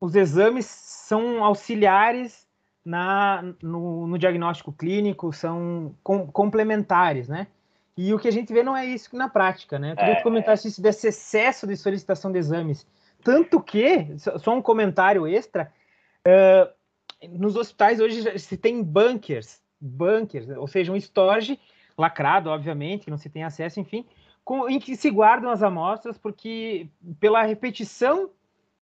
os 0.00 0.14
exames 0.14 0.64
são 0.64 1.44
auxiliares 1.44 2.46
na, 2.84 3.42
no, 3.62 4.06
no 4.06 4.18
diagnóstico 4.18 4.72
clínico, 4.72 5.32
são 5.32 5.94
com, 6.02 6.26
complementares, 6.26 7.28
né? 7.28 7.48
E 7.96 8.12
o 8.14 8.18
que 8.18 8.28
a 8.28 8.32
gente 8.32 8.52
vê 8.52 8.62
não 8.62 8.76
é 8.76 8.86
isso 8.86 9.14
na 9.16 9.28
prática, 9.28 9.78
né? 9.78 9.92
Eu 9.92 9.96
queria 9.96 10.12
é. 10.12 10.16
que 10.16 10.22
comentasse 10.22 10.68
isso 10.68 10.80
desse 10.80 11.08
excesso 11.08 11.66
de 11.66 11.76
solicitação 11.76 12.32
de 12.32 12.38
exames. 12.38 12.86
Tanto 13.22 13.60
que, 13.60 14.16
só 14.18 14.54
um 14.54 14.62
comentário 14.62 15.26
extra, 15.26 15.72
uh, 16.26 17.28
nos 17.30 17.56
hospitais 17.56 18.00
hoje 18.00 18.38
se 18.38 18.56
tem 18.56 18.82
bunkers, 18.82 19.60
bunkers, 19.80 20.48
ou 20.50 20.66
seja, 20.66 20.92
um 20.92 20.96
storage 20.96 21.58
lacrado, 21.98 22.50
obviamente, 22.50 23.04
que 23.06 23.10
não 23.10 23.18
se 23.18 23.30
tem 23.30 23.42
acesso, 23.42 23.80
enfim, 23.80 24.06
com, 24.44 24.68
em 24.68 24.78
que 24.78 24.94
se 24.94 25.10
guardam 25.10 25.50
as 25.50 25.62
amostras, 25.62 26.16
porque 26.16 26.88
pela 27.18 27.42
repetição 27.42 28.30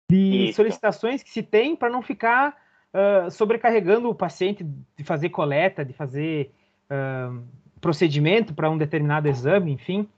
de 0.09 0.49
Isso. 0.49 0.57
solicitações 0.57 1.23
que 1.23 1.31
se 1.31 1.43
tem 1.43 1.77
para 1.77 1.91
não 1.91 2.01
ficar 2.01 2.57
uh, 2.95 3.31
sobrecarregando 3.31 4.09
o 4.09 4.15
paciente 4.15 4.65
de 4.65 5.05
fazer 5.05 5.29
coleta, 5.29 5.85
de 5.85 5.93
fazer 5.93 6.51
uh, 6.91 7.47
procedimento 7.81 8.55
para 8.55 8.71
um 8.71 8.79
determinado 8.79 9.29
exame, 9.29 9.73
enfim. 9.73 10.09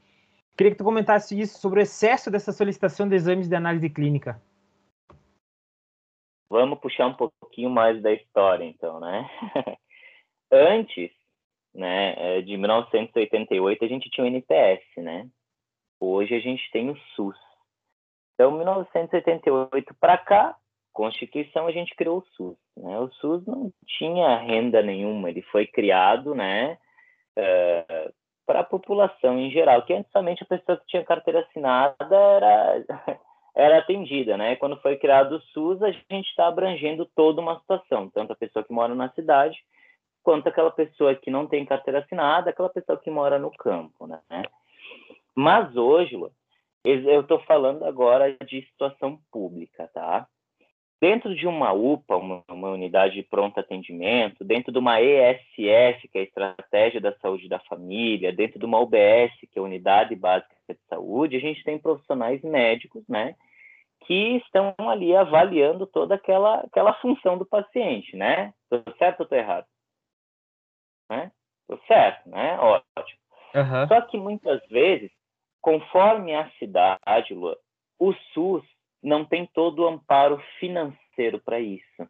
Queria 0.57 0.72
que 0.72 0.78
tu 0.78 0.84
comentasse 0.84 1.38
isso 1.38 1.59
sobre 1.59 1.80
o 1.80 1.82
excesso 1.82 2.30
dessa 2.30 2.53
solicitação 2.53 3.09
de 3.09 3.14
exames 3.14 3.49
de 3.49 3.55
análise 3.55 3.88
clínica. 3.88 4.41
Vamos 6.51 6.80
puxar 6.80 7.07
um 7.07 7.14
pouquinho 7.14 7.70
mais 7.70 8.03
da 8.03 8.12
história, 8.12 8.64
então, 8.64 8.99
né? 9.01 9.28
Antes, 10.53 11.11
né, 11.72 12.14
eh, 12.38 12.43
de 12.43 12.57
1988, 12.57 13.84
a 13.84 13.88
gente 13.88 14.11
tinha 14.11 14.24
o 14.24 14.26
NPS, 14.26 14.82
né? 14.99 15.28
Hoje 16.01 16.34
a 16.34 16.41
gente 16.41 16.68
tem 16.72 16.91
o 16.91 16.97
SUS. 17.14 17.36
Então, 18.41 18.53
1988 18.53 19.95
para 20.01 20.16
cá, 20.16 20.57
Constituição, 20.95 21.66
a 21.66 21.72
gente 21.72 21.95
criou 21.95 22.20
o 22.20 22.26
SUS. 22.34 22.57
Né? 22.74 22.99
O 22.99 23.11
SUS 23.16 23.47
não 23.47 23.70
tinha 23.86 24.38
renda 24.38 24.80
nenhuma, 24.80 25.28
ele 25.28 25.43
foi 25.43 25.66
criado, 25.66 26.34
né, 26.34 26.72
uh, 26.72 26.78
eh, 27.36 28.11
para 28.47 28.61
a 28.61 28.64
população 28.64 29.38
em 29.38 29.51
geral, 29.51 29.82
que 29.82 29.93
antes 29.93 30.11
somente 30.11 30.43
a 30.43 30.47
pessoa 30.47 30.78
que 30.78 30.86
tinha 30.86 31.05
carteira 31.05 31.41
assinada 31.41 32.16
era, 32.16 32.84
era 33.55 33.78
atendida, 33.78 34.38
né? 34.38 34.57
Quando 34.57 34.80
foi 34.80 34.97
criado 34.97 35.36
o 35.36 35.43
SUS, 35.53 35.82
a 35.82 35.91
gente 35.91 36.30
está 36.30 36.47
abrangendo 36.47 37.05
toda 37.14 37.43
uma 37.43 37.61
situação, 37.61 38.09
tanto 38.09 38.32
a 38.32 38.36
pessoa 38.36 38.64
que 38.64 38.72
mora 38.72 38.95
na 38.95 39.11
cidade, 39.11 39.59
quanto 40.22 40.49
aquela 40.49 40.70
pessoa 40.70 41.14
que 41.14 41.30
não 41.30 41.47
tem 41.47 41.66
carteira 41.66 41.99
assinada, 41.99 42.49
aquela 42.49 42.70
pessoa 42.70 42.97
que 42.97 43.11
mora 43.11 43.38
no 43.38 43.51
campo, 43.51 44.07
né? 44.07 44.18
Mas 45.36 45.76
hoje, 45.76 46.16
eu 46.85 47.20
estou 47.20 47.41
falando 47.41 47.85
agora 47.85 48.37
de 48.47 48.62
situação 48.62 49.18
pública, 49.31 49.89
tá? 49.93 50.26
Dentro 51.01 51.35
de 51.35 51.47
uma 51.47 51.72
UPA, 51.72 52.16
uma, 52.16 52.45
uma, 52.49 52.70
unidade 52.70 53.14
de 53.14 53.22
pronto 53.22 53.59
atendimento, 53.59 54.45
dentro 54.45 54.70
de 54.70 54.78
uma 54.78 55.01
ESF, 55.01 56.09
que 56.09 56.18
é 56.18 56.20
a 56.20 56.24
Estratégia 56.24 57.01
da 57.01 57.14
Saúde 57.18 57.49
da 57.49 57.59
Família, 57.61 58.33
dentro 58.33 58.59
de 58.59 58.66
uma 58.66 58.78
UBS, 58.78 59.33
que 59.41 59.59
é 59.59 59.61
a 59.61 59.64
Unidade 59.64 60.14
Básica 60.14 60.55
de 60.68 60.81
Saúde, 60.89 61.37
a 61.37 61.41
gente 61.41 61.64
tem 61.64 61.78
profissionais 61.78 62.43
médicos, 62.43 63.03
né, 63.09 63.35
que 64.07 64.37
estão 64.37 64.74
ali 64.78 65.16
avaliando 65.16 65.87
toda 65.87 66.14
aquela, 66.16 66.61
aquela 66.61 66.93
função 66.95 67.39
do 67.39 67.47
paciente, 67.47 68.16
né? 68.16 68.53
Tô 68.68 68.83
certo 68.99 69.20
ou 69.20 69.26
tô 69.26 69.35
errado? 69.35 69.66
Né? 71.11 71.31
Tô 71.66 71.78
certo, 71.87 72.28
né? 72.28 72.59
Ótimo. 72.59 73.20
Uhum. 73.55 73.89
Só 73.89 74.01
que 74.03 74.18
muitas 74.18 74.61
vezes 74.68 75.11
Conforme 75.61 76.34
a 76.34 76.50
cidade, 76.52 77.34
Lua, 77.34 77.58
o 77.98 78.12
SUS 78.32 78.64
não 79.02 79.24
tem 79.24 79.46
todo 79.46 79.82
o 79.82 79.88
amparo 79.88 80.42
financeiro 80.58 81.40
para 81.40 81.61
isso. 81.61 82.08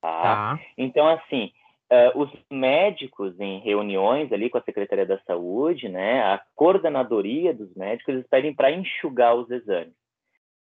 Tá? 0.00 0.22
tá? 0.56 0.60
Então, 0.76 1.08
assim, 1.08 1.52
uh, 1.90 2.18
os 2.20 2.30
médicos 2.50 3.38
em 3.40 3.60
reuniões 3.60 4.32
ali 4.32 4.50
com 4.50 4.58
a 4.58 4.62
Secretaria 4.62 5.06
da 5.06 5.18
Saúde, 5.20 5.88
né, 5.88 6.22
a 6.22 6.42
coordenadoria 6.54 7.52
dos 7.52 7.74
médicos, 7.74 8.14
eles 8.14 8.26
pedem 8.28 8.54
para 8.54 8.70
enxugar 8.70 9.34
os 9.34 9.50
exames. 9.50 9.94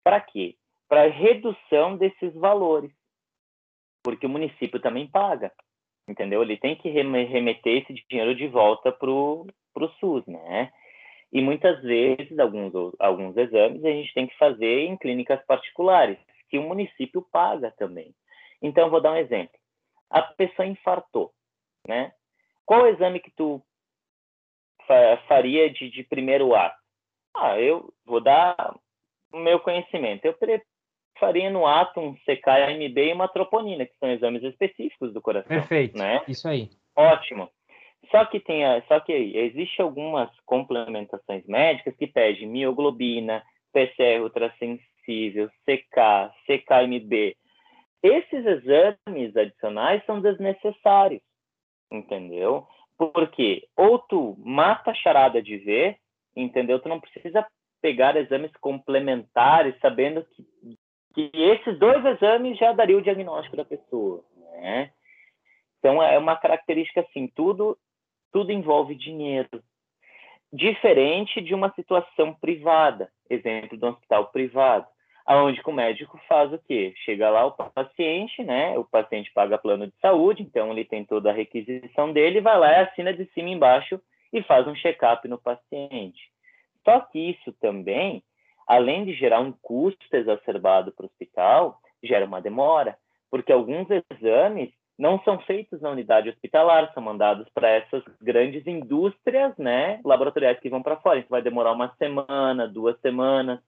Para 0.03 0.21
quê? 0.21 0.57
Para 0.89 1.09
redução 1.09 1.97
desses 1.97 2.35
valores. 2.35 2.93
Porque 4.03 4.27
o 4.27 4.31
município 4.31 4.81
também 4.81 5.07
paga, 5.07 5.53
entendeu? 6.09 6.43
Ele 6.43 6.57
tem 6.57 6.75
que 6.75 6.89
remeter 6.89 7.83
esse 7.83 8.05
dinheiro 8.09 8.35
de 8.35 8.49
volta 8.49 8.91
para 8.91 9.11
o 9.11 9.47
SUS, 10.01 10.27
né? 10.27 10.73
E 11.33 11.41
muitas 11.41 11.81
vezes, 11.83 12.39
alguns, 12.39 12.73
alguns 12.99 13.37
exames, 13.37 13.85
a 13.85 13.91
gente 13.91 14.13
tem 14.15 14.27
que 14.27 14.37
fazer 14.37 14.87
em 14.87 14.97
clínicas 14.97 15.41
particulares, 15.47 16.19
que 16.49 16.59
o 16.59 16.63
município 16.63 17.23
paga 17.31 17.71
também. 17.79 18.13
Então, 18.61 18.91
vou 18.91 19.01
dar 19.01 19.13
um 19.13 19.17
exemplo. 19.17 19.57
A 20.11 20.23
pessoa 20.23 20.67
infartou, 20.67 21.33
né? 21.87 22.13
Qual 22.67 22.83
o 22.83 22.89
exame 22.89 23.21
que 23.21 23.31
tu 23.31 23.63
faria 25.29 25.71
de, 25.71 25.89
de 25.89 26.03
primeiro 26.03 26.55
ato? 26.55 26.77
Ah, 27.35 27.61
eu 27.61 27.93
vou 28.05 28.21
dar 28.21 28.77
o 29.33 29.39
meu 29.39 29.61
conhecimento. 29.61 30.25
Eu 30.25 30.37
faria 31.19 31.51
no 31.51 31.65
ato 31.65 32.01
um 32.01 32.17
CKMB 32.17 32.99
e 32.99 33.13
uma 33.13 33.29
troponina, 33.29 33.87
que 33.87 33.97
são 33.99 34.11
exames 34.11 34.43
específicos 34.43 35.13
do 35.13 35.23
coração. 35.23 35.49
Perfeito. 35.49 35.97
Né? 35.97 36.23
Isso 36.27 36.49
aí. 36.49 36.71
Ótimo. 36.97 37.49
Só 38.11 38.25
que 38.25 38.41
tem, 38.41 38.63
só 38.89 38.99
que 39.01 39.13
existe 39.13 39.81
algumas 39.81 40.31
complementações 40.47 41.47
médicas 41.47 41.95
que 41.97 42.07
pedem 42.07 42.47
mioglobina, 42.47 43.43
PCR 43.73 44.23
ultrassensível, 44.23 45.49
CK, 45.65 46.33
CKMB. 46.47 47.37
Esses 48.03 48.47
exames 48.47 49.37
adicionais 49.37 50.05
são 50.07 50.21
desnecessários, 50.21 51.23
entendeu? 51.91 52.67
Porque 52.97 53.69
ou 53.77 53.99
tu 53.99 54.37
mata 54.39 54.91
a 54.91 54.95
charada 54.95 55.43
de 55.43 55.57
ver, 55.59 55.99
entendeu? 56.35 56.81
Tu 56.81 56.89
não 56.89 57.01
precisa 57.01 57.47
pegar 57.81 58.17
exames 58.17 58.53
complementares 58.61 59.79
sabendo 59.81 60.25
que, 60.25 60.47
que 61.15 61.31
esses 61.35 61.79
dois 61.79 62.05
exames 62.05 62.59
já 62.59 62.73
daria 62.73 62.97
o 62.97 63.03
diagnóstico 63.03 63.57
da 63.57 63.65
pessoa, 63.65 64.25
né? 64.53 64.91
Então 65.79 66.03
é 66.03 66.19
uma 66.19 66.37
característica 66.37 67.01
assim, 67.01 67.27
tudo 67.35 67.79
tudo 68.33 68.53
envolve 68.53 68.95
dinheiro. 68.95 69.63
Diferente 70.53 71.41
de 71.41 71.55
uma 71.55 71.73
situação 71.75 72.35
privada, 72.35 73.11
exemplo 73.29 73.79
um 73.83 73.89
hospital 73.91 74.27
privado, 74.29 74.87
aonde 75.25 75.61
o 75.65 75.73
médico 75.73 76.21
faz 76.27 76.53
o 76.53 76.59
quê? 76.59 76.93
Chega 77.05 77.31
lá 77.31 77.47
o 77.47 77.53
paciente, 77.53 78.43
né? 78.43 78.77
O 78.77 78.85
paciente 78.85 79.31
paga 79.33 79.59
plano 79.59 79.87
de 79.87 79.95
saúde, 80.01 80.43
então 80.43 80.73
ele 80.73 80.85
tem 80.85 81.05
toda 81.05 81.31
a 81.31 81.35
requisição 81.35 82.13
dele, 82.13 82.41
vai 82.41 82.59
lá 82.59 82.73
e 82.73 82.83
assina 82.83 83.13
de 83.13 83.27
cima 83.27 83.51
embaixo 83.51 84.01
e 84.33 84.43
faz 84.43 84.67
um 84.67 84.75
check-up 84.75 85.27
no 85.29 85.39
paciente. 85.39 86.21
Só 86.85 86.99
que 87.01 87.19
isso 87.19 87.53
também, 87.61 88.23
além 88.67 89.05
de 89.05 89.15
gerar 89.15 89.41
um 89.41 89.53
custo 89.53 90.05
exacerbado 90.13 90.91
para 90.93 91.05
o 91.05 91.07
hospital, 91.07 91.81
gera 92.03 92.27
uma 92.27 92.41
demora, 92.41 92.97
porque 93.31 93.53
alguns 93.53 93.87
exames 94.11 94.71
não 95.01 95.19
são 95.23 95.39
feitos 95.41 95.81
na 95.81 95.89
unidade 95.89 96.29
hospitalar, 96.29 96.93
são 96.93 97.03
mandados 97.03 97.49
para 97.55 97.71
essas 97.71 98.05
grandes 98.21 98.67
indústrias, 98.67 99.57
né, 99.57 99.99
laboratoriais 100.05 100.61
que 100.61 100.69
vão 100.69 100.83
para 100.83 101.01
fora. 101.01 101.19
Isso 101.19 101.31
vai 101.31 101.41
demorar 101.41 101.73
uma 101.73 101.95
semana, 101.97 102.69
duas 102.69 103.01
semanas, 103.01 103.61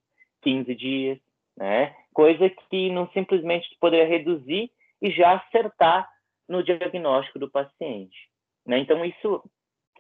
15 0.43 0.75
dias, 0.75 1.19
né? 1.57 1.97
Coisa 2.13 2.51
que 2.69 2.91
não 2.91 3.09
simplesmente 3.13 3.67
poderia 3.81 4.07
reduzir 4.07 4.71
e 5.01 5.11
já 5.11 5.37
acertar 5.37 6.07
no 6.47 6.63
diagnóstico 6.63 7.39
do 7.39 7.51
paciente, 7.51 8.29
né? 8.67 8.79
Então 8.79 9.03
isso 9.03 9.43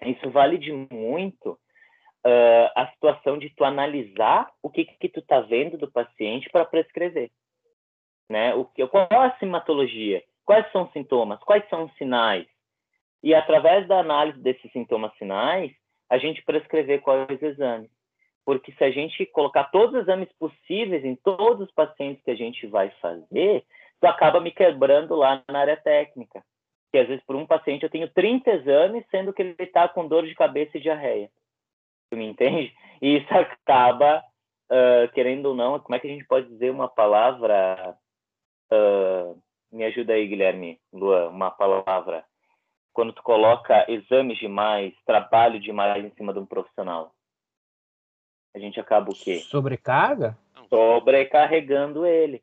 isso 0.04 0.30
vale 0.30 0.58
de 0.58 0.70
muito 0.70 1.52
uh, 1.52 2.68
a 2.76 2.88
situação 2.88 3.38
de 3.38 3.48
tu 3.56 3.64
analisar 3.64 4.50
o 4.62 4.68
que 4.68 4.84
que 4.84 5.08
tu 5.08 5.22
tá 5.22 5.40
vendo 5.40 5.78
do 5.78 5.90
paciente 5.90 6.50
para 6.50 6.66
prescrever, 6.66 7.30
né? 8.28 8.54
O 8.54 8.66
que 8.66 8.86
qual 8.86 9.08
a 9.10 9.34
simatologia? 9.38 10.22
Quais 10.44 10.70
são 10.72 10.84
os 10.84 10.92
sintomas? 10.92 11.38
Quais 11.40 11.68
são 11.68 11.84
os 11.84 11.94
sinais? 11.94 12.46
E 13.22 13.34
através 13.34 13.86
da 13.86 14.00
análise 14.00 14.38
desses 14.40 14.70
sintomas 14.72 15.14
sinais, 15.16 15.72
a 16.10 16.18
gente 16.18 16.44
prescrever 16.44 17.00
quais 17.00 17.40
exames. 17.42 17.90
Porque 18.44 18.72
se 18.72 18.82
a 18.82 18.90
gente 18.90 19.24
colocar 19.26 19.64
todos 19.64 19.94
os 19.94 20.02
exames 20.02 20.28
possíveis 20.38 21.04
em 21.04 21.14
todos 21.14 21.68
os 21.68 21.74
pacientes 21.74 22.22
que 22.24 22.30
a 22.30 22.34
gente 22.34 22.66
vai 22.66 22.90
fazer, 23.00 23.64
tu 24.00 24.06
acaba 24.06 24.40
me 24.40 24.50
quebrando 24.50 25.14
lá 25.14 25.42
na 25.48 25.60
área 25.60 25.76
técnica. 25.76 26.42
Que 26.90 26.98
às 26.98 27.08
vezes 27.08 27.24
por 27.24 27.36
um 27.36 27.46
paciente 27.46 27.84
eu 27.84 27.90
tenho 27.90 28.10
30 28.10 28.50
exames, 28.50 29.06
sendo 29.10 29.32
que 29.32 29.42
ele 29.42 29.54
está 29.60 29.88
com 29.88 30.08
dor 30.08 30.26
de 30.26 30.34
cabeça 30.34 30.76
e 30.76 30.80
diarreia. 30.80 31.30
Tu 32.10 32.16
me 32.16 32.26
entende? 32.26 32.74
E 33.00 33.16
isso 33.18 33.32
acaba, 33.32 34.22
uh, 34.70 35.10
querendo 35.14 35.46
ou 35.46 35.54
não, 35.54 35.78
como 35.78 35.94
é 35.94 36.00
que 36.00 36.08
a 36.08 36.10
gente 36.10 36.26
pode 36.26 36.48
dizer 36.48 36.70
uma 36.70 36.88
palavra 36.88 37.96
uh, 38.72 39.41
me 39.72 39.84
ajuda 39.84 40.12
aí, 40.12 40.26
Guilherme, 40.26 40.78
Luan, 40.92 41.30
uma 41.30 41.50
palavra. 41.50 42.24
Quando 42.92 43.12
tu 43.12 43.22
coloca 43.22 43.90
exames 43.90 44.38
demais, 44.38 44.92
trabalho 45.06 45.58
demais 45.58 46.04
em 46.04 46.10
cima 46.10 46.32
de 46.32 46.38
um 46.38 46.46
profissional, 46.46 47.14
a 48.54 48.58
gente 48.58 48.78
acaba 48.78 49.10
o 49.10 49.14
quê? 49.14 49.38
Sobrecarga? 49.38 50.36
Sobrecarregando 50.68 52.04
ele, 52.04 52.42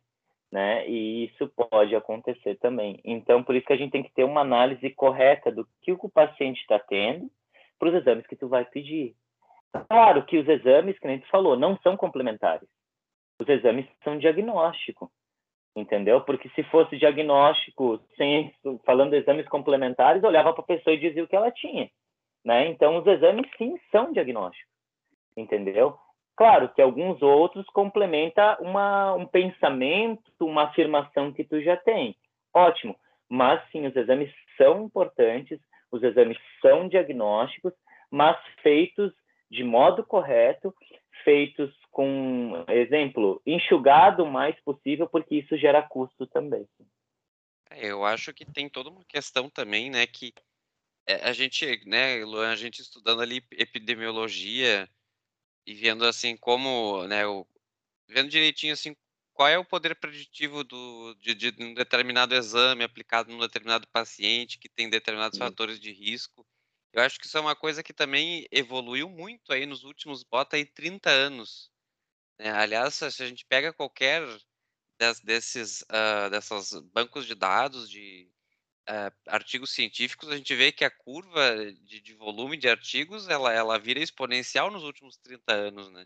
né? 0.51 0.89
E 0.89 1.25
isso 1.25 1.47
pode 1.49 1.95
acontecer 1.95 2.55
também. 2.55 2.99
Então, 3.05 3.43
por 3.43 3.55
isso 3.55 3.67
que 3.67 3.73
a 3.73 3.77
gente 3.77 3.91
tem 3.91 4.01
que 4.01 4.11
ter 4.11 4.23
uma 4.23 4.41
análise 4.41 4.89
correta 4.89 5.51
do 5.51 5.67
que 5.81 5.91
o 5.91 6.09
paciente 6.09 6.59
está 6.61 6.79
tendo 6.79 7.29
para 7.77 7.89
os 7.89 7.95
exames 7.95 8.25
que 8.25 8.35
tu 8.35 8.47
vai 8.47 8.65
pedir. 8.65 9.15
Claro 9.87 10.25
que 10.25 10.39
os 10.39 10.47
exames, 10.47 10.97
que 10.97 11.05
a 11.05 11.11
gente 11.11 11.29
falou, 11.29 11.55
não 11.55 11.77
são 11.83 11.95
complementares. 11.95 12.67
Os 13.39 13.47
exames 13.47 13.85
são 14.03 14.17
diagnóstico, 14.17 15.11
entendeu? 15.79 16.21
Porque 16.21 16.49
se 16.49 16.63
fosse 16.63 16.97
diagnóstico, 16.97 17.99
sem 18.17 18.53
falando 18.85 19.13
exames 19.13 19.47
complementares, 19.47 20.23
olhava 20.23 20.53
para 20.53 20.63
a 20.63 20.67
pessoa 20.67 20.93
e 20.93 20.99
dizia 20.99 21.23
o 21.23 21.27
que 21.27 21.35
ela 21.35 21.51
tinha, 21.51 21.89
né? 22.43 22.67
Então, 22.67 22.97
os 22.97 23.07
exames 23.07 23.49
sim 23.57 23.79
são 23.91 24.11
diagnósticos, 24.11 24.71
entendeu? 25.35 25.97
Claro 26.35 26.69
que 26.69 26.81
alguns 26.81 27.21
outros 27.21 27.65
complementa 27.67 28.57
uma, 28.61 29.13
um 29.13 29.25
pensamento, 29.25 30.23
uma 30.39 30.63
afirmação 30.63 31.33
que 31.33 31.43
tu 31.43 31.61
já 31.61 31.75
tem. 31.75 32.15
Ótimo. 32.53 32.95
Mas 33.29 33.61
sim, 33.71 33.85
os 33.85 33.95
exames 33.95 34.33
são 34.57 34.83
importantes, 34.83 35.59
os 35.91 36.01
exames 36.01 36.37
são 36.61 36.87
diagnósticos, 36.87 37.73
mas 38.09 38.37
feitos 38.63 39.13
de 39.51 39.63
modo 39.63 40.03
correto, 40.05 40.73
feitos 41.23 41.73
com, 41.91 42.63
exemplo, 42.67 43.41
enxugado 43.45 44.23
o 44.23 44.31
mais 44.31 44.59
possível, 44.61 45.07
porque 45.07 45.35
isso 45.35 45.57
gera 45.57 45.81
custo 45.81 46.27
também. 46.27 46.67
É, 47.69 47.91
eu 47.91 48.03
acho 48.03 48.33
que 48.33 48.45
tem 48.45 48.69
toda 48.69 48.89
uma 48.89 49.03
questão 49.05 49.49
também, 49.49 49.89
né, 49.89 50.05
que 50.07 50.33
é, 51.07 51.27
a 51.27 51.33
gente, 51.33 51.83
né, 51.85 52.23
Luan, 52.23 52.51
a 52.51 52.55
gente 52.55 52.81
estudando 52.81 53.21
ali 53.21 53.43
epidemiologia 53.51 54.89
e 55.65 55.73
vendo 55.73 56.05
assim 56.05 56.35
como, 56.37 57.05
né, 57.07 57.25
o, 57.27 57.45
vendo 58.07 58.29
direitinho 58.29 58.73
assim 58.73 58.95
qual 59.39 59.47
é 59.47 59.57
o 59.57 59.63
poder 59.63 59.95
preditivo 59.95 60.65
do, 60.65 61.15
de, 61.15 61.33
de 61.33 61.63
um 61.63 61.73
determinado 61.73 62.35
exame 62.35 62.83
aplicado 62.83 63.31
num 63.31 63.39
determinado 63.39 63.87
paciente 63.87 64.59
que 64.59 64.67
tem 64.67 64.89
determinados 64.89 65.37
Sim. 65.37 65.45
fatores 65.45 65.79
de 65.79 65.93
risco. 65.93 66.45
Eu 66.91 67.01
acho 67.01 67.17
que 67.17 67.25
isso 67.25 67.37
é 67.37 67.41
uma 67.41 67.55
coisa 67.55 67.81
que 67.81 67.93
também 67.93 68.45
evoluiu 68.51 69.09
muito 69.09 69.53
aí 69.53 69.65
nos 69.65 69.85
últimos, 69.85 70.23
bota 70.23 70.57
aí 70.57 70.65
30 70.65 71.09
anos. 71.09 71.68
Né? 72.39 72.49
Aliás, 72.51 72.95
se 72.95 73.05
a 73.05 73.27
gente 73.27 73.45
pega 73.45 73.73
qualquer 73.73 74.23
des, 74.97 75.19
desses 75.21 75.81
uh, 75.81 76.29
dessas 76.31 76.71
bancos 76.93 77.25
de 77.25 77.35
dados 77.35 77.89
de 77.89 78.29
uh, 78.89 79.13
artigos 79.27 79.71
científicos, 79.71 80.29
a 80.29 80.37
gente 80.37 80.55
vê 80.55 80.71
que 80.71 80.85
a 80.85 80.91
curva 80.91 81.71
de, 81.83 82.01
de, 82.01 82.13
volume 82.15 82.57
de 82.57 82.69
artigos 82.69 83.27
ela, 83.27 83.53
ela 83.53 83.77
vira 83.77 83.99
exponencial 83.99 84.71
nos 84.71 84.83
últimos 84.83 85.17
30 85.17 85.53
anos, 85.53 85.91
né? 85.91 86.05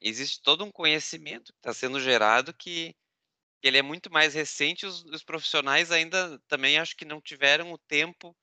Existe 0.00 0.42
todo 0.42 0.64
um 0.64 0.70
conhecimento 0.70 1.52
que 1.52 1.58
está 1.58 1.72
sendo 1.72 2.00
gerado 2.00 2.52
que, 2.52 2.94
ele 3.64 3.78
é 3.78 3.82
muito 3.82 4.12
mais 4.12 4.34
recente. 4.34 4.86
Os, 4.86 5.04
os 5.04 5.22
profissionais 5.24 5.90
ainda 5.90 6.38
também 6.46 6.78
acho 6.78 6.96
que 6.96 7.04
não 7.04 7.20
tiveram 7.20 7.72
o 7.72 7.78
tempo 7.78 8.36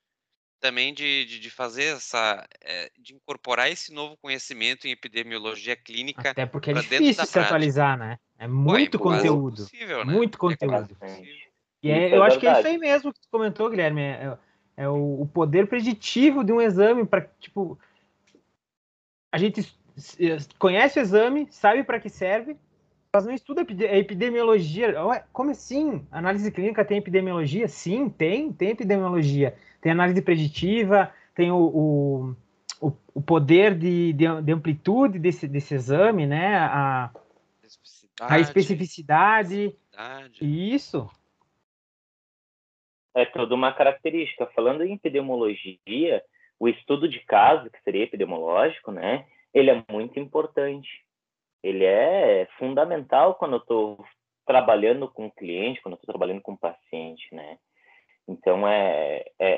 também 0.62 0.94
de, 0.94 1.24
de, 1.24 1.40
de, 1.40 1.50
fazer 1.50 1.96
essa, 1.96 2.46
é, 2.62 2.88
de 2.96 3.14
incorporar 3.14 3.70
esse 3.70 3.92
novo 3.92 4.16
conhecimento 4.16 4.86
em 4.86 4.92
epidemiologia 4.92 5.74
clínica. 5.74 6.30
Até 6.30 6.46
porque 6.46 6.70
é 6.70 6.74
difícil 6.74 7.26
se 7.26 7.38
atualizar, 7.38 7.98
né? 7.98 8.16
É 8.38 8.46
muito 8.46 8.96
Pô, 8.96 9.12
é 9.12 9.16
conteúdo. 9.16 9.56
Possível, 9.56 10.04
né? 10.04 10.12
Muito 10.14 10.36
é 10.36 10.38
conteúdo. 10.38 10.96
É 11.00 11.22
e 11.82 11.90
é, 11.90 12.16
eu 12.16 12.22
acho 12.22 12.38
que 12.38 12.46
é 12.46 12.52
isso 12.52 12.68
aí 12.68 12.78
mesmo 12.78 13.12
que 13.12 13.18
você 13.18 13.28
comentou, 13.28 13.68
Guilherme. 13.68 14.02
É, 14.02 14.38
é 14.76 14.88
o, 14.88 15.22
o, 15.22 15.26
poder 15.26 15.66
preditivo 15.66 16.44
de 16.44 16.52
um 16.52 16.60
exame 16.60 17.04
para, 17.04 17.22
tipo, 17.40 17.76
a 19.32 19.38
gente 19.38 19.68
conhece 20.60 21.00
o 21.00 21.02
exame, 21.02 21.48
sabe 21.50 21.82
para 21.82 21.98
que 21.98 22.08
serve, 22.08 22.56
mas 23.12 23.26
não 23.26 23.34
estuda 23.34 23.60
epidemiologia. 23.60 24.94
Como 25.32 25.50
assim? 25.50 26.06
Análise 26.10 26.50
clínica 26.50 26.84
tem 26.84 26.98
epidemiologia? 26.98 27.68
Sim, 27.68 28.08
tem, 28.08 28.52
tem 28.52 28.70
epidemiologia 28.70 29.54
tem 29.82 29.90
análise 29.90 30.22
preditiva, 30.22 31.12
tem 31.34 31.50
o, 31.50 32.36
o, 32.80 32.96
o 33.12 33.20
poder 33.20 33.74
de, 33.76 34.12
de, 34.12 34.42
de, 34.42 34.52
amplitude 34.52 35.18
desse, 35.18 35.48
desse 35.48 35.74
exame, 35.74 36.24
né? 36.24 36.56
A, 36.56 37.10
a 38.20 38.38
especificidade. 38.38 39.76
Isso. 40.40 41.10
É 43.14 43.26
toda 43.26 43.54
uma 43.54 43.72
característica. 43.72 44.46
Falando 44.54 44.84
em 44.84 44.94
epidemiologia, 44.94 46.22
o 46.60 46.68
estudo 46.68 47.08
de 47.08 47.18
caso, 47.20 47.68
que 47.68 47.82
seria 47.82 48.04
epidemiológico, 48.04 48.92
né? 48.92 49.26
Ele 49.52 49.70
é 49.70 49.84
muito 49.90 50.18
importante. 50.20 51.01
Ele 51.62 51.84
é 51.84 52.46
fundamental 52.58 53.34
quando 53.34 53.52
eu 53.52 53.58
estou 53.58 54.04
trabalhando 54.46 55.08
com 55.08 55.26
o 55.26 55.30
cliente, 55.30 55.80
quando 55.80 55.94
eu 55.94 55.96
estou 56.00 56.12
trabalhando 56.12 56.42
com 56.42 56.52
o 56.52 56.58
paciente, 56.58 57.34
né? 57.34 57.58
Então, 58.28 58.66
é, 58.66 59.24
é, 59.38 59.50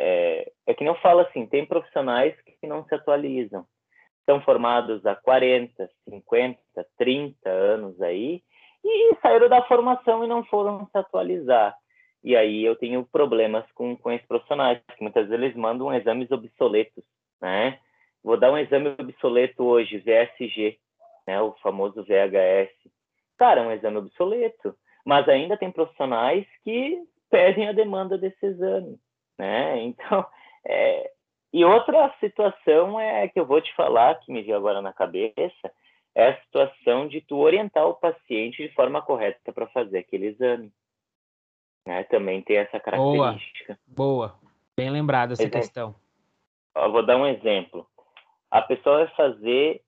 é, 0.43 0.53
é 0.67 0.75
que 0.75 0.85
não 0.85 0.95
falo 0.97 1.21
assim, 1.21 1.47
tem 1.47 1.67
profissionais 1.67 2.35
que 2.61 2.67
não 2.67 2.85
se 2.85 2.95
atualizam. 2.95 3.67
São 4.27 4.41
formados 4.43 5.05
há 5.05 5.15
40, 5.15 5.89
50, 6.09 6.59
30 6.97 7.49
anos 7.49 8.01
aí 8.01 8.43
e 8.83 9.17
saíram 9.21 9.49
da 9.49 9.63
formação 9.63 10.25
e 10.25 10.27
não 10.27 10.45
foram 10.45 10.87
se 10.87 10.99
atualizar. 10.99 11.75
E 12.23 12.35
aí 12.35 12.65
eu 12.65 12.75
tenho 12.77 13.05
problemas 13.05 13.71
com, 13.73 13.97
com 13.97 14.11
esses 14.11 14.27
profissionais, 14.27 14.81
que 14.97 15.03
muitas 15.03 15.29
vezes 15.29 15.43
eles 15.43 15.57
mandam 15.57 15.93
exames 15.93 16.31
obsoletos, 16.31 17.05
né? 17.41 17.79
Vou 18.23 18.39
dar 18.39 18.51
um 18.51 18.57
exame 18.57 18.95
obsoleto 18.99 19.63
hoje, 19.63 19.99
VSG, 19.99 20.79
né? 21.27 21.41
O 21.41 21.53
famoso 21.63 22.05
VHS. 22.05 22.71
Cara, 23.37 23.63
é 23.63 23.67
um 23.67 23.73
exame 23.73 23.99
obsoleto, 23.99 24.75
mas 25.05 25.29
ainda 25.29 25.57
tem 25.57 25.71
profissionais 25.71 26.47
que 26.63 27.03
pedem 27.31 27.69
a 27.69 27.73
demanda 27.73 28.17
desse 28.17 28.45
exame, 28.47 28.99
né? 29.39 29.83
Então, 29.85 30.27
é... 30.67 31.11
e 31.53 31.65
outra 31.65 32.15
situação 32.21 32.99
é 32.99 33.29
que 33.29 33.39
eu 33.39 33.47
vou 33.47 33.61
te 33.61 33.75
falar, 33.75 34.15
que 34.21 34.33
me 34.33 34.43
veio 34.43 34.57
agora 34.57 34.81
na 34.81 34.93
cabeça, 34.93 35.73
é 36.15 36.29
a 36.29 36.41
situação 36.43 37.09
de 37.09 37.21
tu 37.21 37.39
orientar 37.39 37.87
o 37.87 37.95
paciente 37.95 38.63
de 38.63 38.73
forma 38.75 39.03
correta 39.03 39.53
para 39.53 39.67
fazer 39.69 39.99
aquele 39.99 40.27
exame. 40.27 40.73
Né? 41.87 42.05
Também 42.05 42.41
tem 42.41 42.59
essa 42.59 42.79
característica. 42.79 43.79
Boa, 43.87 44.29
boa. 44.29 44.39
Bem 44.77 44.91
lembrada 44.91 45.33
essa 45.33 45.43
exemplo. 45.43 45.61
questão. 45.61 45.95
Eu 46.77 46.91
vou 46.91 47.05
dar 47.05 47.17
um 47.17 47.27
exemplo. 47.27 47.87
A 48.51 48.63
pessoa 48.63 49.05
vai 49.05 49.15
fazer 49.15 49.83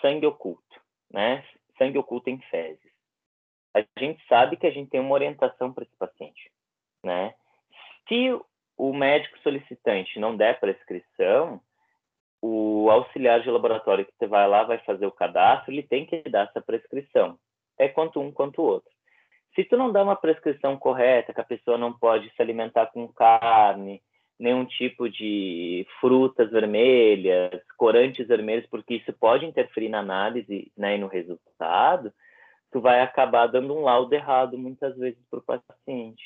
sangue 0.00 0.26
oculto, 0.26 0.69
né? 1.10 1.44
Sangue 1.78 1.98
oculto 1.98 2.30
em 2.30 2.40
fezes. 2.50 2.90
A 3.74 3.84
gente 3.98 4.22
sabe 4.26 4.56
que 4.56 4.66
a 4.66 4.70
gente 4.70 4.90
tem 4.90 5.00
uma 5.00 5.14
orientação 5.14 5.72
para 5.72 5.84
esse 5.84 5.96
paciente 5.96 6.50
né? 7.02 7.34
Se 8.08 8.38
o 8.76 8.92
médico 8.92 9.38
solicitante 9.40 10.18
não 10.18 10.36
der 10.36 10.58
prescrição, 10.58 11.60
o 12.42 12.88
auxiliar 12.90 13.40
de 13.40 13.50
laboratório 13.50 14.06
que 14.06 14.12
você 14.18 14.26
vai 14.26 14.48
lá 14.48 14.64
vai 14.64 14.78
fazer 14.78 15.06
o 15.06 15.12
cadastro, 15.12 15.72
ele 15.72 15.82
tem 15.82 16.06
que 16.06 16.22
dar 16.28 16.48
essa 16.48 16.60
prescrição. 16.60 17.38
É 17.78 17.88
quanto 17.88 18.20
um 18.20 18.32
quanto 18.32 18.62
o 18.62 18.64
outro. 18.64 18.90
Se 19.54 19.64
tu 19.64 19.76
não 19.76 19.92
dá 19.92 20.02
uma 20.02 20.16
prescrição 20.16 20.76
correta, 20.78 21.34
que 21.34 21.40
a 21.40 21.44
pessoa 21.44 21.76
não 21.76 21.92
pode 21.92 22.30
se 22.34 22.40
alimentar 22.40 22.86
com 22.86 23.06
carne, 23.08 24.02
nenhum 24.40 24.64
tipo 24.64 25.08
de 25.08 25.86
frutas 26.00 26.50
vermelhas, 26.50 27.62
corantes 27.76 28.26
vermelhos, 28.26 28.66
porque 28.70 28.94
isso 28.94 29.12
pode 29.12 29.44
interferir 29.44 29.90
na 29.90 29.98
análise 29.98 30.72
né, 30.76 30.96
e 30.96 30.98
no 30.98 31.06
resultado, 31.06 32.12
tu 32.72 32.80
vai 32.80 33.02
acabar 33.02 33.46
dando 33.46 33.74
um 33.74 33.82
laudo 33.82 34.14
errado 34.14 34.56
muitas 34.56 34.96
vezes 34.96 35.20
para 35.28 35.40
o 35.40 35.42
paciente. 35.42 36.24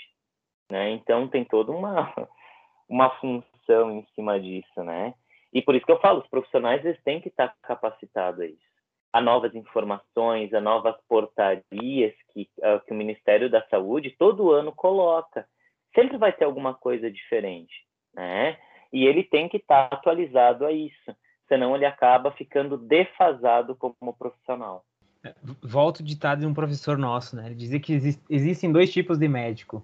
Né? 0.71 0.93
Então 0.93 1.27
tem 1.27 1.45
toda 1.45 1.73
uma, 1.73 2.15
uma 2.89 3.11
função 3.19 3.99
em 3.99 4.07
cima 4.15 4.39
disso, 4.41 4.83
né? 4.85 5.13
E 5.53 5.61
por 5.61 5.75
isso 5.75 5.87
que 5.87 5.93
eu 5.93 6.01
falo, 6.01 6.21
os 6.21 6.29
profissionais 6.29 6.85
eles 6.85 7.01
têm 7.03 7.21
que 7.21 7.29
estar 7.29 7.55
capacitados 7.63 8.41
a 8.41 8.47
isso. 8.47 8.75
A 9.13 9.21
novas 9.21 9.55
informações, 9.55 10.53
a 10.53 10.61
novas 10.61 10.97
portarias 11.09 12.15
que, 12.33 12.49
uh, 12.59 12.85
que 12.85 12.93
o 12.93 12.97
Ministério 12.97 13.49
da 13.49 13.63
Saúde 13.69 14.15
todo 14.19 14.51
ano 14.51 14.73
coloca. 14.73 15.47
Sempre 15.95 16.17
vai 16.17 16.33
ter 16.33 16.45
alguma 16.45 16.75
coisa 16.75 17.09
diferente, 17.09 17.73
né? 18.15 18.57
E 18.93 19.05
ele 19.05 19.23
tem 19.25 19.49
que 19.49 19.57
estar 19.57 19.89
atualizado 19.93 20.65
a 20.65 20.73
isso, 20.73 21.17
senão 21.49 21.75
ele 21.75 21.85
acaba 21.85 22.31
ficando 22.31 22.77
defasado 22.77 23.75
como 23.75 24.15
profissional. 24.17 24.85
É, 25.25 25.35
volto 25.63 26.01
o 26.01 26.05
ditado 26.05 26.41
de 26.41 26.47
um 26.47 26.55
professor 26.55 26.99
nosso, 26.99 27.35
né? 27.35 27.47
Ele 27.47 27.55
dizia 27.55 27.81
que 27.81 27.95
existem 28.29 28.71
dois 28.71 28.93
tipos 28.93 29.19
de 29.19 29.27
médico 29.27 29.83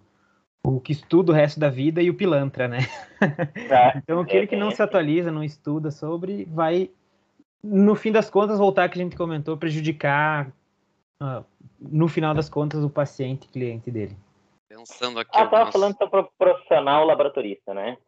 o 0.62 0.80
que 0.80 0.92
estuda 0.92 1.32
o 1.32 1.34
resto 1.34 1.58
da 1.58 1.70
vida 1.70 2.02
e 2.02 2.10
o 2.10 2.14
pilantra, 2.14 2.68
né? 2.68 2.78
Ah, 3.70 3.98
então 3.98 4.20
aquele 4.20 4.46
que 4.46 4.56
não 4.56 4.70
se 4.70 4.82
atualiza, 4.82 5.30
não 5.30 5.44
estuda 5.44 5.90
sobre, 5.90 6.44
vai, 6.46 6.90
no 7.62 7.94
fim 7.94 8.10
das 8.10 8.30
contas, 8.30 8.58
voltar 8.58 8.88
que 8.88 8.98
a 8.98 9.02
gente 9.02 9.16
comentou, 9.16 9.56
prejudicar, 9.56 10.50
uh, 11.22 11.44
no 11.78 12.08
final 12.08 12.34
das 12.34 12.48
contas, 12.48 12.82
o 12.82 12.88
paciente, 12.88 13.46
cliente 13.48 13.90
dele. 13.90 14.16
Pensando 14.68 15.20
aqui. 15.20 15.30
Ah, 15.34 15.42
algumas... 15.42 15.60
tava 15.60 15.72
falando 15.72 15.96
sobre 15.98 16.28
profissional 16.38 17.04
laboratorista, 17.04 17.74
né? 17.74 17.98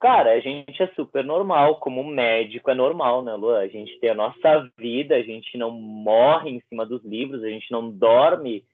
Cara, 0.00 0.32
a 0.32 0.40
gente 0.40 0.82
é 0.82 0.86
super 0.94 1.22
normal, 1.22 1.78
como 1.78 2.02
médico 2.02 2.70
é 2.70 2.74
normal, 2.74 3.22
né, 3.22 3.34
Lu? 3.34 3.54
A 3.54 3.68
gente 3.68 4.00
tem 4.00 4.08
a 4.08 4.14
nossa 4.14 4.70
vida, 4.78 5.14
a 5.14 5.22
gente 5.22 5.58
não 5.58 5.70
morre 5.70 6.48
em 6.48 6.60
cima 6.70 6.86
dos 6.86 7.04
livros, 7.04 7.44
a 7.44 7.50
gente 7.50 7.70
não 7.70 7.90
dorme 7.90 8.64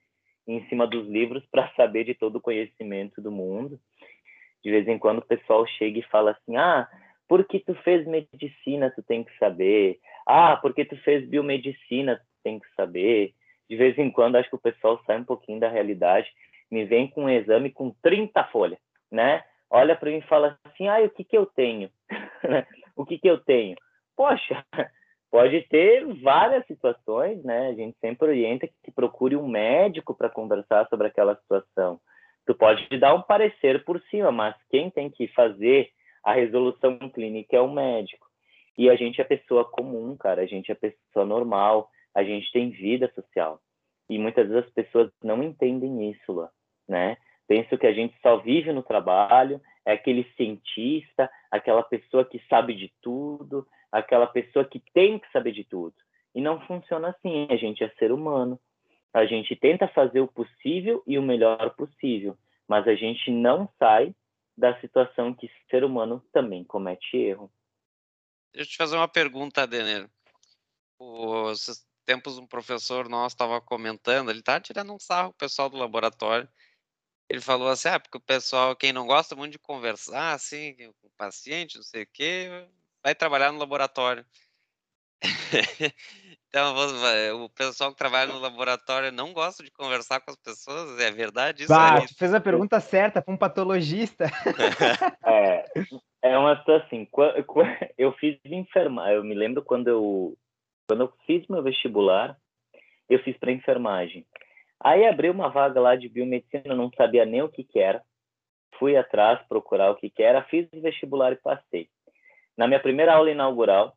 em 0.47 0.65
cima 0.69 0.87
dos 0.87 1.05
livros 1.05 1.43
para 1.51 1.69
saber 1.75 2.05
de 2.05 2.15
todo 2.15 2.37
o 2.37 2.41
conhecimento 2.41 3.21
do 3.21 3.29
mundo. 3.29 3.77
De 4.63 4.71
vez 4.71 4.87
em 4.87 4.97
quando 4.97 5.17
o 5.17 5.25
pessoal 5.25 5.67
chega 5.67 5.99
e 5.99 6.03
fala 6.03 6.31
assim: 6.31 6.55
ah, 6.55 6.87
porque 7.27 7.59
tu 7.59 7.75
fez 7.83 8.07
medicina, 8.07 8.89
tu 8.95 9.03
tem 9.03 9.21
que 9.21 9.37
saber. 9.37 9.99
Ah, 10.25 10.55
porque 10.55 10.85
tu 10.85 10.95
fez 11.03 11.27
biomedicina, 11.27 12.15
tu 12.15 12.25
tem 12.41 12.57
que 12.57 12.73
saber. 12.73 13.33
De 13.69 13.75
vez 13.75 13.97
em 13.97 14.09
quando, 14.09 14.37
acho 14.37 14.49
que 14.49 14.55
o 14.55 14.61
pessoal 14.61 15.01
sai 15.05 15.19
um 15.19 15.25
pouquinho 15.25 15.59
da 15.59 15.67
realidade, 15.67 16.29
me 16.71 16.85
vem 16.85 17.09
com 17.09 17.25
um 17.25 17.29
exame 17.29 17.69
com 17.69 17.93
30 18.01 18.45
folhas, 18.45 18.79
né? 19.11 19.43
Olha 19.69 19.95
para 19.95 20.09
mim 20.09 20.17
e 20.17 20.27
fala 20.27 20.57
assim: 20.65 20.87
ah, 20.87 20.99
o 21.01 21.09
que, 21.09 21.23
que 21.23 21.37
eu 21.37 21.45
tenho? 21.45 21.89
o 22.95 23.05
que, 23.05 23.17
que 23.17 23.27
eu 23.27 23.39
tenho? 23.39 23.75
Poxa, 24.15 24.65
pode 25.29 25.61
ter 25.69 26.05
várias 26.21 26.65
situações, 26.65 27.43
né? 27.43 27.67
A 27.67 27.73
gente 27.73 27.97
sempre 27.99 28.27
orienta 28.27 28.67
que 28.83 28.91
procure 28.91 29.35
um 29.35 29.47
médico 29.47 30.15
para 30.15 30.29
conversar 30.29 30.87
sobre 30.89 31.07
aquela 31.07 31.35
situação. 31.35 31.99
Tu 32.45 32.55
pode 32.55 32.87
dar 32.97 33.13
um 33.13 33.21
parecer 33.21 33.83
por 33.83 34.01
cima, 34.03 34.31
mas 34.31 34.55
quem 34.69 34.89
tem 34.89 35.09
que 35.09 35.27
fazer 35.29 35.89
a 36.23 36.33
resolução 36.33 36.97
clínica 37.09 37.57
é 37.57 37.61
o 37.61 37.71
médico. 37.71 38.25
E 38.77 38.89
a 38.89 38.95
gente 38.95 39.19
é 39.19 39.23
pessoa 39.23 39.65
comum, 39.65 40.15
cara, 40.15 40.43
a 40.43 40.45
gente 40.45 40.71
é 40.71 40.75
pessoa 40.75 41.25
normal, 41.25 41.89
a 42.13 42.23
gente 42.23 42.51
tem 42.51 42.69
vida 42.69 43.11
social. 43.13 43.59
E 44.09 44.17
muitas 44.17 44.47
vezes 44.47 44.65
as 44.65 44.73
pessoas 44.73 45.11
não 45.21 45.43
entendem 45.43 46.11
isso, 46.11 46.47
né? 46.87 47.17
Penso 47.47 47.77
que 47.77 47.87
a 47.87 47.93
gente 47.93 48.15
só 48.21 48.37
vive 48.37 48.73
no 48.73 48.83
trabalho, 48.83 49.61
é 49.85 49.93
aquele 49.93 50.23
cientista, 50.35 51.29
aquela 51.49 51.81
pessoa 51.81 52.25
que 52.25 52.41
sabe 52.49 52.75
de 52.75 52.91
tudo, 53.01 53.65
aquela 53.91 54.27
pessoa 54.27 54.65
que 54.65 54.81
tem 54.93 55.17
que 55.17 55.31
saber 55.31 55.53
de 55.53 55.63
tudo. 55.63 55.95
E 56.35 56.41
não 56.41 56.59
funciona 56.67 57.09
assim, 57.09 57.47
a 57.49 57.55
gente 57.55 57.83
é 57.83 57.89
ser 57.97 58.11
humano. 58.11 58.59
A 59.13 59.25
gente 59.25 59.55
tenta 59.55 59.87
fazer 59.87 60.19
o 60.19 60.27
possível 60.27 61.01
e 61.07 61.17
o 61.17 61.23
melhor 61.23 61.73
possível, 61.75 62.37
mas 62.67 62.87
a 62.87 62.95
gente 62.95 63.31
não 63.31 63.69
sai 63.79 64.13
da 64.57 64.79
situação 64.81 65.33
que 65.33 65.49
ser 65.69 65.83
humano 65.83 66.23
também 66.33 66.63
comete 66.63 67.15
erro. 67.15 67.49
Deixa 68.53 68.69
eu 68.69 68.71
te 68.71 68.77
fazer 68.77 68.97
uma 68.97 69.07
pergunta, 69.07 69.65
Denner. 69.65 70.09
Os 70.99 71.85
tempos 72.05 72.37
um 72.37 72.47
professor 72.47 73.07
nosso 73.07 73.35
estava 73.35 73.61
comentando, 73.61 74.29
ele 74.29 74.39
estava 74.39 74.59
tirando 74.59 74.93
um 74.93 74.99
sarro 74.99 75.29
o 75.29 75.33
pessoal 75.33 75.69
do 75.69 75.77
laboratório. 75.77 76.47
Ele 77.29 77.41
falou 77.41 77.67
assim, 77.67 77.89
ah, 77.89 77.99
porque 77.99 78.17
o 78.17 78.21
pessoal, 78.21 78.75
quem 78.75 78.93
não 78.93 79.05
gosta 79.05 79.35
muito 79.35 79.51
de 79.51 79.59
conversar, 79.59 80.33
assim, 80.33 80.75
com 81.01 81.07
o 81.07 81.17
paciente, 81.17 81.75
não 81.75 81.83
sei 81.83 82.03
o 82.03 82.07
quê, 82.11 82.49
vai 83.03 83.13
trabalhar 83.13 83.51
no 83.51 83.59
laboratório. 83.59 84.25
Então, 86.49 86.73
o 87.43 87.49
pessoal 87.49 87.91
que 87.91 87.97
trabalha 87.97 88.31
no 88.31 88.39
laboratório 88.39 89.11
não 89.11 89.33
gosta 89.33 89.61
de 89.61 89.69
conversar 89.69 90.21
com 90.21 90.31
as 90.31 90.37
pessoas, 90.37 90.97
é 90.97 91.11
verdade 91.11 91.63
isso? 91.63 91.73
Bah, 91.73 91.97
é 91.97 92.07
fez 92.07 92.33
a 92.33 92.39
pergunta 92.39 92.79
certa 92.79 93.21
para 93.21 93.33
um 93.33 93.37
patologista. 93.37 94.25
É, 95.25 95.65
é 96.21 96.37
uma 96.37 96.53
assim, 96.53 97.07
eu 97.97 98.13
fiz 98.13 98.39
enfermagem, 98.45 99.15
eu 99.15 99.23
me 99.23 99.35
lembro 99.35 99.61
quando 99.61 99.89
eu, 99.89 100.37
quando 100.87 101.01
eu 101.01 101.13
fiz 101.27 101.45
meu 101.47 101.61
vestibular, 101.61 102.37
eu 103.09 103.19
fiz 103.19 103.37
para 103.37 103.51
enfermagem. 103.51 104.25
Aí 104.79 105.05
abriu 105.05 105.31
uma 105.31 105.49
vaga 105.49 105.79
lá 105.79 105.95
de 105.95 106.07
biomedicina, 106.07 106.75
não 106.75 106.91
sabia 106.95 107.25
nem 107.25 107.41
o 107.41 107.49
que, 107.49 107.63
que 107.63 107.79
era. 107.79 108.01
Fui 108.77 108.95
atrás 108.95 109.39
procurar 109.47 109.91
o 109.91 109.95
que, 109.95 110.09
que 110.09 110.21
era, 110.21 110.43
fiz 110.43 110.67
o 110.71 110.81
vestibular 110.81 111.31
e 111.31 111.37
passei. 111.37 111.89
Na 112.55 112.67
minha 112.67 112.79
primeira 112.79 113.13
aula 113.13 113.31
inaugural, 113.31 113.93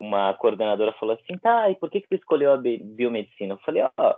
uma 0.00 0.34
coordenadora 0.34 0.92
falou 0.94 1.14
assim, 1.14 1.38
tá, 1.38 1.70
e 1.70 1.76
por 1.76 1.90
que, 1.90 2.00
que 2.00 2.08
tu 2.08 2.14
escolheu 2.14 2.52
a 2.52 2.56
biomedicina? 2.56 3.54
Eu 3.54 3.58
falei, 3.58 3.82
ó, 3.98 4.16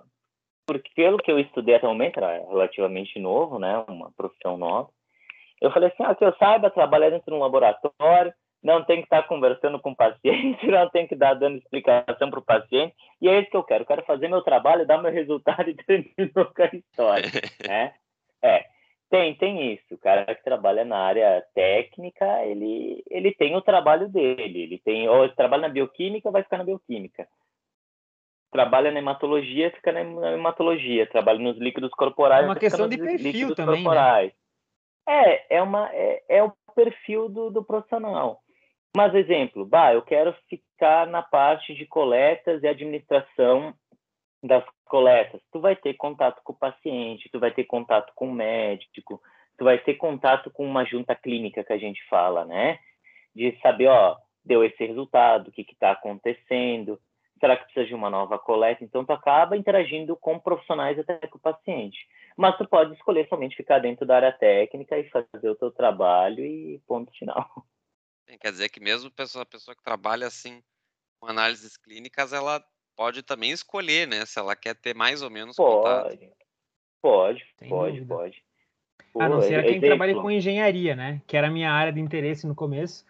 porque 0.67 0.91
pelo 0.95 1.19
que 1.19 1.31
eu 1.31 1.39
estudei 1.39 1.75
até 1.75 1.87
o 1.87 1.91
momento, 1.91 2.19
era 2.19 2.39
relativamente 2.49 3.19
novo, 3.19 3.59
né, 3.59 3.85
uma 3.89 4.11
profissão 4.13 4.57
nova. 4.57 4.89
Eu 5.61 5.71
falei 5.71 5.89
assim, 5.89 6.03
ah, 6.03 6.15
que 6.15 6.25
eu 6.25 6.35
saiba, 6.37 6.71
trabalhar 6.71 7.11
dentro 7.11 7.31
de 7.31 7.35
um 7.35 7.43
laboratório, 7.43 8.33
não 8.65 8.83
tem 8.83 8.97
que 8.97 9.05
estar 9.05 9.23
conversando 9.25 9.79
com 9.79 9.91
o 9.91 9.97
paciente, 9.97 10.67
não 10.67 10.89
tem 10.89 11.07
que 11.07 11.15
dar 11.15 11.35
dando 11.35 11.59
explicação 11.59 12.31
para 12.31 12.39
o 12.39 12.45
paciente, 12.45 12.95
e 13.21 13.29
é 13.29 13.39
isso 13.39 13.51
que 13.51 13.57
eu 13.57 13.63
quero, 13.63 13.83
eu 13.83 13.87
quero 13.87 14.05
fazer 14.05 14.27
meu 14.27 14.41
trabalho, 14.41 14.87
dar 14.87 15.01
meu 15.01 15.13
resultado 15.13 15.69
e 15.69 15.75
terminar 15.75 16.47
com 16.47 16.63
a 16.63 16.71
história, 16.73 17.31
né? 17.69 17.95
É, 18.43 18.65
tem, 19.11 19.35
tem 19.37 19.73
isso. 19.73 19.95
O 19.95 19.99
cara 19.99 20.35
que 20.35 20.43
trabalha 20.43 20.85
na 20.85 20.99
área 20.99 21.45
técnica, 21.55 22.45
ele, 22.45 23.03
ele 23.09 23.33
tem 23.33 23.55
o 23.55 23.63
trabalho 23.63 24.09
dele. 24.09 24.63
Ele 24.63 24.79
tem, 24.79 25.09
ou 25.09 25.29
trabalha 25.31 25.63
na 25.63 25.69
bioquímica, 25.69 26.31
vai 26.31 26.43
ficar 26.43 26.59
na 26.59 26.65
bioquímica. 26.65 27.27
Trabalha 28.51 28.91
na 28.91 28.99
hematologia, 28.99 29.71
fica 29.71 29.93
na 29.93 30.33
hematologia. 30.33 31.07
Trabalha 31.07 31.39
nos 31.39 31.57
líquidos 31.57 31.91
corporais. 31.93 32.45
É 32.45 32.49
uma 32.49 32.57
questão 32.57 32.89
de 32.89 32.99
perfil 32.99 33.55
também, 33.55 33.77
né? 33.77 33.83
corporais. 33.85 34.33
né? 35.07 35.25
É, 35.27 35.57
é, 35.57 35.63
uma, 35.63 35.89
é, 35.93 36.25
é 36.29 36.43
o 36.43 36.53
perfil 36.75 37.29
do, 37.29 37.51
do 37.51 37.65
profissional. 37.65 38.44
Mas, 38.97 39.13
exemplo, 39.15 39.67
bah, 39.67 39.93
eu 39.93 40.03
quero 40.03 40.33
ficar 40.49 41.07
na 41.07 41.21
parte 41.21 41.75
de 41.75 41.85
coletas 41.85 42.63
e 42.63 42.69
administração 42.69 43.75
das 44.43 44.65
coletas, 44.85 45.41
tu 45.51 45.61
vai 45.61 45.75
ter 45.75 45.95
contato 45.95 46.41
com 46.45 46.53
o 46.53 46.57
paciente, 46.57 47.29
tu 47.33 47.41
vai 47.41 47.51
ter 47.51 47.65
contato 47.65 48.13
com 48.15 48.29
o 48.29 48.33
médico, 48.33 49.21
tu 49.59 49.65
vai 49.65 49.79
ter 49.79 49.95
contato 49.95 50.51
com 50.51 50.65
uma 50.65 50.85
junta 50.85 51.15
clínica 51.15 51.65
que 51.65 51.73
a 51.73 51.79
gente 51.79 52.01
fala, 52.09 52.45
né? 52.45 52.79
De 53.35 53.59
saber, 53.61 53.89
ó, 53.89 54.17
deu 54.45 54.63
esse 54.63 54.85
resultado, 54.85 55.49
o 55.49 55.53
que 55.53 55.63
está 55.63 55.93
acontecendo, 55.93 57.01
será 57.41 57.57
que 57.57 57.65
precisa 57.65 57.87
de 57.87 57.95
uma 57.95 58.11
nova 58.11 58.39
coleta? 58.39 58.85
Então, 58.85 59.05
tu 59.05 59.13
acaba 59.13 59.57
interagindo 59.57 60.15
com 60.17 60.39
profissionais 60.39 60.99
até 60.99 61.27
com 61.27 61.39
o 61.39 61.41
paciente. 61.41 61.99
Mas 62.37 62.57
tu 62.57 62.69
pode 62.69 62.93
escolher 62.95 63.27
somente 63.29 63.57
ficar 63.57 63.81
dentro 63.81 64.07
da 64.07 64.17
área 64.17 64.33
técnica 64.33 64.99
e 64.99 65.09
fazer 65.09 65.49
o 65.49 65.57
teu 65.57 65.71
trabalho 65.71 66.45
e 66.45 66.81
ponto 66.87 67.11
final. 67.19 67.49
Quer 68.41 68.51
dizer 68.51 68.69
que 68.69 68.81
mesmo 68.81 69.09
a 69.09 69.13
pessoa, 69.13 69.43
a 69.43 69.47
pessoa 69.47 69.75
que 69.75 69.83
trabalha 69.83 70.27
assim 70.27 70.63
com 71.21 71.29
análises 71.29 71.77
clínicas, 71.77 72.33
ela 72.33 72.63
pode 72.97 73.23
também 73.23 73.51
escolher, 73.51 74.07
né? 74.07 74.25
Se 74.27 74.39
ela 74.39 74.55
quer 74.55 74.75
ter 74.75 74.95
mais 74.95 75.23
ou 75.23 75.31
menos 75.31 75.57
pode. 75.57 76.19
contato. 76.19 76.37
Pode, 77.01 77.47
Sem 77.59 77.69
pode, 77.69 78.01
dúvida. 78.01 78.15
pode. 78.15 78.45
A 79.19 79.29
não 79.29 79.41
ser 79.41 79.63
quem 79.65 79.81
trabalha 79.81 80.15
com 80.15 80.31
engenharia, 80.31 80.97
né? 80.97 81.21
Que 81.27 81.37
era 81.37 81.47
a 81.47 81.51
minha 81.51 81.71
área 81.71 81.93
de 81.93 82.01
interesse 82.01 82.47
no 82.47 82.55
começo. 82.55 83.05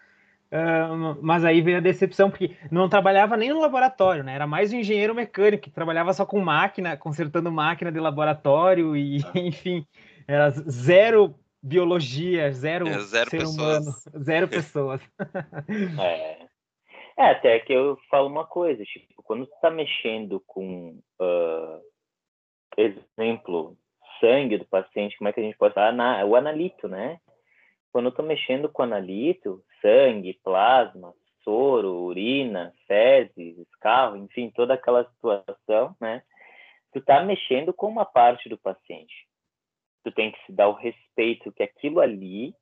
Uh, 0.53 1.19
mas 1.21 1.45
aí 1.45 1.61
veio 1.61 1.79
a 1.79 1.81
decepção, 1.81 2.31
porque 2.31 2.57
não 2.71 2.89
trabalhava 2.89 3.37
nem 3.37 3.51
no 3.51 3.61
laboratório, 3.61 4.23
né? 4.23 4.35
Era 4.35 4.47
mais 4.47 4.73
um 4.73 4.77
engenheiro 4.77 5.15
mecânico, 5.15 5.65
que 5.65 5.71
trabalhava 5.71 6.13
só 6.13 6.27
com 6.27 6.39
máquina, 6.41 6.97
consertando 6.97 7.51
máquina 7.51 7.91
de 7.91 7.99
laboratório 7.99 8.97
e, 8.97 9.19
ah. 9.25 9.33
enfim, 9.39 9.87
era 10.29 10.51
zero 10.51 11.35
biologia, 11.65 12.53
zero, 12.53 12.87
é, 12.87 12.99
zero 13.01 13.31
ser 13.31 13.39
pessoas. 13.39 13.57
humano, 13.57 14.23
zero 14.23 14.49
pessoas. 14.49 15.01
É. 16.03 16.45
É, 17.17 17.31
até 17.31 17.61
que 17.61 17.73
eu 17.73 17.97
falo 18.11 18.27
uma 18.27 18.45
coisa, 18.45 18.83
tipo, 18.85 19.23
quando 19.23 19.47
tu 19.47 19.53
tá 19.61 19.71
mexendo 19.71 20.43
com, 20.49 21.01
uh, 21.21 21.81
exemplo, 22.77 23.79
sangue 24.21 24.59
do 24.59 24.65
paciente, 24.65 25.17
como 25.17 25.29
é 25.29 25.33
que 25.33 25.39
a 25.39 25.43
gente 25.45 25.57
pode 25.57 25.75
falar? 25.75 26.27
o 26.27 26.35
analito, 26.35 26.89
né? 26.89 27.21
Quando 27.93 28.07
eu 28.07 28.13
tô 28.13 28.25
mexendo 28.25 28.69
com 28.69 28.83
analito, 28.83 29.63
sangue, 29.81 30.41
plasma, 30.43 31.15
soro, 31.45 32.03
urina, 32.03 32.73
fezes, 32.89 33.59
escarro, 33.59 34.17
enfim, 34.17 34.51
toda 34.51 34.75
aquela 34.75 35.05
situação, 35.05 35.95
né? 36.01 36.21
Tu 36.93 37.01
tá 37.01 37.23
mexendo 37.23 37.73
com 37.73 37.87
uma 37.87 38.05
parte 38.05 38.49
do 38.49 38.59
paciente. 38.59 39.15
Tu 40.05 40.13
tem 40.13 40.31
que 40.31 40.47
se 40.47 40.53
dar 40.53 40.69
o 40.69 40.75
respeito 40.75 41.51
que 41.53 41.63
aquilo 41.63 42.01
ali 42.01 42.55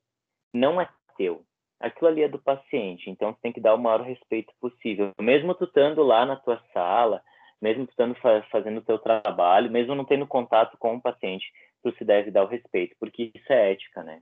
não 0.53 0.79
é 0.81 0.89
teu 1.17 1.45
aquilo 1.83 2.09
ali 2.09 2.23
é 2.23 2.29
do 2.29 2.39
paciente, 2.39 3.09
então 3.09 3.33
tu 3.33 3.39
tem 3.41 3.51
que 3.51 3.59
dar 3.59 3.75
o 3.75 3.77
maior 3.77 4.01
respeito 4.01 4.53
possível. 4.59 5.11
Mesmo 5.19 5.53
tu 5.53 5.65
estando 5.65 6.01
lá 6.01 6.25
na 6.25 6.37
tua 6.37 6.61
sala, 6.73 7.21
mesmo 7.61 7.85
tu 7.85 7.89
estando 7.89 8.15
fazendo 8.49 8.77
o 8.77 8.83
teu 8.83 8.97
trabalho, 8.97 9.69
mesmo 9.69 9.93
não 9.93 10.05
tendo 10.05 10.25
contato 10.25 10.77
com 10.77 10.95
o 10.95 11.01
paciente, 11.01 11.45
tu 11.83 11.93
se 11.97 12.05
deve 12.05 12.31
dar 12.31 12.43
o 12.43 12.47
respeito, 12.47 12.95
porque 12.97 13.31
isso 13.35 13.51
é 13.51 13.73
ética, 13.73 14.01
né? 14.01 14.21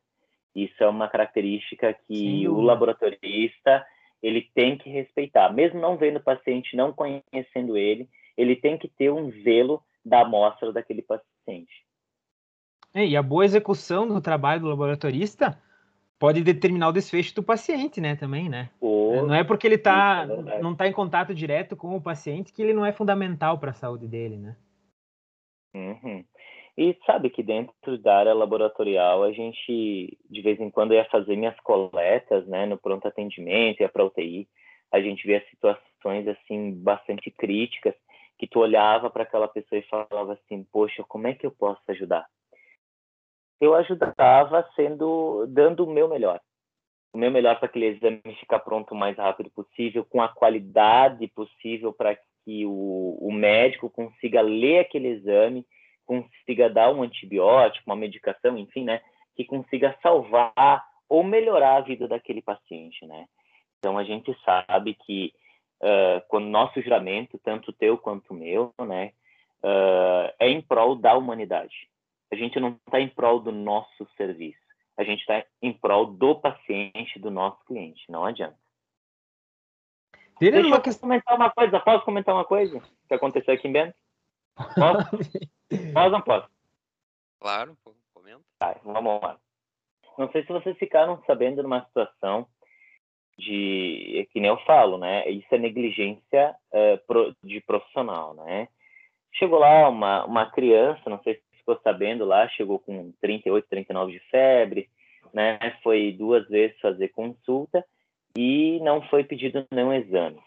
Isso 0.56 0.84
é 0.84 0.88
uma 0.88 1.08
característica 1.08 1.94
que 1.94 2.16
Sim. 2.16 2.48
o 2.48 2.62
laboratorista 2.62 3.86
ele 4.22 4.50
tem 4.54 4.78
que 4.78 4.90
respeitar, 4.90 5.54
mesmo 5.54 5.80
não 5.80 5.98
vendo 5.98 6.18
o 6.18 6.24
paciente, 6.24 6.76
não 6.76 6.92
conhecendo 6.92 7.78
ele, 7.78 8.10
ele 8.36 8.56
tem 8.56 8.78
que 8.78 8.88
ter 8.88 9.12
um 9.12 9.32
zelo 9.44 9.82
da 10.04 10.22
amostra 10.22 10.74
daquele 10.74 11.04
paciente. 11.04 11.86
É, 12.94 13.06
e 13.06 13.16
a 13.16 13.24
boa 13.24 13.46
execução 13.46 14.08
do 14.08 14.22
trabalho 14.22 14.62
do 14.62 14.68
laboratorista 14.68 15.58
pode 16.20 16.44
determinar 16.44 16.90
o 16.90 16.94
desfecho 16.94 17.34
do 17.34 17.42
paciente, 17.42 18.00
né, 18.00 18.16
também, 18.16 18.48
né? 18.48 18.70
Oh, 18.80 19.24
não 19.26 19.34
é 19.34 19.44
porque 19.44 19.66
ele 19.66 19.78
tá, 19.78 20.28
é 20.48 20.62
não 20.62 20.74
está 20.74 20.88
em 20.88 20.94
contato 20.94 21.34
direto 21.34 21.76
com 21.76 21.96
o 21.96 22.02
paciente 22.02 22.54
que 22.54 22.62
ele 22.62 22.74
não 22.74 22.86
é 22.86 22.92
fundamental 22.92 23.58
para 23.58 23.72
a 23.72 23.74
saúde 23.74 24.08
dele, 24.08 24.38
né? 24.38 24.56
Uhum. 25.74 26.24
E 26.78 26.96
sabe 27.06 27.30
que 27.30 27.42
dentro 27.42 27.98
da 27.98 28.18
área 28.18 28.34
laboratorial 28.34 29.24
a 29.24 29.32
gente 29.32 30.18
de 30.30 30.42
vez 30.42 30.60
em 30.60 30.70
quando 30.70 30.94
ia 30.94 31.06
fazer 31.06 31.36
minhas 31.36 31.60
coletas, 31.62 32.46
né, 32.46 32.66
no 32.66 32.78
pronto 32.78 33.08
atendimento, 33.08 33.82
ia 33.82 33.90
para 33.90 34.06
UTI, 34.06 34.48
a 34.92 35.02
gente 35.02 35.26
via 35.26 35.44
situações 35.50 36.28
assim 36.28 36.72
bastante 36.74 37.32
críticas 37.32 37.96
que 38.38 38.48
tu 38.48 38.60
olhava 38.60 39.10
para 39.10 39.24
aquela 39.24 39.48
pessoa 39.48 39.80
e 39.80 39.84
falava 39.84 40.34
assim, 40.34 40.64
poxa, 40.72 41.04
como 41.08 41.28
é 41.28 41.34
que 41.34 41.46
eu 41.46 41.52
posso 41.52 41.82
ajudar? 41.90 42.26
Eu 43.62 43.76
ajudava 43.76 44.68
sendo 44.76 45.46
dando 45.48 45.86
o 45.86 45.94
meu 45.94 46.10
melhor, 46.10 46.42
o 47.14 47.18
meu 47.18 47.32
melhor 47.32 47.58
para 47.60 47.68
aquele 47.68 47.86
exame 47.86 48.22
ficar 48.40 48.60
pronto 48.60 48.94
o 48.94 48.98
mais 48.98 49.16
rápido 49.16 49.50
possível, 49.52 50.04
com 50.04 50.22
a 50.22 50.28
qualidade 50.28 51.28
possível 51.28 51.94
para 51.94 52.18
que 52.44 52.66
o, 52.66 53.18
o 53.22 53.32
médico 53.32 53.90
consiga 53.90 54.42
ler 54.42 54.80
aquele 54.80 55.10
exame 55.10 55.66
consiga 56.12 56.70
dar 56.70 56.92
um 56.92 57.04
antibiótico, 57.04 57.90
uma 57.90 57.96
medicação, 57.96 58.58
enfim, 58.58 58.84
né, 58.84 59.02
que 59.34 59.46
consiga 59.46 59.98
salvar 60.02 60.84
ou 61.08 61.24
melhorar 61.24 61.78
a 61.78 61.82
vida 61.82 62.06
daquele 62.06 62.42
paciente, 62.42 63.06
né? 63.06 63.28
Então 63.80 63.98
a 63.98 64.04
gente 64.04 64.36
sabe 64.44 64.94
que 64.94 65.34
uh, 65.82 66.22
quando 66.28 66.48
nosso 66.48 66.82
juramento, 66.82 67.40
tanto 67.42 67.72
teu 67.72 67.98
quanto 67.98 68.34
meu, 68.34 68.74
né, 68.80 69.14
uh, 69.64 70.34
é 70.38 70.50
em 70.50 70.62
prol 70.62 70.96
da 70.96 71.16
humanidade. 71.16 71.90
A 72.32 72.36
gente 72.36 72.60
não 72.60 72.80
está 72.86 73.00
em 73.00 73.10
prol 73.10 73.40
do 73.40 73.52
nosso 73.52 74.08
serviço, 74.16 74.60
a 74.98 75.04
gente 75.04 75.20
está 75.20 75.46
em 75.62 75.74
prol 75.74 76.06
do 76.06 76.36
paciente, 76.36 77.20
do 77.20 77.30
nosso 77.30 77.64
cliente. 77.66 78.04
Não 78.10 78.26
adianta. 78.26 78.58
Deixa 80.40 80.60
eu 80.60 81.00
comentar 81.00 81.36
uma 81.36 81.52
coisa. 81.52 81.80
Posso 81.80 82.04
comentar 82.04 82.34
uma 82.34 82.46
coisa 82.46 82.82
que 83.08 83.14
aconteceu 83.14 83.54
aqui 83.54 83.68
em 83.68 83.72
Bento? 83.72 83.96
Posso? 84.56 85.10
Posso 85.94 86.10
não 86.10 86.22
posso? 86.22 86.50
Claro, 87.40 87.78
comenta. 88.14 88.42
Tá, 88.60 88.76
vamos 88.84 89.22
lá. 89.22 89.38
Não 90.18 90.30
sei 90.32 90.44
se 90.44 90.52
vocês 90.52 90.78
ficaram 90.78 91.22
sabendo 91.26 91.62
de 91.62 91.66
uma 91.66 91.86
situação 91.86 92.48
de, 93.38 94.28
que 94.32 94.40
nem 94.40 94.50
eu 94.50 94.58
falo, 94.66 94.98
né? 94.98 95.28
Isso 95.30 95.48
é 95.52 95.58
negligência 95.58 96.56
uh, 96.74 97.36
de 97.44 97.62
profissional, 97.62 98.34
né? 98.34 98.68
Chegou 99.34 99.60
lá 99.60 99.88
uma, 99.88 100.26
uma 100.26 100.52
criança, 100.52 101.10
não 101.10 101.22
sei 101.24 101.36
se 101.36 101.44
ficou 101.62 101.80
sabendo 101.84 102.26
lá, 102.26 102.48
chegou 102.50 102.80
com 102.80 103.12
38, 103.22 103.68
39 103.70 104.12
de 104.12 104.20
febre, 104.30 104.90
né? 105.34 105.58
Foi 105.82 106.12
duas 106.12 106.48
vezes 106.48 106.80
fazer 106.80 107.10
consulta 107.10 107.84
e 108.38 108.80
não 108.82 109.02
foi 109.04 109.24
pedido 109.24 109.66
nenhum 109.72 109.94
exame 109.94 110.40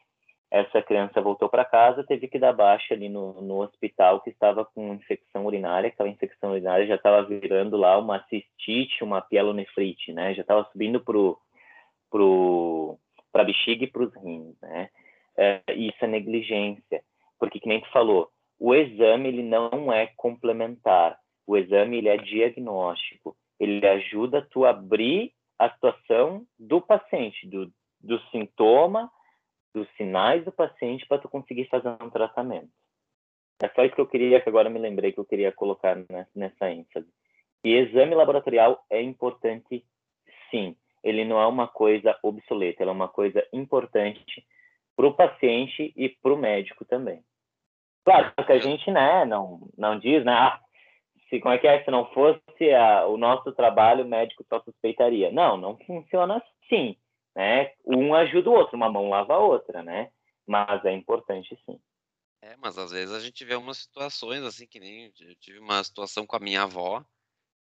essa 0.55 0.81
criança 0.81 1.21
voltou 1.21 1.49
para 1.49 1.65
casa, 1.65 2.05
teve 2.05 2.29
que 2.29 2.39
dar 2.39 2.53
baixa 2.53 2.95
ali 2.95 3.09
no, 3.09 3.43
no 3.43 3.61
hospital 3.61 4.21
que 4.21 4.31
estava 4.31 4.65
com 4.65 4.95
infecção 4.95 5.45
urinária, 5.45 5.89
aquela 5.89 6.09
infecção 6.09 6.53
urinária 6.53 6.87
já 6.87 6.95
estava 6.95 7.25
virando 7.25 7.77
lá 7.77 7.99
uma 7.99 8.25
cistite, 8.29 9.03
uma 9.03 9.21
pielonefrite, 9.21 10.13
né? 10.13 10.33
Já 10.33 10.43
estava 10.43 10.65
subindo 10.71 11.01
pro 11.01 11.37
pro 12.09 12.97
para 13.33 13.43
a 13.43 13.45
bexiga 13.45 13.83
e 13.83 13.91
para 13.91 14.05
os 14.05 14.15
rins, 14.15 14.55
né? 14.63 14.91
É, 15.37 15.61
isso 15.75 15.99
é 16.05 16.07
negligência, 16.07 17.03
porque 17.37 17.59
que 17.59 17.69
nem 17.69 17.81
tu 17.81 17.91
falou, 17.91 18.31
o 18.59 18.75
exame 18.75 19.29
ele 19.29 19.43
não 19.43 19.93
é 19.93 20.07
complementar, 20.17 21.19
o 21.47 21.57
exame 21.57 21.99
ele 21.99 22.09
é 22.09 22.17
diagnóstico, 22.17 23.37
ele 23.59 23.87
ajuda 23.87 24.47
tu 24.51 24.65
a 24.65 24.71
abrir 24.71 25.33
a 25.59 25.71
situação 25.71 26.47
do 26.59 26.81
paciente, 26.81 27.47
do, 27.49 27.73
do 28.01 28.19
sintoma 28.31 29.11
dos 29.75 29.89
sinais 29.97 30.45
do 30.45 30.53
paciente 30.53 31.05
para 31.07 31.19
tu 31.19 31.29
conseguir 31.29 31.69
fazer 31.69 31.89
um 32.01 32.09
tratamento. 32.09 32.71
É 33.63 33.69
só 33.71 33.85
isso 33.85 33.95
que 33.95 34.01
eu 34.01 34.07
queria, 34.07 34.41
que 34.41 34.49
agora 34.49 34.71
me 34.71 34.79
lembrei 34.79 35.13
que 35.13 35.19
eu 35.19 35.25
queria 35.25 35.53
colocar 35.53 35.97
nessa 36.35 36.71
ênfase. 36.71 37.09
E 37.65 37.75
exame 37.75 38.15
laboratorial 38.15 38.85
é 38.89 39.01
importante, 39.03 39.85
sim. 40.51 40.77
Ele 41.03 41.25
não 41.25 41.41
é 41.41 41.47
uma 41.47 41.67
coisa 41.67 42.17
obsoleta, 42.23 42.83
ele 42.83 42.91
é 42.91 42.93
uma 42.93 43.09
coisa 43.09 43.47
importante 43.53 44.47
para 44.97 45.07
o 45.07 45.15
paciente 45.15 45.93
e 45.97 46.09
para 46.09 46.33
o 46.33 46.37
médico 46.37 46.85
também. 46.85 47.23
Claro 48.05 48.33
que 48.45 48.53
a 48.53 48.59
gente, 48.59 48.91
né, 48.91 49.25
não, 49.25 49.61
não 49.77 49.99
diz, 49.99 50.25
né, 50.25 50.33
ah, 50.33 50.61
se, 51.29 51.41
como 51.41 51.55
é 51.55 51.59
que 51.59 51.67
é, 51.67 51.83
se 51.83 51.91
não 51.91 52.07
fosse 52.13 52.73
a, 52.73 53.07
o 53.07 53.17
nosso 53.17 53.51
trabalho, 53.53 54.05
o 54.05 54.09
médico 54.09 54.45
só 54.49 54.61
suspeitaria. 54.61 55.33
Não, 55.33 55.57
não 55.57 55.79
funciona 55.87 56.37
assim 56.37 56.97
né? 57.35 57.73
Um 57.85 58.15
ajuda 58.15 58.49
o 58.49 58.53
outro, 58.53 58.77
uma 58.77 58.91
mão 58.91 59.09
lava 59.09 59.35
a 59.35 59.39
outra, 59.39 59.83
né? 59.83 60.11
Mas 60.47 60.85
é 60.85 60.93
importante 60.93 61.59
sim. 61.67 61.81
É, 62.43 62.57
mas 62.57 62.79
às 62.79 62.91
vezes 62.91 63.15
a 63.15 63.21
gente 63.21 63.45
vê 63.45 63.55
umas 63.57 63.79
situações 63.79 64.43
assim 64.43 64.67
que 64.67 64.79
nem 64.79 65.13
eu 65.21 65.35
tive 65.37 65.59
uma 65.59 65.83
situação 65.83 66.27
com 66.27 66.37
a 66.37 66.41
minha 66.41 66.63
avó 66.63 67.03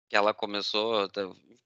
que 0.08 0.16
ela 0.16 0.34
começou, 0.34 1.08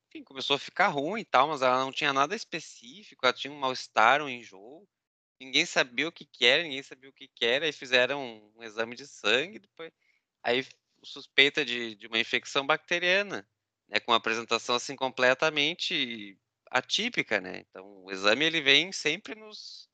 enfim, 0.08 0.24
começou 0.24 0.56
a 0.56 0.60
ficar 0.60 0.88
ruim 0.88 1.22
e 1.22 1.26
tal, 1.26 1.48
mas 1.50 1.62
ela 1.62 1.80
não 1.80 1.92
tinha 1.92 2.14
nada 2.14 2.34
específico, 2.34 3.26
ela 3.26 3.34
tinha 3.34 3.52
um 3.52 3.60
mal-estar, 3.60 4.22
um 4.22 4.30
enjoo. 4.30 4.88
Ninguém 5.40 5.66
sabia 5.66 6.08
o 6.08 6.12
que, 6.12 6.26
que 6.26 6.46
era, 6.46 6.64
ninguém 6.64 6.84
sabia 6.84 7.10
o 7.10 7.14
que, 7.14 7.28
que 7.28 7.46
era, 7.46 7.68
e 7.68 7.72
fizeram 7.72 8.22
um, 8.22 8.52
um 8.58 8.64
exame 8.64 8.96
de 8.96 9.08
sangue, 9.08 9.60
depois 9.60 9.92
aí 10.44 10.66
suspeita 11.04 11.64
de, 11.64 11.96
de 11.96 12.08
uma 12.08 12.20
infecção 12.20 12.66
bacteriana, 12.66 13.48
né, 13.88 14.00
com 14.00 14.12
uma 14.12 14.18
apresentação 14.18 14.76
assim 14.76 14.96
completamente 14.96 16.38
atípica, 16.70 17.40
né? 17.42 17.64
Então, 17.70 18.04
o 18.04 18.12
exame 18.12 18.46
ele 18.46 18.62
vem 18.62 18.92
sempre 18.92 19.34
nos, 19.34 19.90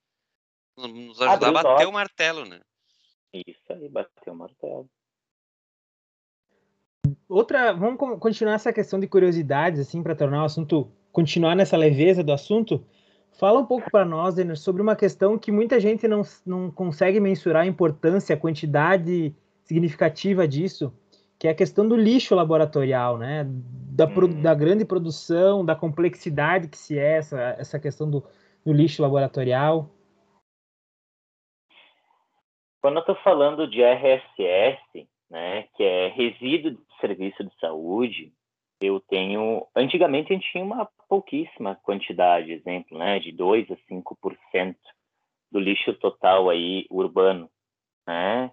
nos 0.76 1.22
ajudar 1.22 1.50
a 1.50 1.64
bater 1.64 1.88
o 1.88 1.93
martelo, 1.93 2.46
né? 2.46 2.60
Isso 3.48 3.72
aí, 3.72 3.88
bater 3.89 4.30
o 4.30 4.36
martelo. 4.36 4.89
Outra, 7.28 7.74
vamos 7.74 8.20
continuar 8.20 8.54
essa 8.54 8.74
questão 8.74 9.00
de 9.00 9.08
curiosidades, 9.08 9.80
assim, 9.80 10.04
para 10.04 10.16
tornar 10.16 10.43
o 10.43 10.46
assunto, 10.46 10.91
continuar 11.12 11.56
nessa 11.56 11.76
leveza 11.76 12.24
do 12.24 12.32
assunto. 12.32 12.86
Fala 13.38 13.60
um 13.60 13.66
pouco 13.66 13.92
para 13.92 14.06
nós, 14.06 14.36
Denner, 14.36 14.58
sobre 14.58 14.82
uma 14.82 14.96
questão 14.96 15.38
que 15.38 15.52
muita 15.52 15.78
gente 15.80 16.08
não, 16.08 16.22
não 16.46 16.72
consegue 16.72 17.20
mensurar 17.20 17.64
a 17.64 17.68
importância, 17.68 18.34
a 18.34 18.40
quantidade 18.40 19.36
significativa 19.64 20.48
disso, 20.48 20.94
que 21.38 21.48
é 21.48 21.52
a 21.52 21.56
questão 21.56 21.88
do 21.88 21.98
lixo 21.98 22.34
laboratorial, 22.34 23.18
né? 23.18 23.46
Da, 23.46 24.06
hum. 24.06 24.42
da 24.42 24.54
grande 24.54 24.86
produção, 24.86 25.66
da 25.66 25.76
complexidade 25.76 26.70
que 26.70 26.78
se 26.78 26.98
é 26.98 27.18
essa, 27.18 27.42
essa 27.60 27.80
questão 27.80 28.10
do, 28.10 28.24
do 28.66 28.72
lixo 28.72 29.02
laboratorial. 29.02 29.90
Quando 32.82 32.96
eu 32.96 33.02
estou 33.02 33.16
falando 33.16 33.68
de 33.68 33.84
RSS, 33.84 35.10
né, 35.30 35.64
que 35.76 35.84
é 35.84 36.08
resíduo 36.08 36.72
de 36.72 36.78
serviço 37.02 37.44
de 37.44 37.54
saúde, 37.60 38.32
eu 38.80 39.02
tenho. 39.02 39.66
Antigamente 39.76 40.32
a 40.32 40.36
gente 40.36 40.50
tinha 40.52 40.64
uma 40.64 40.88
pouquíssima 41.08 41.76
quantidade, 41.84 42.51
exemplo, 42.51 42.97
né, 42.97 43.20
de 43.20 43.32
2 43.32 43.72
a 43.72 43.76
5% 43.91 44.76
do 45.51 45.60
lixo 45.60 45.93
total 45.95 46.49
aí 46.49 46.86
urbano, 46.89 47.49
né? 48.08 48.51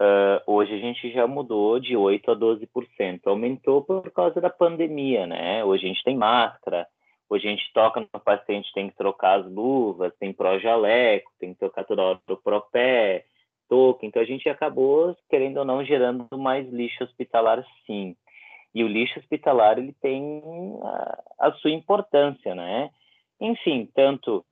Uh, 0.00 0.40
hoje 0.46 0.72
a 0.72 0.78
gente 0.78 1.12
já 1.12 1.26
mudou 1.26 1.78
de 1.78 1.94
8% 1.94 2.28
a 2.28 2.34
12%. 2.34 3.20
Aumentou 3.26 3.82
por 3.82 4.10
causa 4.10 4.40
da 4.40 4.48
pandemia, 4.48 5.26
né? 5.26 5.62
Hoje 5.62 5.84
a 5.84 5.88
gente 5.88 6.02
tem 6.02 6.16
máscara, 6.16 6.86
hoje 7.28 7.46
a 7.46 7.50
gente 7.50 7.70
toca 7.74 8.00
no 8.00 8.20
paciente, 8.20 8.72
tem 8.72 8.88
que 8.88 8.96
trocar 8.96 9.40
as 9.40 9.46
luvas, 9.46 10.16
tem 10.18 10.32
pró-jaleco, 10.32 11.30
tem 11.38 11.52
que 11.52 11.58
trocar 11.58 11.84
toda 11.84 12.02
hora 12.02 12.20
o 12.30 12.36
pró-pé, 12.38 13.26
toque. 13.68 14.06
Então 14.06 14.22
a 14.22 14.24
gente 14.24 14.48
acabou, 14.48 15.14
querendo 15.28 15.58
ou 15.58 15.64
não, 15.66 15.84
gerando 15.84 16.26
mais 16.38 16.66
lixo 16.70 17.04
hospitalar, 17.04 17.62
sim. 17.86 18.16
E 18.74 18.84
o 18.84 18.88
lixo 18.88 19.18
hospitalar, 19.18 19.78
ele 19.78 19.94
tem 20.00 20.42
a, 20.82 21.48
a 21.48 21.52
sua 21.54 21.70
importância, 21.70 22.54
né? 22.54 22.90
Enfim, 23.40 23.88
tanto 23.94 24.44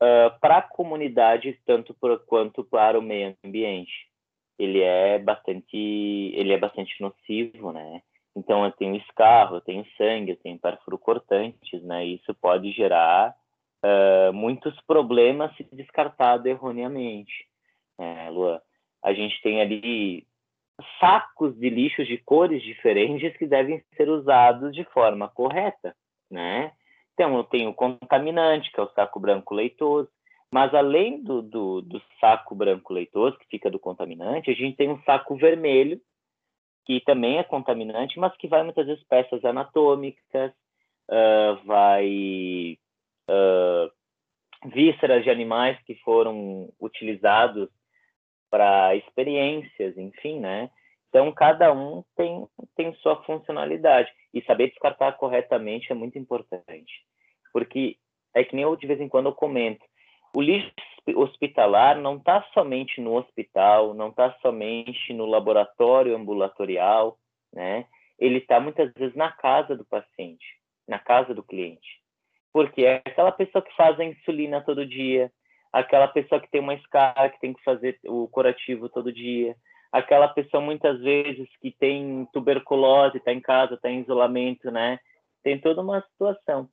uh, 0.00 0.40
para 0.40 0.58
a 0.58 0.62
comunidade, 0.62 1.58
tanto 1.66 1.92
por, 1.94 2.18
quanto 2.26 2.64
para 2.64 2.98
o 2.98 3.02
meio 3.02 3.36
ambiente 3.44 4.12
ele 4.58 4.80
é 4.80 5.18
bastante 5.18 5.76
ele 5.76 6.52
é 6.52 6.58
bastante 6.58 6.94
nocivo, 7.00 7.72
né? 7.72 8.02
Então 8.34 8.64
eu 8.64 8.72
tenho 8.72 8.96
escarro, 8.96 9.56
eu 9.56 9.60
tenho 9.60 9.84
sangue, 9.96 10.30
eu 10.32 10.36
tenho 10.36 10.58
cortantes, 11.00 11.82
né? 11.82 12.04
Isso 12.06 12.34
pode 12.34 12.70
gerar 12.72 13.34
uh, 13.84 14.32
muitos 14.32 14.78
problemas 14.82 15.54
se 15.56 15.64
descartado 15.72 16.48
erroneamente, 16.48 17.46
né, 17.98 18.30
Luan? 18.30 18.60
A 19.02 19.12
gente 19.12 19.40
tem 19.42 19.60
ali 19.60 20.26
sacos 21.00 21.56
de 21.58 21.70
lixos 21.70 22.06
de 22.06 22.18
cores 22.18 22.62
diferentes 22.62 23.36
que 23.36 23.46
devem 23.46 23.82
ser 23.96 24.08
usados 24.08 24.74
de 24.74 24.84
forma 24.84 25.28
correta, 25.28 25.94
né? 26.30 26.72
Então 27.14 27.36
eu 27.36 27.44
tenho 27.44 27.70
o 27.70 27.74
contaminante, 27.74 28.70
que 28.72 28.80
é 28.80 28.82
o 28.82 28.90
saco 28.90 29.20
branco 29.20 29.54
leitoso, 29.54 30.08
mas 30.52 30.74
além 30.74 31.22
do, 31.22 31.40
do, 31.42 31.80
do, 31.80 32.02
saco 32.20 32.54
branco 32.54 32.92
leitoso, 32.92 33.38
que 33.38 33.46
fica 33.48 33.70
do 33.70 33.78
contaminante, 33.78 34.50
a 34.50 34.54
gente 34.54 34.76
tem 34.76 34.90
um 34.90 35.02
saco 35.02 35.34
vermelho, 35.36 36.00
que 36.84 37.00
também 37.00 37.38
é 37.38 37.44
contaminante, 37.44 38.18
mas 38.18 38.36
que 38.36 38.48
vai 38.48 38.62
muitas 38.62 38.86
vezes 38.86 39.02
peças 39.04 39.44
anatômicas, 39.44 40.52
uh, 41.10 41.64
vai 41.64 42.76
uh, 43.30 43.90
vísceras 44.68 45.24
de 45.24 45.30
animais 45.30 45.78
que 45.84 45.94
foram 45.96 46.68
utilizados 46.80 47.68
para 48.52 48.94
experiências, 48.94 49.96
enfim, 49.96 50.38
né? 50.38 50.68
Então, 51.08 51.32
cada 51.32 51.72
um 51.72 52.04
tem, 52.14 52.46
tem 52.76 52.94
sua 52.96 53.22
funcionalidade. 53.24 54.12
E 54.34 54.42
saber 54.42 54.68
descartar 54.68 55.12
corretamente 55.12 55.90
é 55.90 55.94
muito 55.94 56.18
importante. 56.18 56.92
Porque 57.50 57.96
é 58.34 58.44
que 58.44 58.54
nem 58.54 58.64
eu, 58.64 58.76
de 58.76 58.86
vez 58.86 59.00
em 59.00 59.08
quando, 59.08 59.26
eu 59.26 59.34
comento. 59.34 59.82
O 60.36 60.42
lixo 60.42 60.70
hospitalar 61.16 61.98
não 61.98 62.16
está 62.16 62.42
somente 62.52 63.00
no 63.00 63.14
hospital, 63.14 63.94
não 63.94 64.10
está 64.10 64.34
somente 64.42 65.14
no 65.14 65.24
laboratório 65.24 66.14
ambulatorial, 66.14 67.18
né? 67.52 67.86
Ele 68.18 68.38
está 68.38 68.60
muitas 68.60 68.92
vezes 68.92 69.16
na 69.16 69.32
casa 69.32 69.74
do 69.74 69.84
paciente, 69.86 70.44
na 70.86 70.98
casa 70.98 71.34
do 71.34 71.42
cliente. 71.42 72.00
Porque 72.52 72.84
é 72.84 72.96
aquela 72.96 73.32
pessoa 73.32 73.62
que 73.62 73.74
faz 73.74 73.98
a 73.98 74.04
insulina 74.04 74.60
todo 74.60 74.86
dia, 74.86 75.32
aquela 75.72 76.06
pessoa 76.08 76.40
que 76.40 76.50
tem 76.50 76.60
uma 76.60 76.74
escala 76.74 77.30
que 77.30 77.40
tem 77.40 77.52
que 77.54 77.64
fazer 77.64 77.98
o 78.04 78.28
curativo 78.28 78.88
todo 78.88 79.12
dia, 79.12 79.56
aquela 79.90 80.28
pessoa 80.28 80.62
muitas 80.62 81.00
vezes 81.00 81.48
que 81.60 81.70
tem 81.70 82.26
tuberculose, 82.32 83.18
está 83.18 83.32
em 83.32 83.40
casa, 83.40 83.74
está 83.74 83.90
em 83.90 84.00
isolamento, 84.00 84.70
né? 84.70 84.98
Tem 85.42 85.58
toda 85.58 85.80
uma 85.80 86.00
situação. 86.02 86.68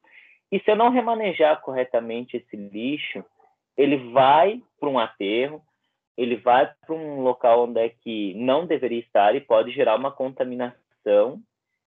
E 0.51 0.59
se 0.59 0.71
eu 0.71 0.75
não 0.75 0.89
remanejar 0.89 1.61
corretamente 1.61 2.37
esse 2.37 2.55
lixo, 2.55 3.23
ele 3.77 4.11
vai 4.11 4.61
para 4.79 4.89
um 4.89 4.99
aterro, 4.99 5.61
ele 6.17 6.35
vai 6.35 6.71
para 6.85 6.95
um 6.95 7.21
local 7.21 7.65
onde 7.65 7.79
é 7.79 7.89
que 7.89 8.33
não 8.33 8.65
deveria 8.65 8.99
estar 8.99 9.35
e 9.35 9.41
pode 9.41 9.71
gerar 9.71 9.95
uma 9.95 10.11
contaminação 10.11 11.41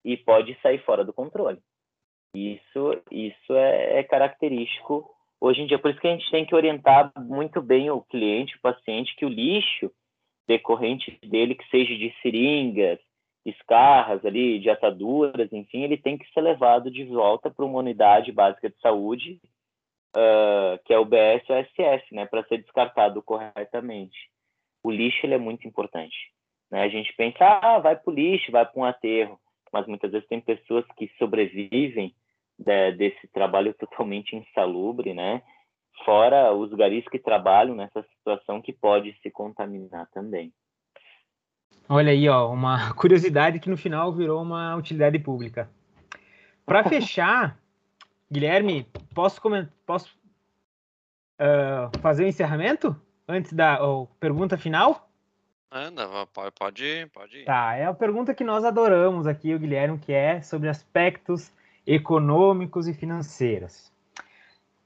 e 0.05 0.17
pode 0.17 0.59
sair 0.63 0.79
fora 0.85 1.05
do 1.05 1.13
controle. 1.13 1.59
Isso, 2.35 3.03
isso 3.11 3.55
é, 3.55 3.99
é 3.99 4.03
característico 4.03 5.14
hoje 5.45 5.61
em 5.61 5.67
dia. 5.67 5.79
Por 5.79 5.91
isso 5.91 6.01
que 6.01 6.09
a 6.09 6.13
gente 6.13 6.31
tem 6.31 6.47
que 6.47 6.55
orientar 6.55 7.13
muito 7.19 7.61
bem 7.61 7.91
o 7.91 8.01
cliente, 8.01 8.57
o 8.57 8.61
paciente, 8.61 9.15
que 9.17 9.27
o 9.27 9.29
lixo 9.29 9.91
decorrente 10.47 11.19
dele, 11.23 11.55
que 11.55 11.69
seja 11.69 11.95
de 11.95 12.15
seringas, 12.23 12.99
escarras 13.45 14.25
ali, 14.25 14.59
de 14.59 14.71
ataduras, 14.71 15.53
enfim, 15.53 15.83
ele 15.83 15.97
tem 15.97 16.17
que 16.17 16.31
ser 16.33 16.41
levado 16.41 16.91
de 16.91 17.05
volta 17.05 17.51
para 17.51 17.65
uma 17.65 17.79
unidade 17.79 18.33
básica 18.33 18.71
de 18.71 18.79
saúde, 18.81 19.41
uh, 20.17 20.79
que 20.85 20.93
é 20.93 20.99
o 20.99 21.05
BS 21.05 21.49
ou 21.49 21.57
SS, 21.57 22.15
né, 22.15 22.27
para 22.27 22.45
ser 22.45 22.59
descartado 22.59 23.23
corretamente. 23.23 24.31
O 24.83 24.91
lixo 24.91 25.25
ele 25.25 25.35
é 25.35 25.39
muito 25.39 25.67
importante. 25.67 26.17
Né? 26.71 26.83
A 26.83 26.89
gente 26.89 27.13
pensa, 27.15 27.39
ah, 27.63 27.79
vai 27.79 27.97
para 27.97 28.11
o 28.11 28.15
lixo, 28.15 28.53
vai 28.53 28.67
para 28.67 28.81
um 28.81 28.85
aterro, 28.85 29.39
mas 29.73 29.87
muitas 29.87 30.11
vezes 30.11 30.29
tem 30.29 30.41
pessoas 30.41 30.85
que 30.97 31.11
sobrevivem 31.19 32.15
de, 32.59 32.93
desse 32.93 33.29
trabalho 33.29 33.75
totalmente 33.75 34.37
insalubre, 34.37 35.15
né? 35.15 35.43
fora 36.05 36.53
os 36.53 36.73
garis 36.73 37.05
que 37.09 37.19
trabalham 37.19 37.77
nessa 37.77 38.03
situação 38.03 38.61
que 38.61 38.73
pode 38.73 39.17
se 39.23 39.31
contaminar 39.31 40.09
também. 40.13 40.53
Olha 41.89 42.11
aí, 42.11 42.29
ó, 42.29 42.51
uma 42.51 42.93
curiosidade 42.97 43.61
que 43.61 43.71
no 43.71 43.77
final 43.77 44.13
virou 44.13 44.43
uma 44.43 44.75
utilidade 44.75 45.19
pública. 45.19 45.71
Para 46.65 46.83
fechar, 46.89 47.59
Guilherme, 48.33 48.87
posso, 49.15 49.41
posso 49.87 50.19
uh, 51.41 51.99
fazer 52.01 52.23
o 52.23 52.27
um 52.27 52.29
encerramento 52.29 52.97
antes 53.29 53.53
da 53.53 53.85
oh, 53.85 54.07
pergunta 54.19 54.59
final? 54.59 55.09
Anda, 55.71 56.07
pode, 56.33 56.53
pode 56.53 56.85
ir, 56.85 57.11
pode 57.11 57.39
ir. 57.39 57.45
Tá, 57.45 57.75
é 57.75 57.85
a 57.85 57.93
pergunta 57.93 58.33
que 58.33 58.45
nós 58.45 58.65
adoramos 58.65 59.27
aqui, 59.27 59.55
o 59.55 59.59
Guilherme, 59.59 59.99
que 59.99 60.13
é 60.13 60.41
sobre 60.41 60.69
aspectos 60.69 61.53
econômicos 61.87 62.89
e 62.89 62.95
financeiros. 62.95 63.93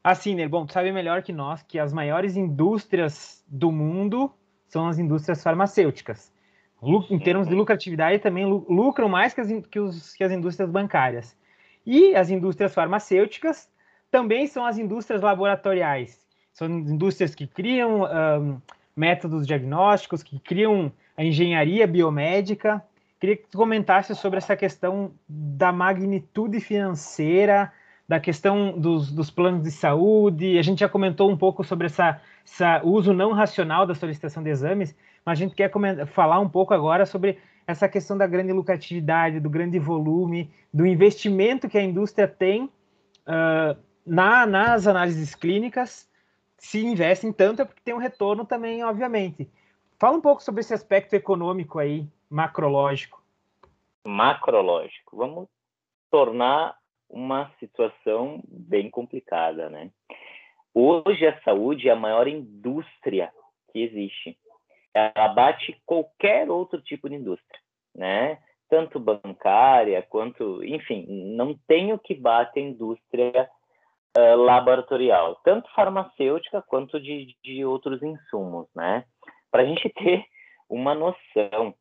Assim, 0.02 0.34
né? 0.34 0.48
Bom, 0.48 0.64
tu 0.64 0.72
sabe 0.72 0.92
melhor 0.92 1.22
que 1.22 1.32
nós 1.32 1.62
que 1.62 1.78
as 1.78 1.92
maiores 1.92 2.36
indústrias 2.36 3.44
do 3.48 3.70
mundo 3.70 4.32
são 4.66 4.86
as 4.86 4.98
indústrias 4.98 5.42
farmacêuticas. 5.42 6.32
Em 7.10 7.18
termos 7.18 7.48
de 7.48 7.54
lucratividade, 7.54 8.20
também 8.20 8.46
lucram 8.46 9.08
mais 9.08 9.34
que 9.34 9.40
as, 9.40 9.48
que, 9.68 9.80
os, 9.80 10.14
que 10.14 10.22
as 10.22 10.30
indústrias 10.30 10.70
bancárias. 10.70 11.36
E 11.84 12.14
as 12.14 12.30
indústrias 12.30 12.72
farmacêuticas 12.72 13.68
também 14.10 14.46
são 14.46 14.64
as 14.64 14.78
indústrias 14.78 15.20
laboratoriais. 15.22 16.20
São 16.52 16.68
indústrias 16.68 17.34
que 17.34 17.46
criam 17.46 18.04
um, 18.04 18.60
métodos 18.94 19.46
diagnósticos, 19.46 20.22
que 20.22 20.38
criam 20.38 20.92
a 21.16 21.24
engenharia 21.24 21.86
biomédica. 21.86 22.82
Queria 23.20 23.36
que 23.36 23.48
tu 23.48 23.58
comentasse 23.58 24.14
sobre 24.14 24.38
essa 24.38 24.56
questão 24.56 25.12
da 25.28 25.72
magnitude 25.72 26.60
financeira 26.60 27.72
da 28.08 28.18
questão 28.18 28.72
dos, 28.78 29.12
dos, 29.12 29.30
planos 29.30 29.62
de 29.62 29.70
saúde. 29.70 30.58
A 30.58 30.62
gente 30.62 30.80
já 30.80 30.88
comentou 30.88 31.30
um 31.30 31.36
pouco 31.36 31.62
sobre 31.62 31.86
essa, 31.86 32.18
essa 32.42 32.80
uso 32.82 33.12
não 33.12 33.32
racional 33.32 33.86
da 33.86 33.94
solicitação 33.94 34.42
de 34.42 34.48
exames, 34.48 34.96
mas 35.24 35.38
a 35.38 35.42
gente 35.44 35.54
quer 35.54 35.68
comentar, 35.68 36.06
falar 36.06 36.40
um 36.40 36.48
pouco 36.48 36.72
agora 36.72 37.04
sobre 37.04 37.38
essa 37.66 37.86
questão 37.86 38.16
da 38.16 38.26
grande 38.26 38.50
lucratividade, 38.50 39.40
do 39.40 39.50
grande 39.50 39.78
volume, 39.78 40.50
do 40.72 40.86
investimento 40.86 41.68
que 41.68 41.76
a 41.76 41.82
indústria 41.82 42.26
tem 42.26 42.64
uh, 42.64 43.78
na, 44.06 44.46
nas 44.46 44.86
análises 44.86 45.34
clínicas. 45.34 46.08
Se 46.56 46.82
investem 46.82 47.30
tanto 47.30 47.60
é 47.60 47.64
porque 47.66 47.82
tem 47.84 47.92
um 47.92 47.98
retorno 47.98 48.46
também, 48.46 48.82
obviamente. 48.82 49.50
Fala 49.98 50.16
um 50.16 50.20
pouco 50.20 50.42
sobre 50.42 50.62
esse 50.62 50.72
aspecto 50.72 51.12
econômico 51.12 51.78
aí, 51.78 52.08
macrológico. 52.30 53.22
Macrológico. 54.04 55.16
Vamos 55.16 55.48
tornar 56.10 56.76
uma 57.08 57.50
situação 57.58 58.42
bem 58.46 58.90
complicada, 58.90 59.68
né? 59.68 59.90
Hoje 60.74 61.26
a 61.26 61.40
saúde 61.42 61.88
é 61.88 61.92
a 61.92 61.96
maior 61.96 62.28
indústria 62.28 63.32
que 63.72 63.80
existe. 63.80 64.38
Ela 64.94 65.28
bate 65.28 65.80
qualquer 65.84 66.50
outro 66.50 66.80
tipo 66.80 67.08
de 67.08 67.16
indústria, 67.16 67.60
né? 67.94 68.38
Tanto 68.68 69.00
bancária 69.00 70.02
quanto, 70.02 70.62
enfim, 70.62 71.06
não 71.08 71.54
tem 71.66 71.92
o 71.92 71.98
que 71.98 72.14
bate 72.14 72.58
a 72.58 72.62
indústria 72.62 73.50
uh, 74.16 74.36
laboratorial, 74.36 75.36
tanto 75.44 75.72
farmacêutica 75.74 76.62
quanto 76.62 77.00
de, 77.00 77.34
de 77.42 77.64
outros 77.64 78.02
insumos, 78.02 78.68
né? 78.74 79.04
Para 79.50 79.62
a 79.62 79.66
gente 79.66 79.88
ter 79.90 80.24
uma 80.68 80.94
noção, 80.94 81.74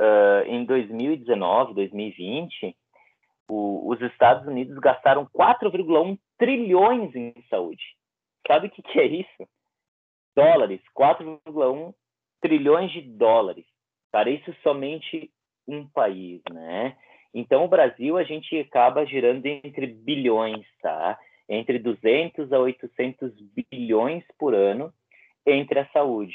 uh, 0.00 0.46
em 0.46 0.64
2019, 0.64 1.74
2020, 1.74 2.76
o, 3.48 3.90
os 3.90 4.00
Estados 4.02 4.46
Unidos 4.46 4.78
gastaram 4.78 5.26
4,1 5.26 6.18
trilhões 6.38 7.14
em 7.14 7.34
saúde. 7.48 7.82
Sabe 8.46 8.68
o 8.68 8.70
que, 8.70 8.82
que 8.82 9.00
é 9.00 9.06
isso? 9.06 9.48
Dólares, 10.36 10.80
4,1 10.96 11.94
trilhões 12.40 12.92
de 12.92 13.02
dólares. 13.02 13.64
Para 14.10 14.30
isso 14.30 14.54
somente 14.62 15.30
um 15.66 15.86
país, 15.88 16.40
né? 16.50 16.96
Então 17.34 17.64
o 17.64 17.68
Brasil 17.68 18.16
a 18.16 18.22
gente 18.22 18.58
acaba 18.58 19.04
girando 19.04 19.44
entre 19.46 19.86
bilhões, 19.86 20.66
tá? 20.80 21.18
Entre 21.48 21.78
200 21.78 22.52
a 22.52 22.58
800 22.58 23.32
bilhões 23.70 24.24
por 24.38 24.54
ano 24.54 24.92
entre 25.46 25.80
a 25.80 25.88
saúde. 25.88 26.34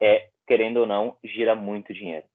É, 0.00 0.28
querendo 0.46 0.78
ou 0.78 0.86
não, 0.86 1.16
gira 1.22 1.54
muito 1.54 1.94
dinheiro, 1.94 2.26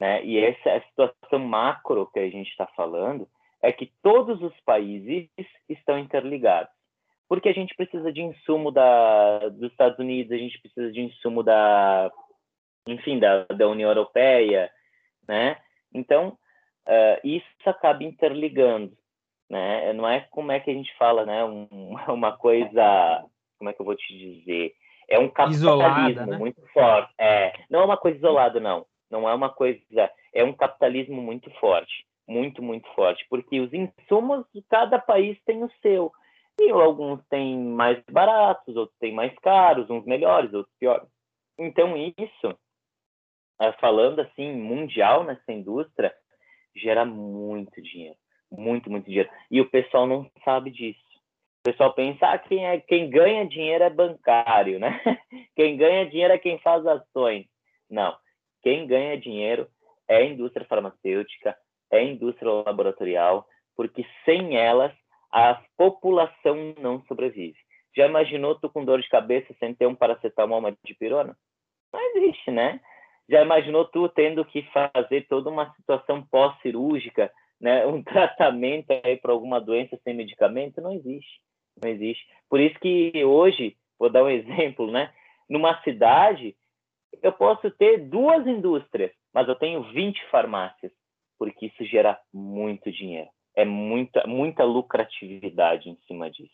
né? 0.00 0.24
E 0.24 0.38
essa 0.38 0.72
a 0.72 0.82
situação 0.82 1.38
macro 1.38 2.10
que 2.12 2.18
a 2.18 2.28
gente 2.28 2.48
está 2.50 2.66
falando 2.68 3.28
é 3.62 3.72
que 3.72 3.90
todos 4.02 4.42
os 4.42 4.54
países 4.60 5.28
estão 5.68 5.98
interligados. 5.98 6.72
Porque 7.26 7.48
a 7.48 7.52
gente 7.52 7.74
precisa 7.74 8.12
de 8.12 8.20
insumo 8.20 8.70
da, 8.70 9.48
dos 9.48 9.70
Estados 9.70 9.98
Unidos, 9.98 10.30
a 10.30 10.36
gente 10.36 10.60
precisa 10.60 10.92
de 10.92 11.00
insumo 11.00 11.42
da, 11.42 12.12
enfim, 12.86 13.18
da, 13.18 13.44
da 13.44 13.66
União 13.66 13.88
Europeia, 13.88 14.70
né? 15.26 15.56
Então, 15.92 16.36
uh, 16.86 17.26
isso 17.26 17.46
acaba 17.64 18.04
interligando, 18.04 18.92
né? 19.48 19.92
Não 19.94 20.06
é 20.06 20.20
como 20.30 20.52
é 20.52 20.60
que 20.60 20.70
a 20.70 20.74
gente 20.74 20.94
fala, 20.98 21.24
né? 21.24 21.42
Um, 21.44 21.96
uma 22.12 22.36
coisa, 22.36 23.24
como 23.58 23.70
é 23.70 23.72
que 23.72 23.80
eu 23.80 23.86
vou 23.86 23.96
te 23.96 24.16
dizer? 24.16 24.74
É 25.08 25.18
um 25.18 25.28
capitalismo 25.28 25.68
isolada, 25.68 26.26
né? 26.26 26.36
muito 26.36 26.60
forte. 26.72 27.12
É, 27.18 27.52
não 27.70 27.80
é 27.80 27.84
uma 27.84 27.96
coisa 27.96 28.18
isolada, 28.18 28.60
não. 28.60 28.86
Não 29.14 29.28
é 29.28 29.34
uma 29.34 29.48
coisa, 29.48 30.10
é 30.32 30.42
um 30.42 30.52
capitalismo 30.52 31.22
muito 31.22 31.50
forte 31.60 32.04
muito, 32.26 32.62
muito 32.62 32.88
forte, 32.94 33.24
porque 33.28 33.60
os 33.60 33.72
insumos 33.72 34.44
de 34.52 34.62
cada 34.62 34.98
país 34.98 35.38
tem 35.44 35.62
o 35.62 35.70
seu. 35.82 36.12
E 36.60 36.70
alguns 36.70 37.24
têm 37.28 37.58
mais 37.58 38.02
baratos, 38.10 38.76
outros 38.76 38.96
têm 38.98 39.12
mais 39.12 39.34
caros, 39.40 39.90
uns 39.90 40.04
melhores, 40.04 40.52
outros 40.52 40.74
piores. 40.78 41.08
Então, 41.58 41.96
isso, 41.96 42.58
eh, 43.60 43.72
falando 43.80 44.20
assim, 44.20 44.52
mundial 44.52 45.24
nessa 45.24 45.52
indústria, 45.52 46.14
gera 46.76 47.04
muito 47.04 47.80
dinheiro. 47.82 48.16
Muito, 48.50 48.90
muito 48.90 49.06
dinheiro. 49.06 49.30
E 49.50 49.60
o 49.60 49.68
pessoal 49.68 50.06
não 50.06 50.30
sabe 50.44 50.70
disso. 50.70 51.00
O 51.60 51.70
pessoal 51.70 51.92
pensa, 51.92 52.26
ah, 52.28 52.38
quem, 52.38 52.66
é, 52.66 52.78
quem 52.78 53.10
ganha 53.10 53.46
dinheiro 53.46 53.84
é 53.84 53.90
bancário, 53.90 54.78
né? 54.78 55.00
Quem 55.56 55.76
ganha 55.76 56.04
dinheiro 56.04 56.34
é 56.34 56.38
quem 56.38 56.58
faz 56.58 56.84
ações. 56.84 57.46
Não. 57.88 58.16
Quem 58.64 58.86
ganha 58.86 59.20
dinheiro 59.20 59.68
é 60.08 60.16
a 60.16 60.24
indústria 60.24 60.66
farmacêutica, 60.66 61.54
é 61.92 61.98
a 61.98 62.02
indústria 62.02 62.50
laboratorial, 62.50 63.46
porque 63.76 64.06
sem 64.24 64.56
elas 64.56 64.90
a 65.30 65.60
população 65.76 66.74
não 66.80 67.02
sobrevive. 67.02 67.58
Já 67.94 68.06
imaginou 68.06 68.54
tu 68.54 68.70
com 68.70 68.84
dor 68.84 69.02
de 69.02 69.08
cabeça 69.08 69.54
sem 69.60 69.74
ter 69.74 69.86
um 69.86 69.94
paracetamol, 69.94 70.60
uma 70.60 70.74
dipirona? 70.82 71.36
Não 71.92 72.00
existe, 72.16 72.50
né? 72.50 72.80
Já 73.28 73.42
imaginou 73.42 73.84
tu 73.84 74.08
tendo 74.08 74.44
que 74.46 74.62
fazer 74.72 75.26
toda 75.28 75.50
uma 75.50 75.72
situação 75.74 76.26
pós-cirúrgica, 76.26 77.30
né? 77.60 77.84
Um 77.86 78.02
tratamento 78.02 78.90
aí 79.04 79.18
para 79.18 79.32
alguma 79.32 79.60
doença 79.60 79.98
sem 80.02 80.14
medicamento? 80.14 80.80
Não 80.80 80.92
existe, 80.92 81.40
não 81.82 81.90
existe. 81.90 82.24
Por 82.48 82.60
isso 82.60 82.78
que 82.80 83.24
hoje, 83.24 83.76
vou 83.98 84.08
dar 84.08 84.24
um 84.24 84.30
exemplo, 84.30 84.90
né? 84.90 85.12
Numa 85.50 85.80
cidade, 85.82 86.56
eu 87.22 87.32
posso 87.32 87.70
ter 87.72 88.08
duas 88.08 88.46
indústrias, 88.46 89.10
mas 89.32 89.48
eu 89.48 89.54
tenho 89.54 89.82
20 89.92 90.18
farmácias, 90.30 90.92
porque 91.38 91.66
isso 91.66 91.84
gera 91.84 92.18
muito 92.32 92.90
dinheiro. 92.90 93.28
É 93.56 93.64
muita, 93.64 94.26
muita 94.26 94.64
lucratividade 94.64 95.88
em 95.88 95.98
cima 96.06 96.30
disso. 96.30 96.52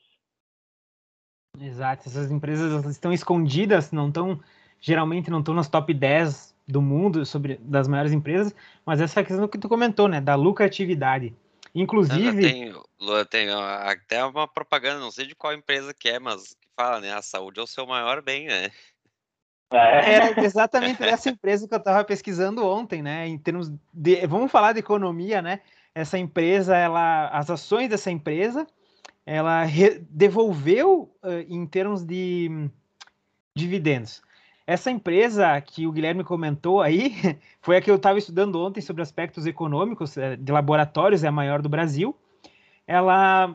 Exato, 1.61 2.09
essas 2.09 2.31
empresas 2.31 2.85
estão 2.87 3.13
escondidas, 3.13 3.91
não 3.91 4.09
estão 4.09 4.41
geralmente 4.81 5.31
não 5.31 5.41
estão 5.41 5.55
nas 5.55 5.69
top 5.69 5.93
10 5.93 6.55
do 6.67 6.81
mundo 6.81 7.27
sobre 7.27 7.57
das 7.57 7.87
maiores 7.89 8.13
empresas, 8.13 8.55
mas 8.85 9.01
essa 9.01 9.23
questão 9.23 9.49
que 9.49 9.59
tu 9.59 9.69
comentou, 9.69 10.09
né, 10.09 10.21
da 10.21 10.35
lucratividade. 10.35 11.35
Inclusive, 11.75 12.41
tem, 12.41 12.73
tem 13.31 13.51
até 13.51 14.25
uma 14.25 14.49
propaganda, 14.49 14.99
não 14.99 15.11
sei 15.11 15.27
de 15.27 15.35
qual 15.35 15.53
empresa 15.53 15.95
que 15.95 16.09
é, 16.09 16.19
mas 16.19 16.55
que 16.55 16.69
fala, 16.75 17.01
né, 17.01 17.13
a 17.13 17.23
saúde 17.23 17.61
é 17.61 17.63
o 17.63 17.67
seu 17.67 17.87
maior 17.87 18.23
bem, 18.23 18.47
né? 18.47 18.71
É. 19.73 20.15
Era 20.15 20.45
exatamente 20.45 21.03
essa 21.03 21.31
empresa 21.31 21.67
que 21.69 21.75
eu 21.75 21.79
estava 21.79 22.03
pesquisando 22.05 22.67
ontem, 22.67 23.03
né? 23.03 23.29
Em 23.29 23.39
termos 23.39 23.73
de, 23.93 24.27
vamos 24.27 24.51
falar 24.51 24.73
de 24.73 24.81
economia, 24.81 25.41
né? 25.41 25.61
Essa 25.95 26.19
empresa, 26.19 26.77
ela, 26.77 27.29
as 27.29 27.51
ações 27.51 27.89
dessa 27.89 28.11
empresa, 28.11 28.67
ela 29.25 29.63
re, 29.63 30.03
devolveu 30.11 31.15
uh, 31.23 31.45
em 31.49 31.65
termos 31.67 32.05
de 32.05 32.49
um, 32.51 32.71
dividendos 33.55 34.23
essa 34.71 34.89
empresa 34.89 35.61
que 35.61 35.85
o 35.85 35.91
Guilherme 35.91 36.23
comentou 36.23 36.81
aí 36.81 37.13
foi 37.61 37.77
a 37.77 37.81
que 37.81 37.91
eu 37.91 37.97
estava 37.97 38.21
estudando 38.21 38.61
ontem 38.61 38.81
sobre 38.81 39.03
aspectos 39.03 39.45
econômicos 39.45 40.17
eh, 40.17 40.37
de 40.37 40.53
laboratórios, 40.53 41.25
é 41.25 41.27
a 41.27 41.33
maior 41.33 41.61
do 41.61 41.69
Brasil. 41.69 42.17
Ela 42.87 43.53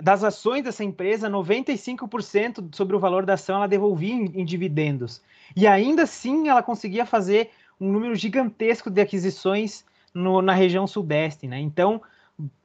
das 0.00 0.24
ações 0.24 0.62
dessa 0.62 0.82
empresa, 0.82 1.30
95% 1.30 2.74
sobre 2.74 2.96
o 2.96 3.00
valor 3.00 3.24
da 3.24 3.34
ação 3.34 3.56
ela 3.56 3.68
devolvia 3.68 4.14
em, 4.14 4.40
em, 4.40 4.44
dividendos. 4.44 5.22
E 5.54 5.66
ainda 5.66 6.02
assim 6.02 6.48
ela 6.48 6.62
conseguia 6.62 7.06
fazer 7.06 7.50
um 7.80 7.90
número 7.90 8.14
gigantesco 8.14 8.90
de 8.90 9.00
aquisições 9.00 9.84
no, 10.12 10.42
na 10.42 10.52
região 10.52 10.86
sudeste, 10.86 11.46
né? 11.46 11.58
Então, 11.60 12.02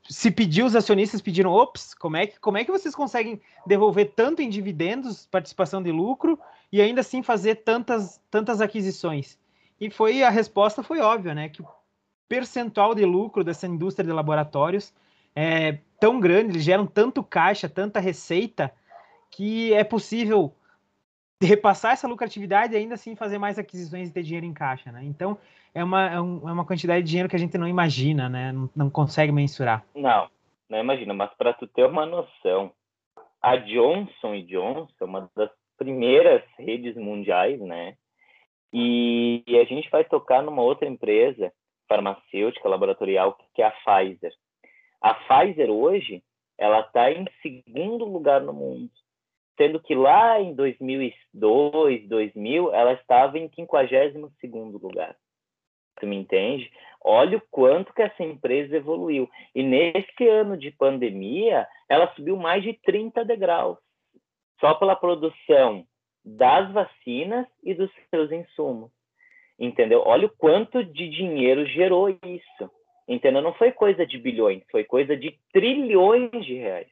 se 0.09 0.31
pediu, 0.31 0.65
os 0.65 0.75
acionistas 0.75 1.21
pediram, 1.21 1.51
ops, 1.51 1.93
como 1.93 2.17
é, 2.17 2.27
que, 2.27 2.39
como 2.39 2.57
é 2.57 2.65
que 2.65 2.71
vocês 2.71 2.95
conseguem 2.95 3.39
devolver 3.65 4.13
tanto 4.15 4.41
em 4.41 4.49
dividendos, 4.49 5.27
participação 5.27 5.81
de 5.83 5.91
lucro, 5.91 6.39
e 6.71 6.81
ainda 6.81 7.01
assim 7.01 7.21
fazer 7.21 7.55
tantas, 7.55 8.19
tantas 8.29 8.61
aquisições? 8.61 9.37
E 9.79 9.89
foi 9.89 10.23
a 10.23 10.29
resposta 10.29 10.83
foi 10.83 10.99
óbvia, 10.99 11.35
né? 11.35 11.49
Que 11.49 11.61
o 11.61 11.67
percentual 12.27 12.93
de 12.93 13.05
lucro 13.05 13.43
dessa 13.43 13.67
indústria 13.67 14.05
de 14.05 14.11
laboratórios 14.11 14.93
é 15.35 15.79
tão 15.99 16.19
grande, 16.19 16.51
eles 16.51 16.63
geram 16.63 16.85
tanto 16.85 17.23
caixa, 17.23 17.67
tanta 17.67 17.99
receita, 17.99 18.71
que 19.31 19.73
é 19.73 19.83
possível 19.83 20.53
repassar 21.41 21.93
essa 21.93 22.07
lucratividade 22.07 22.73
e 22.73 22.77
ainda 22.77 22.95
assim 22.95 23.15
fazer 23.15 23.37
mais 23.37 23.57
aquisições 23.57 24.09
e 24.09 24.13
ter 24.13 24.23
dinheiro 24.23 24.45
em 24.45 24.53
caixa, 24.53 24.91
né? 24.91 25.01
Então, 25.03 25.37
é 25.73 25.83
uma, 25.83 26.09
é, 26.09 26.15
é 26.15 26.19
uma 26.19 26.65
quantidade 26.65 27.03
de 27.03 27.09
dinheiro 27.09 27.29
que 27.29 27.35
a 27.35 27.39
gente 27.39 27.57
não 27.57 27.67
imagina, 27.67 28.27
né? 28.27 28.51
Não, 28.51 28.69
não 28.75 28.89
consegue 28.89 29.31
mensurar. 29.31 29.85
Não, 29.95 30.29
não 30.69 30.79
imagina, 30.79 31.13
mas 31.13 31.33
para 31.35 31.53
tu 31.53 31.67
ter 31.67 31.85
uma 31.85 32.05
noção, 32.05 32.71
a 33.41 33.55
Johnson 33.55 34.41
Johnson 34.45 34.93
é 34.99 35.05
uma 35.05 35.29
das 35.35 35.49
primeiras 35.77 36.43
redes 36.57 36.95
mundiais, 36.95 37.59
né? 37.61 37.95
E, 38.73 39.43
e 39.47 39.57
a 39.57 39.63
gente 39.63 39.89
vai 39.89 40.03
tocar 40.03 40.43
numa 40.43 40.61
outra 40.61 40.87
empresa 40.87 41.51
farmacêutica 41.87 42.69
laboratorial 42.69 43.37
que 43.55 43.61
é 43.61 43.65
a 43.65 43.71
Pfizer. 43.71 44.31
A 45.01 45.13
Pfizer 45.13 45.69
hoje, 45.69 46.23
ela 46.57 46.81
está 46.81 47.11
em 47.11 47.25
segundo 47.41 48.05
lugar 48.05 48.41
no 48.41 48.53
mundo, 48.53 48.91
sendo 49.57 49.79
que 49.79 49.95
lá 49.95 50.39
em 50.39 50.53
2002, 50.53 52.07
2000, 52.07 52.73
ela 52.73 52.93
estava 52.93 53.37
em 53.37 53.49
52 53.49 54.31
segundo 54.39 54.77
lugar. 54.77 55.15
Tu 55.99 56.07
me 56.07 56.15
entende? 56.15 56.71
Olha 57.01 57.37
o 57.37 57.43
quanto 57.49 57.93
que 57.93 58.01
essa 58.01 58.23
empresa 58.23 58.75
evoluiu. 58.75 59.29
E 59.53 59.63
nesse 59.63 60.27
ano 60.27 60.57
de 60.57 60.71
pandemia, 60.71 61.67
ela 61.87 62.13
subiu 62.13 62.35
mais 62.37 62.63
de 62.63 62.73
30 62.73 63.23
degraus. 63.25 63.77
Só 64.59 64.73
pela 64.73 64.95
produção 64.95 65.85
das 66.23 66.71
vacinas 66.71 67.47
e 67.63 67.73
dos 67.73 67.89
seus 68.09 68.31
insumos. 68.31 68.91
Entendeu? 69.57 70.03
Olha 70.05 70.27
o 70.27 70.35
quanto 70.37 70.83
de 70.83 71.09
dinheiro 71.09 71.65
gerou 71.65 72.09
isso. 72.09 72.71
Entendeu? 73.09 73.41
Não 73.41 73.53
foi 73.53 73.71
coisa 73.71 74.05
de 74.05 74.17
bilhões, 74.17 74.63
foi 74.71 74.85
coisa 74.85 75.17
de 75.17 75.37
trilhões 75.51 76.45
de 76.45 76.53
reais. 76.53 76.87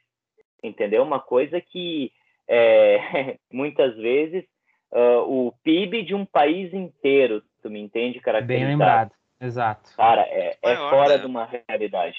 Entendeu? 0.61 1.03
Uma 1.03 1.19
coisa 1.19 1.61
que 1.61 2.11
é, 2.47 3.37
muitas 3.53 3.95
vezes 3.95 4.43
uh, 4.91 5.21
o 5.21 5.53
PIB 5.63 6.01
de 6.01 6.15
um 6.15 6.25
país 6.25 6.73
inteiro 6.73 7.41
Tu 7.67 7.71
me 7.71 7.81
entende, 7.81 8.19
cara? 8.21 8.39
Bem 8.39 8.65
lembrado, 8.65 9.11
exato. 9.41 9.89
Cara, 9.97 10.21
é, 10.21 10.57
é 10.61 10.75
fora 10.75 11.15
né? 11.15 11.17
de 11.17 11.25
uma 11.25 11.49
realidade. 11.67 12.15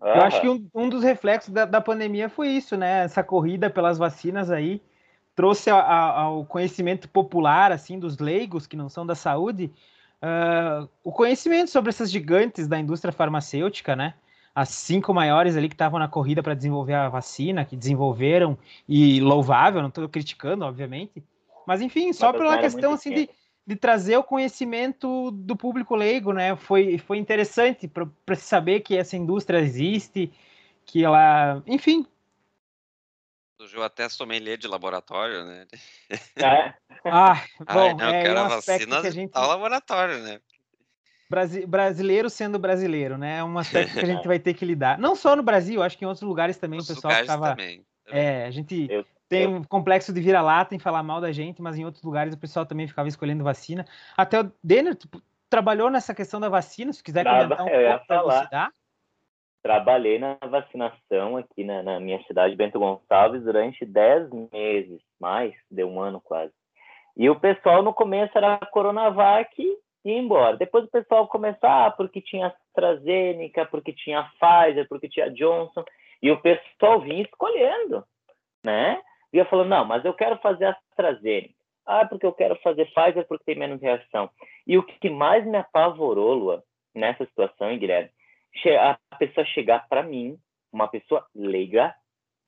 Eu 0.00 0.22
acho 0.22 0.40
que 0.40 0.48
um, 0.48 0.68
um 0.74 0.88
dos 0.88 1.02
reflexos 1.02 1.52
da, 1.52 1.64
da, 1.66 1.80
pandemia 1.80 2.28
foi 2.28 2.48
isso, 2.48 2.76
né? 2.76 3.04
Essa 3.04 3.22
corrida 3.22 3.70
pelas 3.70 3.98
vacinas 3.98 4.50
aí 4.50 4.82
trouxe 5.34 5.70
a, 5.70 5.76
a, 5.76 6.20
ao 6.20 6.46
conhecimento 6.46 7.08
popular, 7.08 7.72
assim, 7.72 7.98
dos 7.98 8.18
leigos 8.18 8.66
que 8.66 8.76
não 8.76 8.88
são 8.88 9.06
da 9.06 9.14
saúde, 9.14 9.70
uh, 10.22 10.88
o 11.02 11.12
conhecimento 11.12 11.70
sobre 11.70 11.90
essas 11.90 12.10
gigantes 12.10 12.66
da 12.68 12.78
indústria 12.78 13.12
farmacêutica, 13.12 13.94
né? 13.96 14.14
As 14.54 14.70
cinco 14.70 15.12
maiores 15.12 15.56
ali 15.56 15.68
que 15.68 15.74
estavam 15.74 15.98
na 15.98 16.08
corrida 16.08 16.42
para 16.42 16.54
desenvolver 16.54 16.94
a 16.94 17.08
vacina, 17.08 17.64
que 17.64 17.76
desenvolveram, 17.76 18.56
e 18.88 19.20
louvável, 19.20 19.82
não 19.82 19.88
estou 19.88 20.08
criticando, 20.08 20.64
obviamente. 20.64 21.22
Mas 21.66 21.82
enfim, 21.82 22.12
só 22.12 22.32
Mas 22.32 22.40
pela 22.40 22.58
questão 22.58 22.94
assim 22.94 23.12
de 23.12 23.28
de 23.66 23.74
trazer 23.74 24.16
o 24.16 24.22
conhecimento 24.22 25.30
do 25.32 25.56
público 25.56 25.96
leigo, 25.96 26.32
né? 26.32 26.54
Foi, 26.54 26.98
foi 26.98 27.18
interessante 27.18 27.88
para 27.88 28.36
se 28.36 28.44
saber 28.44 28.80
que 28.80 28.96
essa 28.96 29.16
indústria 29.16 29.58
existe, 29.58 30.32
que 30.84 31.04
ela, 31.04 31.62
enfim. 31.66 32.06
Surgiu 33.58 33.82
até 33.82 34.08
sommelier 34.08 34.58
de 34.58 34.66
laboratório, 34.66 35.44
né? 35.44 35.66
É. 36.36 36.74
Ah, 37.08 37.40
bom, 37.72 37.90
Ai, 37.90 37.94
não, 37.94 38.08
é 38.08 38.44
um 38.44 38.48
vacina 38.48 39.00
que 39.00 39.06
a 39.06 39.10
gente... 39.12 39.30
ao 39.32 39.46
laboratório, 39.46 40.18
né? 40.24 40.40
Brasi 41.30 41.64
brasileiro 41.64 42.28
sendo 42.28 42.58
brasileiro, 42.58 43.16
né? 43.16 43.38
É 43.38 43.44
um 43.44 43.56
aspecto 43.58 43.92
que 43.92 44.00
a 44.00 44.06
gente 44.06 44.26
vai 44.26 44.40
ter 44.40 44.54
que 44.54 44.64
lidar. 44.64 44.98
Não 44.98 45.14
só 45.14 45.36
no 45.36 45.42
Brasil, 45.42 45.84
acho 45.84 45.96
que 45.96 46.04
em 46.04 46.08
outros 46.08 46.26
lugares 46.26 46.56
também 46.56 46.80
o 46.80 46.84
pessoal 46.84 47.12
estava. 47.12 47.50
Também, 47.50 47.84
também. 48.04 48.20
É, 48.20 48.46
a 48.46 48.50
gente. 48.50 48.88
Eu 48.90 49.06
tem 49.28 49.46
um 49.46 49.64
complexo 49.64 50.12
de 50.12 50.20
vira-lata 50.20 50.74
em 50.74 50.78
falar 50.78 51.02
mal 51.02 51.20
da 51.20 51.32
gente, 51.32 51.60
mas 51.60 51.76
em 51.76 51.84
outros 51.84 52.02
lugares 52.04 52.34
o 52.34 52.38
pessoal 52.38 52.64
também 52.64 52.86
ficava 52.86 53.08
escolhendo 53.08 53.42
vacina. 53.42 53.84
Até 54.16 54.40
o 54.40 54.52
Denner 54.62 54.94
tipo, 54.94 55.20
trabalhou 55.50 55.90
nessa 55.90 56.14
questão 56.14 56.38
da 56.38 56.48
vacina, 56.48 56.92
se 56.92 57.02
quiser 57.02 57.24
comentar 57.24 57.64
um 57.64 57.68
pouco 57.68 58.06
para 58.06 58.16
elucidar. 58.16 58.72
Trabalhei 59.66 60.16
na 60.16 60.38
vacinação 60.48 61.36
aqui 61.36 61.64
na, 61.64 61.82
na, 61.82 61.98
minha 61.98 62.22
cidade, 62.22 62.54
Bento 62.54 62.78
Gonçalves, 62.78 63.42
durante 63.42 63.84
10 63.84 64.30
meses, 64.52 65.00
mais, 65.20 65.52
deu 65.68 65.88
um 65.88 66.00
ano 66.00 66.20
quase. 66.20 66.52
E 67.16 67.28
o 67.28 67.34
pessoal 67.34 67.82
no 67.82 67.92
começo 67.92 68.30
era 68.38 68.58
Coronavac 68.70 69.50
e 69.60 70.12
embora. 70.12 70.56
Depois 70.56 70.84
o 70.84 70.88
pessoal 70.88 71.26
começava, 71.26 71.86
ah, 71.86 71.90
porque 71.90 72.20
tinha 72.20 72.46
AstraZeneca, 72.46 73.66
porque 73.66 73.92
tinha 73.92 74.30
Pfizer, 74.38 74.86
porque 74.88 75.08
tinha 75.08 75.32
Johnson, 75.32 75.82
e 76.22 76.30
o 76.30 76.40
pessoal 76.40 77.00
vinha 77.00 77.22
escolhendo, 77.24 78.04
né? 78.64 79.02
ia 79.32 79.46
falando, 79.46 79.70
não, 79.70 79.84
mas 79.84 80.04
eu 80.04 80.14
quero 80.14 80.38
fazer 80.38 80.66
AstraZeneca. 80.66 81.56
Ah, 81.84 82.06
porque 82.06 82.24
eu 82.24 82.32
quero 82.32 82.54
fazer 82.62 82.84
Pfizer 82.84 83.26
porque 83.26 83.44
tem 83.44 83.58
menos 83.58 83.82
reação. 83.82 84.30
E 84.64 84.78
o 84.78 84.84
que 84.84 85.10
mais 85.10 85.44
me 85.44 85.58
apavorou, 85.58 86.34
Lua, 86.34 86.62
nessa 86.94 87.26
situação, 87.26 87.76
Guilherme, 87.76 88.10
a 88.78 88.98
pessoa 89.18 89.44
chegar 89.46 89.88
para 89.88 90.02
mim, 90.02 90.38
uma 90.72 90.88
pessoa 90.88 91.26
leiga, 91.34 91.94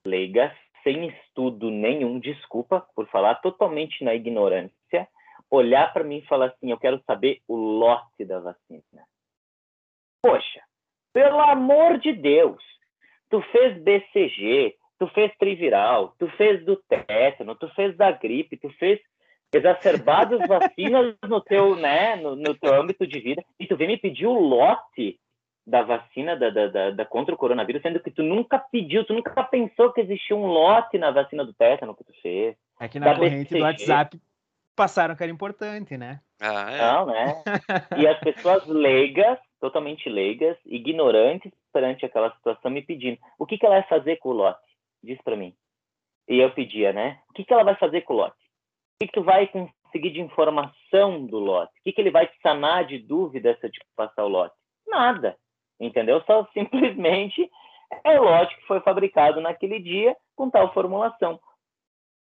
leiga, 0.05 0.55
sem 0.83 1.07
estudo 1.07 1.69
nenhum, 1.69 2.19
desculpa 2.19 2.85
por 2.95 3.07
falar, 3.07 3.35
totalmente 3.35 4.03
na 4.03 4.13
ignorância, 4.13 5.07
olhar 5.49 5.91
para 5.93 6.03
mim 6.03 6.17
e 6.17 6.27
falar 6.27 6.47
assim: 6.47 6.71
eu 6.71 6.77
quero 6.77 7.01
saber 7.05 7.41
o 7.47 7.55
lote 7.55 8.25
da 8.25 8.39
vacina. 8.39 9.05
Poxa, 10.21 10.61
pelo 11.13 11.39
amor 11.39 11.97
de 11.97 12.13
Deus, 12.13 12.61
tu 13.29 13.41
fez 13.51 13.81
BCG, 13.81 14.75
tu 14.99 15.07
fez 15.07 15.35
triviral, 15.37 16.13
tu 16.19 16.27
fez 16.31 16.63
do 16.65 16.75
tétano, 16.75 17.55
tu 17.55 17.67
fez 17.69 17.95
da 17.95 18.11
gripe, 18.11 18.57
tu 18.57 18.69
fez 18.71 18.99
exacerbadas 19.53 20.39
vacinas 20.47 21.15
no 21.27 21.41
teu, 21.41 21.75
né, 21.75 22.15
no, 22.17 22.35
no, 22.35 22.53
teu 22.55 22.73
âmbito 22.75 23.07
de 23.07 23.19
vida, 23.19 23.43
e 23.59 23.65
tu 23.65 23.75
vem 23.75 23.87
me 23.87 23.97
pedir 23.97 24.27
o 24.27 24.33
lote 24.33 25.19
da 25.65 25.83
vacina 25.83 26.35
da, 26.35 26.49
da, 26.49 26.67
da, 26.67 26.91
da, 26.91 27.05
contra 27.05 27.33
o 27.33 27.37
coronavírus, 27.37 27.81
sendo 27.81 27.99
que 27.99 28.09
tu 28.09 28.23
nunca 28.23 28.57
pediu, 28.57 29.05
tu 29.05 29.13
nunca 29.13 29.43
pensou 29.43 29.91
que 29.91 30.01
existia 30.01 30.35
um 30.35 30.47
lote 30.47 30.97
na 30.97 31.11
vacina 31.11 31.45
do 31.45 31.53
tétano 31.53 31.95
que 31.95 32.03
tu 32.03 32.13
fez. 32.21 32.55
É 32.79 32.87
que 32.87 32.99
na 32.99 33.13
corrente 33.15 33.53
BCG. 33.53 33.57
do 33.57 33.63
WhatsApp 33.63 34.21
passaram 34.75 35.15
que 35.15 35.23
era 35.23 35.31
importante, 35.31 35.97
né? 35.97 36.21
Ah, 36.41 36.71
é. 36.71 36.77
Não, 36.77 37.05
né? 37.05 37.43
E 37.97 38.07
as 38.07 38.17
pessoas 38.19 38.65
leigas, 38.67 39.37
totalmente 39.59 40.09
leigas, 40.09 40.57
ignorantes 40.65 41.51
perante 41.73 42.05
aquela 42.05 42.33
situação, 42.35 42.71
me 42.71 42.81
pedindo: 42.81 43.19
o 43.37 43.45
que, 43.45 43.57
que 43.57 43.65
ela 43.65 43.75
vai 43.75 43.87
fazer 43.87 44.15
com 44.17 44.29
o 44.29 44.33
lote? 44.33 44.59
Diz 45.03 45.21
para 45.21 45.35
mim. 45.35 45.53
E 46.27 46.39
eu 46.39 46.51
pedia, 46.51 46.93
né? 46.93 47.19
O 47.29 47.33
que, 47.33 47.43
que 47.43 47.53
ela 47.53 47.63
vai 47.63 47.75
fazer 47.75 48.01
com 48.01 48.13
o 48.13 48.17
lote? 48.17 48.37
O 48.37 48.99
que, 49.01 49.07
que 49.07 49.13
tu 49.13 49.23
vai 49.23 49.47
conseguir 49.47 50.11
de 50.11 50.21
informação 50.21 51.25
do 51.25 51.39
lote? 51.39 51.73
O 51.79 51.83
que, 51.83 51.91
que 51.91 52.01
ele 52.01 52.11
vai 52.11 52.27
te 52.27 52.39
sanar 52.41 52.85
de 52.85 52.99
dúvida 52.99 53.57
se 53.59 53.67
eu 53.67 53.71
te 53.71 53.79
passar 53.95 54.23
o 54.23 54.29
lote? 54.29 54.55
Nada. 54.87 55.35
Entendeu? 55.79 56.21
Só 56.25 56.47
simplesmente 56.53 57.49
é 58.03 58.19
o 58.19 58.23
lote 58.23 58.55
que 58.55 58.67
foi 58.67 58.79
fabricado 58.81 59.41
naquele 59.41 59.79
dia 59.79 60.15
com 60.35 60.49
tal 60.49 60.73
formulação. 60.73 61.39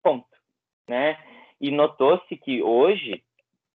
Ponto. 0.01 0.27
Né? 0.87 1.17
E 1.59 1.71
notou-se 1.71 2.35
que 2.37 2.61
hoje 2.61 3.23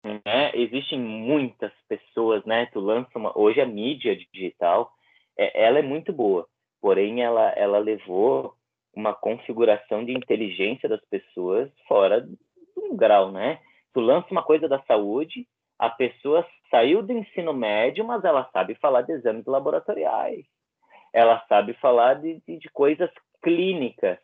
né, 0.05 0.51
existem 0.55 0.99
muitas 0.99 1.72
pessoas, 1.89 2.45
né? 2.45 2.66
Tu 2.66 2.81
lança 2.81 3.11
uma... 3.18 3.37
Hoje 3.37 3.61
a 3.61 3.66
mídia 3.66 4.16
digital, 4.33 4.91
é, 5.37 5.64
ela 5.64 5.78
é 5.78 5.83
muito 5.83 6.12
boa, 6.12 6.47
porém 6.81 7.22
ela, 7.22 7.51
ela 7.51 7.78
levou 7.78 8.55
uma 8.95 9.14
configuração 9.14 10.05
de 10.05 10.12
inteligência 10.12 10.89
das 10.89 11.05
pessoas 11.07 11.70
fora 11.87 12.20
de 12.20 12.37
um 12.76 12.97
grau, 12.97 13.31
né? 13.31 13.61
Tu 13.93 14.01
lança 14.01 14.28
uma 14.31 14.43
coisa 14.43 14.68
da 14.68 14.81
saúde, 14.83 15.47
a 15.78 15.91
pessoa 15.91 16.47
saiu 16.71 17.03
do 17.03 17.12
ensino 17.12 17.53
médio, 17.53 18.05
mas 18.05 18.25
ela 18.25 18.49
sabe 18.53 18.75
falar 18.77 19.03
de 19.03 19.12
exames 19.12 19.45
laboratoriais, 19.47 20.45
ela 21.12 21.45
sabe 21.49 21.75
falar 21.75 22.14
de, 22.14 22.41
de, 22.47 22.59
de 22.59 22.68
coisas 22.71 23.11
clínicas. 23.43 24.18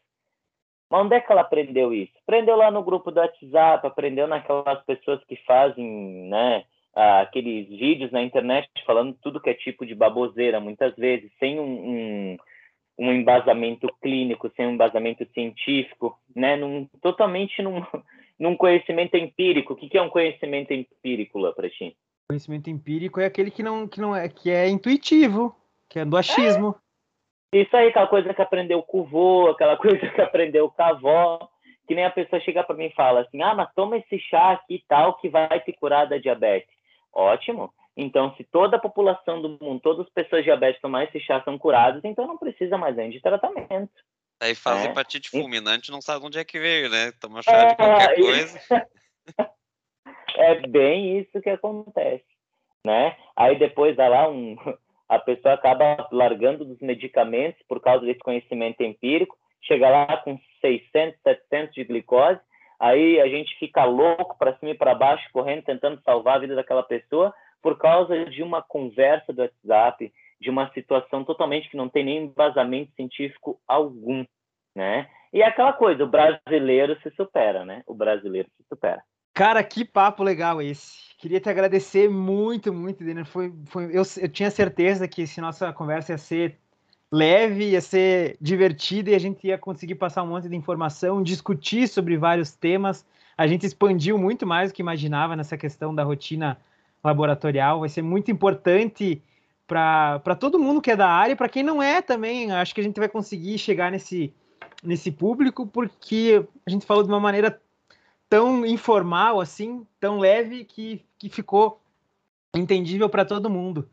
Mas 0.91 1.05
onde 1.05 1.17
é 1.17 1.21
que 1.21 1.33
ela 1.33 1.41
aprendeu 1.41 1.93
isso? 1.93 2.13
Aprendeu 2.23 2.57
lá 2.57 2.71
no 2.71 2.83
grupo 2.83 3.11
do 3.11 3.19
WhatsApp, 3.19 3.87
aprendeu 3.87 4.29
naquelas 4.29 4.85
pessoas 4.85 5.23
que 5.25 5.37
fazem, 5.45 6.29
né, 6.29 6.65
aqueles 6.95 7.69
vídeos 7.69 8.13
na 8.13 8.23
internet 8.23 8.69
falando 8.87 9.17
tudo 9.21 9.41
que 9.41 9.51
é 9.51 9.55
tipo 9.55 9.85
de 9.85 9.95
baboseira, 9.95 10.61
muitas 10.61 10.95
vezes, 10.95 11.31
sem 11.39 11.59
um, 11.59 11.65
um 11.65 12.37
um 12.99 13.13
embasamento 13.13 13.89
clínico, 14.01 14.51
sem 14.57 14.67
um 14.67 14.73
embasamento 14.73 15.27
científico, 15.33 16.19
né? 16.35 16.57
Num, 16.57 16.87
totalmente 17.03 17.63
num, 17.63 17.83
num 18.39 18.57
conhecimento 18.57 19.17
empírico. 19.17 19.75
O 19.75 19.77
que, 19.77 19.89
que 19.89 19.99
é 19.99 20.03
um 20.03 20.09
conhecimento 20.09 20.73
empírico 20.73 21.39
lá 21.39 21.53
para 21.53 21.69
ti? 21.69 21.97
Conhecimento 22.29 22.69
empírico 22.69 23.21
é 23.21 23.27
aquele 23.27 23.51
que 23.51 23.63
não, 23.63 23.87
que 23.87 24.01
não 24.01 24.15
é 24.15 24.29
que 24.29 24.51
é 24.51 24.69
intuitivo, 24.69 25.55
que 25.89 26.01
é 26.01 26.05
do 26.05 26.17
achismo. 26.17 26.75
É. 27.55 27.61
Isso 27.61 27.77
aí, 27.77 27.89
aquela 27.89 28.09
coisa 28.09 28.35
que 28.35 28.43
aprendeu 28.43 28.83
com 28.83 29.01
o 29.01 29.05
vô, 29.05 29.49
aquela 29.49 29.77
coisa 29.79 29.99
que 30.11 30.21
aprendeu 30.21 30.69
com 30.69 30.83
a 30.83 30.89
avó, 30.89 31.49
que 31.87 31.95
nem 31.95 32.05
a 32.05 32.11
pessoa 32.11 32.41
chega 32.41 32.65
para 32.65 32.77
mim 32.77 32.87
e 32.87 32.95
fala 32.95 33.21
assim: 33.21 33.43
"Ah, 33.43 33.55
mas 33.55 33.73
toma 33.75 33.97
esse 33.97 34.19
chá 34.19 34.53
aqui 34.53 34.77
e 34.77 34.85
tal 34.89 35.15
que 35.19 35.29
vai 35.29 35.61
te 35.61 35.73
curar 35.73 36.09
da 36.09 36.19
diabetes". 36.19 36.75
Ótimo. 37.13 37.73
Então, 37.97 38.35
se 38.37 38.45
toda 38.45 38.77
a 38.77 38.81
população 38.81 39.41
do 39.41 39.57
mundo, 39.61 39.81
todas 39.81 40.07
as 40.07 40.13
pessoas 40.13 40.45
diabéticas 40.45 40.83
tomar 40.83 41.05
esse 41.05 41.19
chá 41.21 41.41
são 41.43 41.57
curadas, 41.57 42.05
então 42.05 42.27
não 42.27 42.37
precisa 42.37 42.77
mais 42.77 42.95
de 42.95 43.21
tratamento. 43.21 43.91
Aí 44.43 44.55
faz 44.55 44.85
é. 44.85 44.91
hepatite 44.91 45.31
fulminante, 45.31 45.91
não 45.91 46.03
sabe 46.03 46.27
onde 46.27 46.39
é 46.39 46.45
que 46.45 46.59
veio, 46.59 46.91
né? 46.91 47.11
Toma 47.13 47.41
chá 47.41 47.53
é, 47.53 47.67
de 47.69 47.77
qualquer 47.77 48.17
coisa. 48.17 48.61
é 50.37 50.67
bem 50.67 51.19
isso 51.19 51.41
que 51.41 51.51
acontece, 51.51 52.25
né? 52.85 53.17
Aí 53.35 53.59
depois 53.59 53.97
dá 53.97 54.09
lá 54.09 54.29
um... 54.29 54.57
A 55.09 55.21
pessoa 55.21 55.55
acaba 55.55 56.09
largando 56.11 56.65
dos 56.65 56.81
medicamentos 56.81 57.63
por 57.69 57.81
causa 57.81 58.05
desse 58.05 58.19
conhecimento 58.19 58.83
empírico, 58.83 59.39
chega 59.63 59.89
lá 59.89 60.17
com 60.17 60.37
600, 60.61 61.21
700 61.23 61.75
de 61.77 61.85
glicose, 61.85 62.41
aí 62.81 63.21
a 63.21 63.29
gente 63.29 63.57
fica 63.57 63.85
louco 63.85 64.37
para 64.37 64.57
cima 64.57 64.73
e 64.73 64.77
para 64.77 64.97
baixo, 64.97 65.25
correndo, 65.33 65.63
tentando 65.63 66.03
salvar 66.03 66.35
a 66.35 66.39
vida 66.41 66.57
daquela 66.57 66.83
pessoa, 66.83 67.33
por 67.63 67.79
causa 67.79 68.25
de 68.25 68.43
uma 68.43 68.63
conversa 68.63 69.33
do 69.33 69.43
WhatsApp, 69.43 70.13
de 70.41 70.51
uma 70.51 70.71
situação 70.73 71.25
totalmente 71.25 71.71
que 71.71 71.77
não 71.77 71.89
tem 71.89 72.05
nem 72.05 72.25
embasamento 72.25 72.93
científico 72.97 73.61
algum, 73.67 74.25
né? 74.75 75.09
E 75.33 75.43
é 75.43 75.47
aquela 75.47 75.73
coisa, 75.73 76.05
o 76.05 76.09
brasileiro 76.09 77.01
se 77.01 77.11
supera, 77.11 77.65
né? 77.65 77.83
O 77.87 77.95
brasileiro 77.95 78.49
se 78.57 78.65
supera. 78.69 79.03
Cara, 79.37 79.63
que 79.63 79.85
papo 79.85 80.23
legal 80.23 80.63
esse. 80.63 81.15
Queria 81.19 81.39
te 81.39 81.51
agradecer 81.51 82.09
muito, 82.09 82.73
muito, 82.73 83.05
Daniel. 83.05 83.27
Foi, 83.27 83.53
foi, 83.67 83.85
eu, 83.93 84.03
eu 84.17 84.29
tinha 84.31 84.51
certeza 84.51 85.07
que 85.07 85.27
se 85.27 85.43
nossa 85.43 85.71
conversa 85.75 86.13
ia 86.13 86.19
ser 86.19 86.59
leve, 87.13 87.73
ia 87.73 87.83
ser 87.83 88.39
divertida 88.41 89.11
e 89.11 89.15
a 89.15 89.19
gente 89.19 89.47
ia 89.47 89.59
conseguir 89.59 89.97
passar 89.97 90.23
um 90.23 90.29
monte 90.29 90.49
de 90.49 90.57
informação, 90.57 91.23
discutir 91.23 91.87
sobre 91.87 92.17
vários 92.17 92.53
temas. 92.53 93.05
A 93.37 93.47
gente 93.47 93.67
expandiu 93.67 94.17
muito 94.17 94.47
mais 94.47 94.71
do 94.71 94.75
que 94.75 94.81
imaginava 94.81 95.37
nessa 95.37 95.59
questão 95.59 95.95
da 95.95 96.03
rotina 96.03 96.57
laboratorial, 97.05 97.81
vai 97.81 97.91
ser 97.91 98.01
muito 98.01 98.31
importante 98.31 99.23
para 99.67 100.35
todo 100.41 100.59
mundo 100.59 100.81
que 100.81 100.93
é 100.93 100.97
da 100.97 101.11
área 101.11 101.35
e 101.35 101.37
para 101.37 101.51
quem 101.51 101.63
não 101.63 101.83
é 101.83 102.01
também. 102.01 102.53
Acho 102.53 102.75
que 102.75 102.81
a 102.81 102.85
gente 102.85 102.99
vai 102.99 103.09
conseguir 103.09 103.59
chegar 103.59 103.93
nesse, 103.93 104.33
nesse 104.83 105.13
público, 105.13 105.67
porque 105.67 106.43
a 106.67 106.71
gente 106.71 106.87
falou 106.87 107.03
de 107.03 107.11
uma 107.11 107.21
maneira 107.21 107.61
tão 108.29 108.65
informal, 108.67 109.41
assim, 109.41 109.87
tão 110.01 110.19
leve, 110.19 110.65
que, 110.65 111.05
que 111.19 111.29
ficou 111.29 111.81
entendível 112.55 113.09
para 113.09 113.25
todo 113.25 113.51
mundo. 113.51 113.89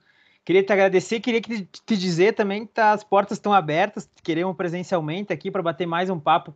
Queria 0.45 0.63
te 0.63 0.73
agradecer, 0.73 1.21
queria 1.21 1.41
te, 1.41 1.97
dizer 1.97 2.33
também 2.33 2.65
que 2.65 2.73
tá, 2.73 2.91
as 2.91 3.03
portas 3.03 3.37
estão 3.37 3.53
abertas, 3.53 4.09
queremos 4.23 4.55
presencialmente 4.57 5.31
aqui 5.31 5.49
para 5.49 5.61
bater 5.61 5.85
mais 5.85 6.09
um 6.09 6.19
papo 6.19 6.53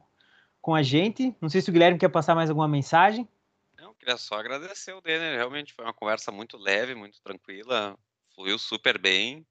com 0.62 0.76
a 0.76 0.84
gente. 0.84 1.34
Não 1.40 1.48
sei 1.48 1.62
se 1.62 1.70
o 1.70 1.74
Guilherme 1.74 1.98
quer 1.98 2.10
passar 2.10 2.36
mais 2.36 2.50
alguma 2.50 2.68
mensagem. 2.68 3.28
Não, 3.78 3.94
queria 3.94 4.18
só 4.18 4.36
agradecer 4.36 4.92
o 4.94 5.00
Denner. 5.00 5.38
Realmente 5.38 5.74
foi 5.74 5.86
uma 5.86 5.94
conversa 5.94 6.32
muito 6.32 6.58
leve, 6.58 6.96
muito 6.96 7.22
tranquila, 7.22 7.98
fluiu 8.36 8.60
super 8.60 8.98
bem. 9.00 9.46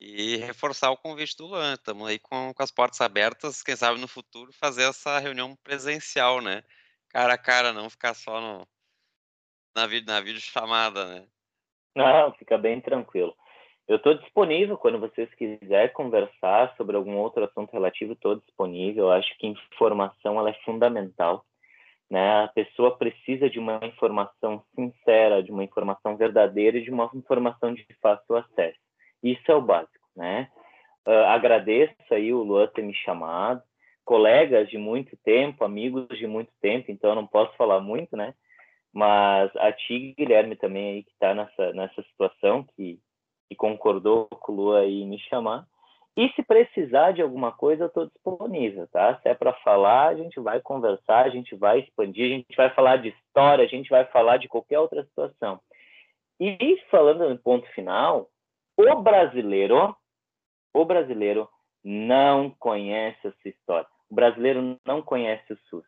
E 0.00 0.36
reforçar 0.36 0.90
o 0.90 0.96
convite 0.96 1.36
do 1.36 1.48
Luan. 1.48 1.74
Estamos 1.74 2.08
aí 2.08 2.20
com, 2.20 2.54
com 2.54 2.62
as 2.62 2.70
portas 2.70 3.00
abertas, 3.00 3.62
quem 3.62 3.74
sabe 3.74 4.00
no 4.00 4.06
futuro 4.06 4.52
fazer 4.52 4.84
essa 4.84 5.18
reunião 5.18 5.56
presencial, 5.56 6.40
né? 6.40 6.62
Cara 7.10 7.34
a 7.34 7.38
cara, 7.38 7.72
não 7.72 7.88
ficar 7.88 8.14
só 8.14 8.40
no, 8.40 8.66
na, 9.74 9.86
na 10.06 10.20
videochamada, 10.20 11.06
né? 11.06 11.26
Não, 11.94 12.32
fica 12.34 12.56
bem 12.56 12.80
tranquilo. 12.80 13.34
Eu 13.88 13.96
estou 13.96 14.14
disponível 14.14 14.76
quando 14.76 15.00
vocês 15.00 15.32
quiserem 15.34 15.92
conversar 15.94 16.74
sobre 16.76 16.94
algum 16.94 17.16
outro 17.16 17.42
assunto 17.44 17.72
relativo, 17.72 18.12
estou 18.12 18.36
disponível. 18.36 19.06
Eu 19.06 19.12
acho 19.12 19.36
que 19.38 19.46
informação 19.46 20.38
ela 20.38 20.50
é 20.50 20.54
fundamental. 20.64 21.44
Né? 22.10 22.44
A 22.44 22.48
pessoa 22.48 22.96
precisa 22.96 23.48
de 23.48 23.58
uma 23.58 23.80
informação 23.82 24.62
sincera, 24.74 25.42
de 25.42 25.50
uma 25.50 25.64
informação 25.64 26.16
verdadeira 26.16 26.78
e 26.78 26.82
de 26.82 26.90
uma 26.90 27.10
informação 27.14 27.72
de 27.72 27.86
fácil 28.00 28.36
acesso. 28.36 28.78
Isso 29.22 29.50
é 29.50 29.54
o 29.54 29.60
básico, 29.60 30.06
né? 30.14 30.50
Uh, 31.06 31.24
agradeço 31.26 31.94
aí 32.10 32.32
o 32.32 32.42
Luan 32.42 32.66
ter 32.68 32.82
me 32.82 32.94
chamado, 32.94 33.62
colegas 34.08 34.70
de 34.70 34.78
muito 34.78 35.14
tempo, 35.18 35.62
amigos 35.62 36.08
de 36.16 36.26
muito 36.26 36.50
tempo, 36.62 36.90
então 36.90 37.10
eu 37.10 37.16
não 37.16 37.26
posso 37.26 37.54
falar 37.58 37.78
muito, 37.78 38.16
né? 38.16 38.32
Mas 38.90 39.54
a 39.56 39.70
ti, 39.70 40.14
Guilherme, 40.16 40.56
também 40.56 40.92
aí 40.92 41.02
que 41.02 41.10
está 41.10 41.34
nessa, 41.34 41.74
nessa 41.74 42.02
situação, 42.04 42.64
que, 42.74 42.98
que 43.50 43.54
concordou 43.54 44.26
com 44.26 44.52
o 44.52 44.56
Luan 44.56 44.80
aí 44.80 45.04
me 45.04 45.18
chamar. 45.18 45.66
E 46.16 46.26
se 46.30 46.42
precisar 46.42 47.12
de 47.12 47.20
alguma 47.20 47.52
coisa, 47.52 47.84
eu 47.84 47.88
estou 47.88 48.06
disponível, 48.06 48.88
tá? 48.88 49.20
Se 49.20 49.28
é 49.28 49.34
para 49.34 49.52
falar, 49.62 50.08
a 50.08 50.14
gente 50.14 50.40
vai 50.40 50.58
conversar, 50.58 51.26
a 51.26 51.28
gente 51.28 51.54
vai 51.54 51.80
expandir, 51.80 52.24
a 52.24 52.34
gente 52.34 52.56
vai 52.56 52.70
falar 52.70 52.96
de 52.96 53.10
história, 53.10 53.62
a 53.62 53.68
gente 53.68 53.90
vai 53.90 54.06
falar 54.06 54.38
de 54.38 54.48
qualquer 54.48 54.78
outra 54.78 55.04
situação. 55.04 55.60
E 56.40 56.82
falando 56.90 57.28
no 57.28 57.38
ponto 57.38 57.68
final, 57.72 58.30
o 58.74 59.02
brasileiro, 59.02 59.94
o 60.72 60.84
brasileiro 60.86 61.46
não 61.84 62.50
conhece 62.58 63.18
essa 63.26 63.48
história. 63.48 63.97
O 64.10 64.14
brasileiro 64.14 64.78
não 64.86 65.02
conhece 65.02 65.52
o 65.52 65.58
SUS. 65.68 65.84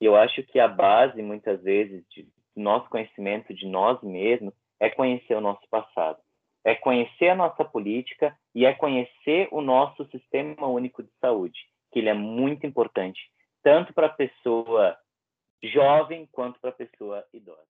E 0.00 0.04
eu 0.04 0.16
acho 0.16 0.42
que 0.44 0.58
a 0.58 0.68
base, 0.68 1.22
muitas 1.22 1.62
vezes, 1.62 2.04
de 2.08 2.26
nosso 2.56 2.88
conhecimento 2.88 3.54
de 3.54 3.66
nós 3.66 4.02
mesmos 4.02 4.54
é 4.78 4.88
conhecer 4.88 5.34
o 5.34 5.40
nosso 5.40 5.68
passado 5.70 6.18
é 6.64 6.74
conhecer 6.74 7.30
a 7.30 7.34
nossa 7.34 7.64
política 7.64 8.36
e 8.54 8.66
é 8.66 8.74
conhecer 8.74 9.48
o 9.50 9.60
nosso 9.60 10.04
sistema 10.10 10.66
único 10.66 11.02
de 11.02 11.10
saúde, 11.20 11.58
que 11.90 11.98
ele 11.98 12.08
é 12.08 12.14
muito 12.14 12.66
importante, 12.66 13.20
tanto 13.62 13.92
para 13.94 14.06
a 14.06 14.12
pessoa 14.12 14.96
jovem 15.62 16.28
quanto 16.32 16.60
para 16.60 16.70
a 16.70 16.74
pessoa 16.74 17.24
idosa. 17.32 17.66